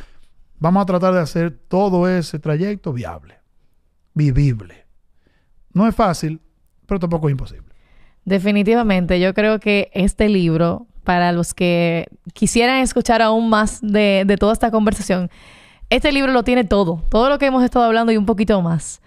Vamos 0.58 0.82
a 0.82 0.86
tratar 0.86 1.14
de 1.14 1.20
hacer 1.20 1.50
todo 1.50 2.08
ese 2.08 2.38
trayecto 2.38 2.92
viable 2.92 3.40
vivible. 4.14 4.86
No 5.72 5.86
es 5.86 5.94
fácil, 5.94 6.40
pero 6.86 6.98
tampoco 6.98 7.28
es 7.28 7.32
imposible. 7.32 7.68
Definitivamente, 8.24 9.20
yo 9.20 9.32
creo 9.34 9.60
que 9.60 9.90
este 9.94 10.28
libro, 10.28 10.86
para 11.04 11.32
los 11.32 11.54
que 11.54 12.06
quisieran 12.34 12.80
escuchar 12.80 13.22
aún 13.22 13.48
más 13.48 13.80
de, 13.80 14.36
toda 14.38 14.52
esta 14.52 14.70
conversación, 14.70 15.30
este 15.88 16.12
libro 16.12 16.32
lo 16.32 16.44
tiene 16.44 16.64
todo, 16.64 17.02
todo 17.08 17.28
lo 17.28 17.38
que 17.38 17.46
hemos 17.46 17.64
estado 17.64 17.84
hablando 17.84 18.12
y 18.12 18.16
un 18.16 18.26
poquito 18.26 18.60
más. 18.62 19.00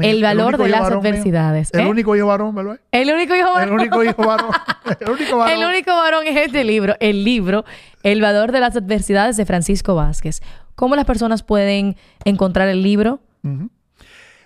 El 0.00 0.22
valor 0.22 0.58
de 0.58 0.68
las 0.68 0.90
adversidades. 0.90 1.70
El 1.72 1.80
¿eh? 1.80 1.88
único 1.88 2.14
hijo 2.16 2.26
varón, 2.26 2.54
¿verdad? 2.54 2.80
El 2.92 3.12
único 3.12 3.34
hijo 3.34 3.52
varón. 3.52 3.68
El 3.68 3.74
único 3.74 4.04
hijo 4.04 4.26
varón. 4.26 4.50
el 5.00 5.10
único 5.10 5.36
varón. 5.38 5.58
El 5.58 5.68
único 5.68 5.90
varón 5.96 6.26
es 6.26 6.36
este 6.36 6.64
libro. 6.64 6.94
El 7.00 7.24
libro, 7.24 7.64
El 8.02 8.20
valor 8.20 8.52
de 8.52 8.60
las 8.60 8.76
adversidades 8.76 9.36
de 9.36 9.46
Francisco 9.46 9.94
Vázquez. 9.94 10.42
¿Cómo 10.74 10.96
las 10.96 11.06
personas 11.06 11.42
pueden 11.42 11.96
encontrar 12.24 12.68
el 12.68 12.82
libro? 12.82 13.20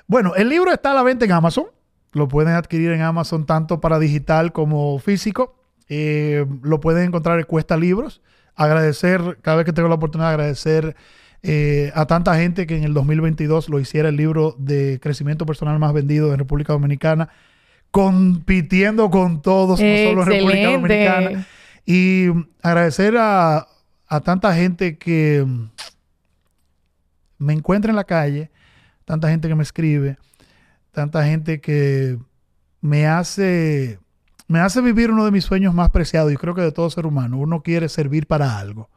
Bueno, 0.06 0.34
el 0.36 0.48
libro 0.48 0.72
está 0.72 0.92
a 0.92 0.94
la 0.94 1.02
venta 1.02 1.24
en 1.24 1.32
Amazon. 1.32 1.66
Lo 2.12 2.28
pueden 2.28 2.54
adquirir 2.54 2.92
en 2.92 3.02
Amazon 3.02 3.46
tanto 3.46 3.80
para 3.80 3.98
digital 3.98 4.52
como 4.52 4.98
físico. 4.98 5.56
Eh, 5.88 6.46
lo 6.62 6.80
pueden 6.80 7.08
encontrar 7.08 7.38
en 7.38 7.44
Cuesta 7.44 7.76
Libros. 7.76 8.20
Agradecer, 8.54 9.38
cada 9.42 9.58
vez 9.58 9.66
que 9.66 9.72
tengo 9.72 9.88
la 9.88 9.94
oportunidad 9.96 10.28
de 10.28 10.34
agradecer 10.34 10.96
eh, 11.42 11.90
a 11.94 12.06
tanta 12.06 12.36
gente 12.36 12.66
que 12.66 12.76
en 12.76 12.84
el 12.84 12.94
2022 12.94 13.68
lo 13.68 13.80
hiciera 13.80 14.08
el 14.08 14.16
libro 14.16 14.54
de 14.58 14.98
crecimiento 15.00 15.46
personal 15.46 15.78
más 15.78 15.92
vendido 15.92 16.32
en 16.32 16.38
República 16.38 16.72
Dominicana, 16.72 17.28
compitiendo 17.90 19.10
con 19.10 19.42
todos, 19.42 19.80
no 19.80 19.96
solo 19.96 20.22
en 20.22 20.28
República 20.28 20.72
Dominicana. 20.72 21.46
Y 21.86 22.26
agradecer 22.62 23.16
a, 23.16 23.66
a 24.06 24.20
tanta 24.20 24.54
gente 24.54 24.98
que 24.98 25.46
me 27.38 27.52
encuentra 27.52 27.90
en 27.90 27.96
la 27.96 28.04
calle 28.04 28.50
tanta 29.10 29.28
gente 29.28 29.48
que 29.48 29.56
me 29.56 29.64
escribe, 29.64 30.18
tanta 30.92 31.24
gente 31.24 31.60
que 31.60 32.16
me 32.80 33.08
hace, 33.08 33.98
me 34.46 34.60
hace 34.60 34.80
vivir 34.80 35.10
uno 35.10 35.24
de 35.24 35.32
mis 35.32 35.44
sueños 35.44 35.74
más 35.74 35.90
preciados, 35.90 36.32
y 36.32 36.36
creo 36.36 36.54
que 36.54 36.62
de 36.62 36.70
todo 36.70 36.88
ser 36.90 37.06
humano. 37.06 37.36
Uno 37.38 37.60
quiere 37.60 37.88
servir 37.88 38.28
para 38.28 38.56
algo. 38.56 38.88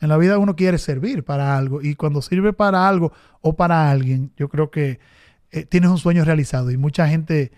En 0.00 0.08
la 0.08 0.16
vida 0.16 0.38
uno 0.38 0.56
quiere 0.56 0.78
servir 0.78 1.24
para 1.24 1.56
algo, 1.56 1.82
y 1.82 1.94
cuando 1.94 2.22
sirve 2.22 2.52
para 2.52 2.88
algo 2.88 3.12
o 3.40 3.56
para 3.56 3.90
alguien, 3.90 4.32
yo 4.36 4.48
creo 4.48 4.70
que 4.70 5.00
eh, 5.50 5.64
tienes 5.64 5.90
un 5.90 5.98
sueño 5.98 6.24
realizado. 6.24 6.70
Y 6.70 6.76
mucha 6.76 7.08
gente 7.08 7.52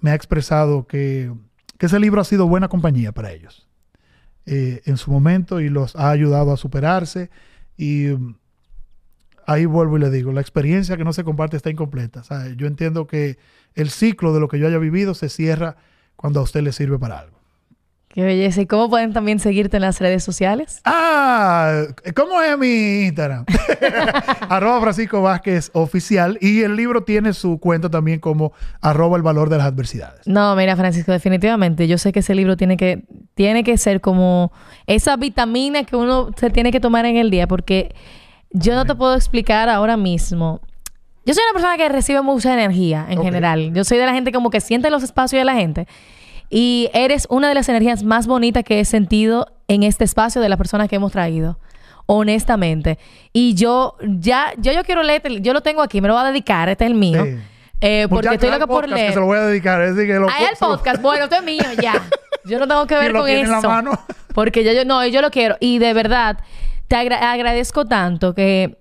me 0.00 0.10
ha 0.10 0.14
expresado 0.14 0.86
que, 0.86 1.32
ese 1.78 2.00
libro 2.00 2.20
ha 2.20 2.24
sido 2.24 2.48
buena 2.48 2.68
compañía 2.68 3.12
para 3.12 3.32
ellos 3.32 3.68
eh, 4.46 4.80
en 4.86 4.96
su 4.96 5.10
momento 5.10 5.60
y 5.60 5.68
los 5.68 5.94
ha 5.94 6.10
ayudado 6.10 6.52
a 6.52 6.56
superarse. 6.56 7.30
Y 7.76 8.08
ahí 9.46 9.66
vuelvo 9.66 9.96
y 9.96 10.00
le 10.00 10.10
digo, 10.10 10.32
la 10.32 10.40
experiencia 10.40 10.96
que 10.96 11.04
no 11.04 11.12
se 11.12 11.22
comparte 11.22 11.56
está 11.56 11.70
incompleta. 11.70 12.22
Yo 12.56 12.66
entiendo 12.66 13.06
que 13.06 13.38
el 13.74 13.90
ciclo 13.90 14.32
de 14.32 14.40
lo 14.40 14.48
que 14.48 14.58
yo 14.58 14.66
haya 14.66 14.78
vivido 14.78 15.14
se 15.14 15.28
cierra 15.28 15.76
cuando 16.16 16.40
a 16.40 16.42
usted 16.42 16.62
le 16.62 16.72
sirve 16.72 16.98
para 16.98 17.18
algo. 17.20 17.35
Qué 18.16 18.22
belleza. 18.22 18.62
¿Y 18.62 18.66
cómo 18.66 18.88
pueden 18.88 19.12
también 19.12 19.38
seguirte 19.40 19.76
en 19.76 19.82
las 19.82 20.00
redes 20.00 20.24
sociales? 20.24 20.80
Ah, 20.86 21.82
¿cómo 22.14 22.40
es 22.40 22.56
mi 22.56 23.02
Instagram? 23.04 23.44
arroba 24.48 24.80
Francisco 24.80 25.20
Vázquez 25.20 25.70
Oficial. 25.74 26.38
Y 26.40 26.62
el 26.62 26.76
libro 26.76 27.04
tiene 27.04 27.34
su 27.34 27.60
cuenta 27.60 27.90
también 27.90 28.18
como 28.18 28.54
arroba 28.80 29.18
el 29.18 29.22
valor 29.22 29.50
de 29.50 29.58
las 29.58 29.66
adversidades. 29.66 30.26
No, 30.26 30.56
mira, 30.56 30.74
Francisco, 30.76 31.12
definitivamente. 31.12 31.86
Yo 31.88 31.98
sé 31.98 32.10
que 32.10 32.20
ese 32.20 32.34
libro 32.34 32.56
tiene 32.56 32.78
que, 32.78 33.04
tiene 33.34 33.62
que 33.64 33.76
ser 33.76 34.00
como 34.00 34.50
esa 34.86 35.18
vitamina 35.18 35.84
que 35.84 35.96
uno 35.96 36.30
se 36.38 36.48
tiene 36.48 36.72
que 36.72 36.80
tomar 36.80 37.04
en 37.04 37.18
el 37.18 37.28
día 37.28 37.46
porque 37.46 37.94
yo 38.50 38.74
no 38.74 38.86
te 38.86 38.94
puedo 38.94 39.14
explicar 39.14 39.68
ahora 39.68 39.98
mismo. 39.98 40.62
Yo 41.26 41.34
soy 41.34 41.42
una 41.50 41.52
persona 41.52 41.76
que 41.76 41.86
recibe 41.90 42.22
mucha 42.22 42.54
energía 42.54 43.04
en 43.10 43.22
general. 43.22 43.74
Yo 43.74 43.84
soy 43.84 43.98
de 43.98 44.06
la 44.06 44.14
gente 44.14 44.32
como 44.32 44.48
que 44.48 44.62
siente 44.62 44.88
los 44.88 45.02
espacios 45.02 45.38
de 45.38 45.44
la 45.44 45.54
gente. 45.54 45.86
Y 46.48 46.90
eres 46.92 47.26
una 47.30 47.48
de 47.48 47.54
las 47.54 47.68
energías 47.68 48.02
más 48.02 48.26
bonitas 48.26 48.64
que 48.64 48.80
he 48.80 48.84
sentido 48.84 49.46
en 49.68 49.82
este 49.82 50.04
espacio 50.04 50.40
de 50.40 50.48
las 50.48 50.58
personas 50.58 50.88
que 50.88 50.96
hemos 50.96 51.12
traído. 51.12 51.58
Honestamente. 52.06 52.98
Y 53.32 53.54
yo 53.54 53.96
ya, 54.00 54.52
yo, 54.58 54.72
yo 54.72 54.84
quiero 54.84 55.02
leer, 55.02 55.22
yo 55.40 55.52
lo 55.52 55.60
tengo 55.60 55.82
aquí, 55.82 56.00
me 56.00 56.08
lo 56.08 56.14
voy 56.14 56.22
a 56.22 56.26
dedicar, 56.26 56.68
este 56.68 56.84
es 56.84 56.90
el 56.90 56.96
mío. 56.96 57.24
Eh, 57.80 58.06
porque 58.08 58.34
estoy 58.34 58.50
loca 58.50 58.66
por 58.66 58.88
leer. 58.88 59.08
Que 59.08 59.14
se 59.14 59.20
lo 59.20 59.26
voy 59.26 59.38
a 59.38 59.42
dedicar. 59.42 59.82
Es 59.82 59.96
decir, 59.96 60.12
que 60.12 60.18
lo, 60.18 60.28
el 60.28 60.56
podcast. 60.58 61.02
bueno, 61.02 61.24
esto 61.24 61.36
es 61.36 61.42
mío 61.42 61.64
ya. 61.80 62.02
Yo 62.44 62.60
no 62.60 62.68
tengo 62.68 62.86
que 62.86 62.96
ver 62.96 63.12
con 63.12 63.28
eso. 63.28 63.60
Porque 64.32 64.62
yo, 64.62 64.72
yo, 64.72 64.84
no, 64.84 65.04
yo 65.04 65.20
lo 65.20 65.30
quiero. 65.30 65.56
Y 65.58 65.80
de 65.80 65.92
verdad, 65.94 66.38
te 66.86 66.94
agradezco 66.94 67.86
tanto 67.86 68.34
que 68.34 68.78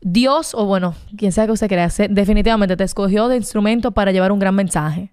Dios, 0.00 0.54
o 0.54 0.64
bueno, 0.64 0.94
quien 1.18 1.32
sea 1.32 1.44
que 1.44 1.52
usted 1.52 1.68
crea, 1.68 1.90
definitivamente 2.08 2.76
te 2.76 2.84
escogió 2.84 3.28
de 3.28 3.36
instrumento 3.36 3.92
para 3.92 4.12
llevar 4.12 4.32
un 4.32 4.38
gran 4.38 4.54
mensaje. 4.54 5.12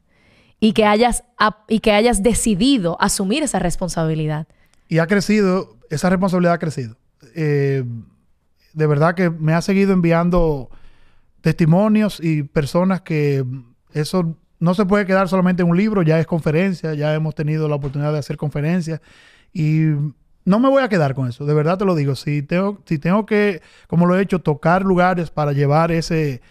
Y 0.60 0.74
que 0.74 0.86
hayas, 0.86 1.24
y 1.68 1.80
que 1.80 1.92
hayas 1.92 2.24
decidido 2.24 2.98
asumir 3.00 3.44
esa 3.44 3.60
responsabilidad. 3.60 4.48
Y 4.88 5.00
ha 5.00 5.08
crecido, 5.08 5.78
esa 5.90 6.10
responsabilidad 6.10 6.54
ha 6.54 6.60
crecido. 6.60 6.98
Eh, 7.36 7.84
de 8.74 8.88
verdad 8.88 9.16
que 9.16 9.30
me 9.30 9.54
ha 9.54 9.62
seguido 9.62 9.94
enviando 9.94 10.70
testimonios 11.42 12.20
y 12.22 12.44
personas 12.44 13.02
que 13.02 13.46
eso 13.94 14.36
no 14.60 14.74
se 14.74 14.86
puede 14.86 15.06
quedar 15.06 15.30
solamente 15.30 15.62
en 15.64 15.70
un 15.70 15.78
libro, 15.78 16.02
ya 16.02 16.20
es 16.20 16.26
conferencia, 16.26 16.94
ya 16.94 17.14
hemos 17.14 17.36
tenido 17.36 17.68
la 17.68 17.76
oportunidad 17.76 18.12
de 18.12 18.20
hacer 18.20 18.38
conferencias 18.38 19.02
y 19.54 19.82
no 20.46 20.60
me 20.60 20.70
voy 20.70 20.82
a 20.82 20.90
quedar 20.90 21.14
con 21.14 21.28
eso, 21.28 21.46
de 21.46 21.54
verdad 21.54 21.78
te 21.78 21.86
lo 21.86 21.96
digo. 21.96 22.16
Si 22.16 22.42
tengo, 22.42 22.82
si 22.86 23.00
tengo 23.00 23.26
que, 23.26 23.62
como 23.88 24.06
lo 24.06 24.18
he 24.18 24.22
hecho, 24.22 24.40
tocar 24.40 24.84
lugares 24.84 25.30
para 25.30 25.52
llevar 25.52 25.92
ese... 25.92 26.42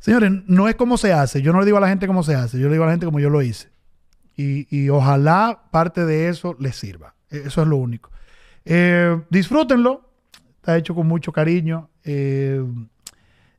Señores, 0.00 0.32
no 0.46 0.68
es 0.68 0.74
como 0.74 0.98
se 0.98 1.12
hace. 1.12 1.42
Yo 1.42 1.52
no 1.52 1.60
le 1.60 1.66
digo 1.66 1.78
a 1.78 1.80
la 1.80 1.88
gente 1.88 2.06
cómo 2.06 2.22
se 2.22 2.34
hace, 2.34 2.58
yo 2.58 2.66
le 2.66 2.72
digo 2.72 2.84
a 2.84 2.86
la 2.86 2.92
gente 2.92 3.06
como 3.06 3.20
yo 3.20 3.30
lo 3.30 3.42
hice. 3.42 3.70
Y, 4.36 4.88
ojalá 4.88 5.62
parte 5.70 6.04
de 6.04 6.28
eso 6.28 6.56
les 6.58 6.76
sirva. 6.76 7.14
E, 7.30 7.44
eso 7.46 7.62
es 7.62 7.68
lo 7.68 7.76
único. 7.76 8.10
Eh, 8.64 9.20
disfrútenlo. 9.30 10.10
Está 10.56 10.76
hecho 10.76 10.94
con 10.94 11.06
mucho 11.06 11.30
cariño. 11.30 11.90
Eh, 12.02 12.64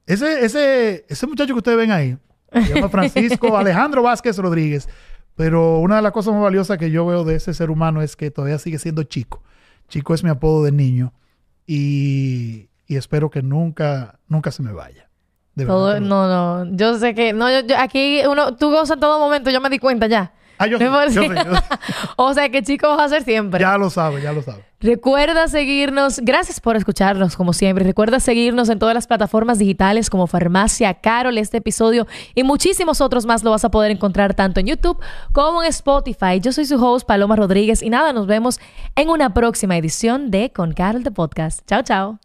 ese, 0.05 0.45
ese, 0.45 1.05
ese 1.07 1.27
muchacho 1.27 1.53
que 1.53 1.59
ustedes 1.59 1.77
ven 1.77 1.91
ahí, 1.91 2.17
se 2.51 2.73
llama 2.73 2.89
Francisco 2.89 3.57
Alejandro 3.57 4.03
Vázquez 4.03 4.37
Rodríguez. 4.37 4.89
Pero 5.35 5.79
una 5.79 5.97
de 5.97 6.01
las 6.01 6.11
cosas 6.11 6.33
más 6.33 6.43
valiosas 6.43 6.77
que 6.77 6.91
yo 6.91 7.05
veo 7.05 7.23
de 7.23 7.35
ese 7.35 7.53
ser 7.53 7.69
humano 7.69 8.01
es 8.01 8.15
que 8.15 8.31
todavía 8.31 8.57
sigue 8.57 8.79
siendo 8.79 9.03
chico. 9.03 9.43
Chico 9.87 10.13
es 10.13 10.23
mi 10.23 10.29
apodo 10.29 10.63
de 10.63 10.71
niño 10.71 11.13
y, 11.67 12.69
espero 12.87 13.29
que 13.29 13.41
nunca, 13.41 14.19
nunca 14.27 14.51
se 14.51 14.63
me 14.63 14.71
vaya. 14.71 15.04
No, 15.55 16.63
no, 16.65 16.75
yo 16.75 16.97
sé 16.99 17.15
que, 17.15 17.33
no, 17.33 17.49
yo, 17.49 17.77
aquí 17.77 18.21
uno, 18.29 18.55
tú 18.55 18.71
gozas 18.71 18.95
en 18.95 18.99
todo 18.99 19.19
momento, 19.19 19.49
yo 19.51 19.61
me 19.61 19.69
di 19.69 19.79
cuenta 19.79 20.07
ya. 20.07 20.31
Ah, 20.57 20.67
yo, 20.67 20.79
No 20.79 21.01
sé, 21.01 21.13
yo 21.13 21.21
por- 21.25 21.37
sé, 21.37 21.45
yo 21.45 21.55
sé. 21.55 21.61
o 22.15 22.33
sea 22.33 22.47
que 22.49 22.63
chico 22.63 22.87
vas 22.87 23.01
a 23.01 23.09
ser 23.09 23.23
siempre. 23.23 23.59
Ya 23.59 23.77
lo 23.77 23.89
sabe, 23.89 24.21
ya 24.21 24.31
lo 24.31 24.41
sabe. 24.41 24.63
Recuerda 24.79 25.49
seguirnos, 25.49 26.19
gracias 26.21 26.61
por 26.61 26.77
escucharnos 26.77 27.35
como 27.35 27.51
siempre. 27.51 27.83
Recuerda 27.83 28.21
seguirnos 28.21 28.69
en 28.69 28.79
todas 28.79 28.95
las 28.95 29.05
plataformas 29.05 29.59
digitales 29.59 30.09
como 30.09 30.27
Farmacia 30.27 30.93
Carol. 30.93 31.37
Este 31.37 31.57
episodio 31.57 32.07
y 32.35 32.43
muchísimos 32.43 33.01
otros 33.01 33.25
más 33.25 33.43
lo 33.43 33.51
vas 33.51 33.65
a 33.65 33.69
poder 33.69 33.91
encontrar 33.91 34.33
tanto 34.33 34.61
en 34.61 34.67
YouTube 34.67 34.97
como 35.33 35.61
en 35.61 35.67
Spotify. 35.69 36.39
Yo 36.39 36.53
soy 36.53 36.63
su 36.65 36.75
host 36.81 37.05
Paloma 37.05 37.35
Rodríguez 37.35 37.81
y 37.83 37.89
nada, 37.89 38.13
nos 38.13 38.25
vemos 38.25 38.59
en 38.95 39.09
una 39.09 39.33
próxima 39.33 39.75
edición 39.75 40.31
de 40.31 40.51
Con 40.53 40.71
Carol 40.73 41.03
de 41.03 41.11
Podcast. 41.11 41.67
Chao, 41.67 41.81
chao. 41.83 42.24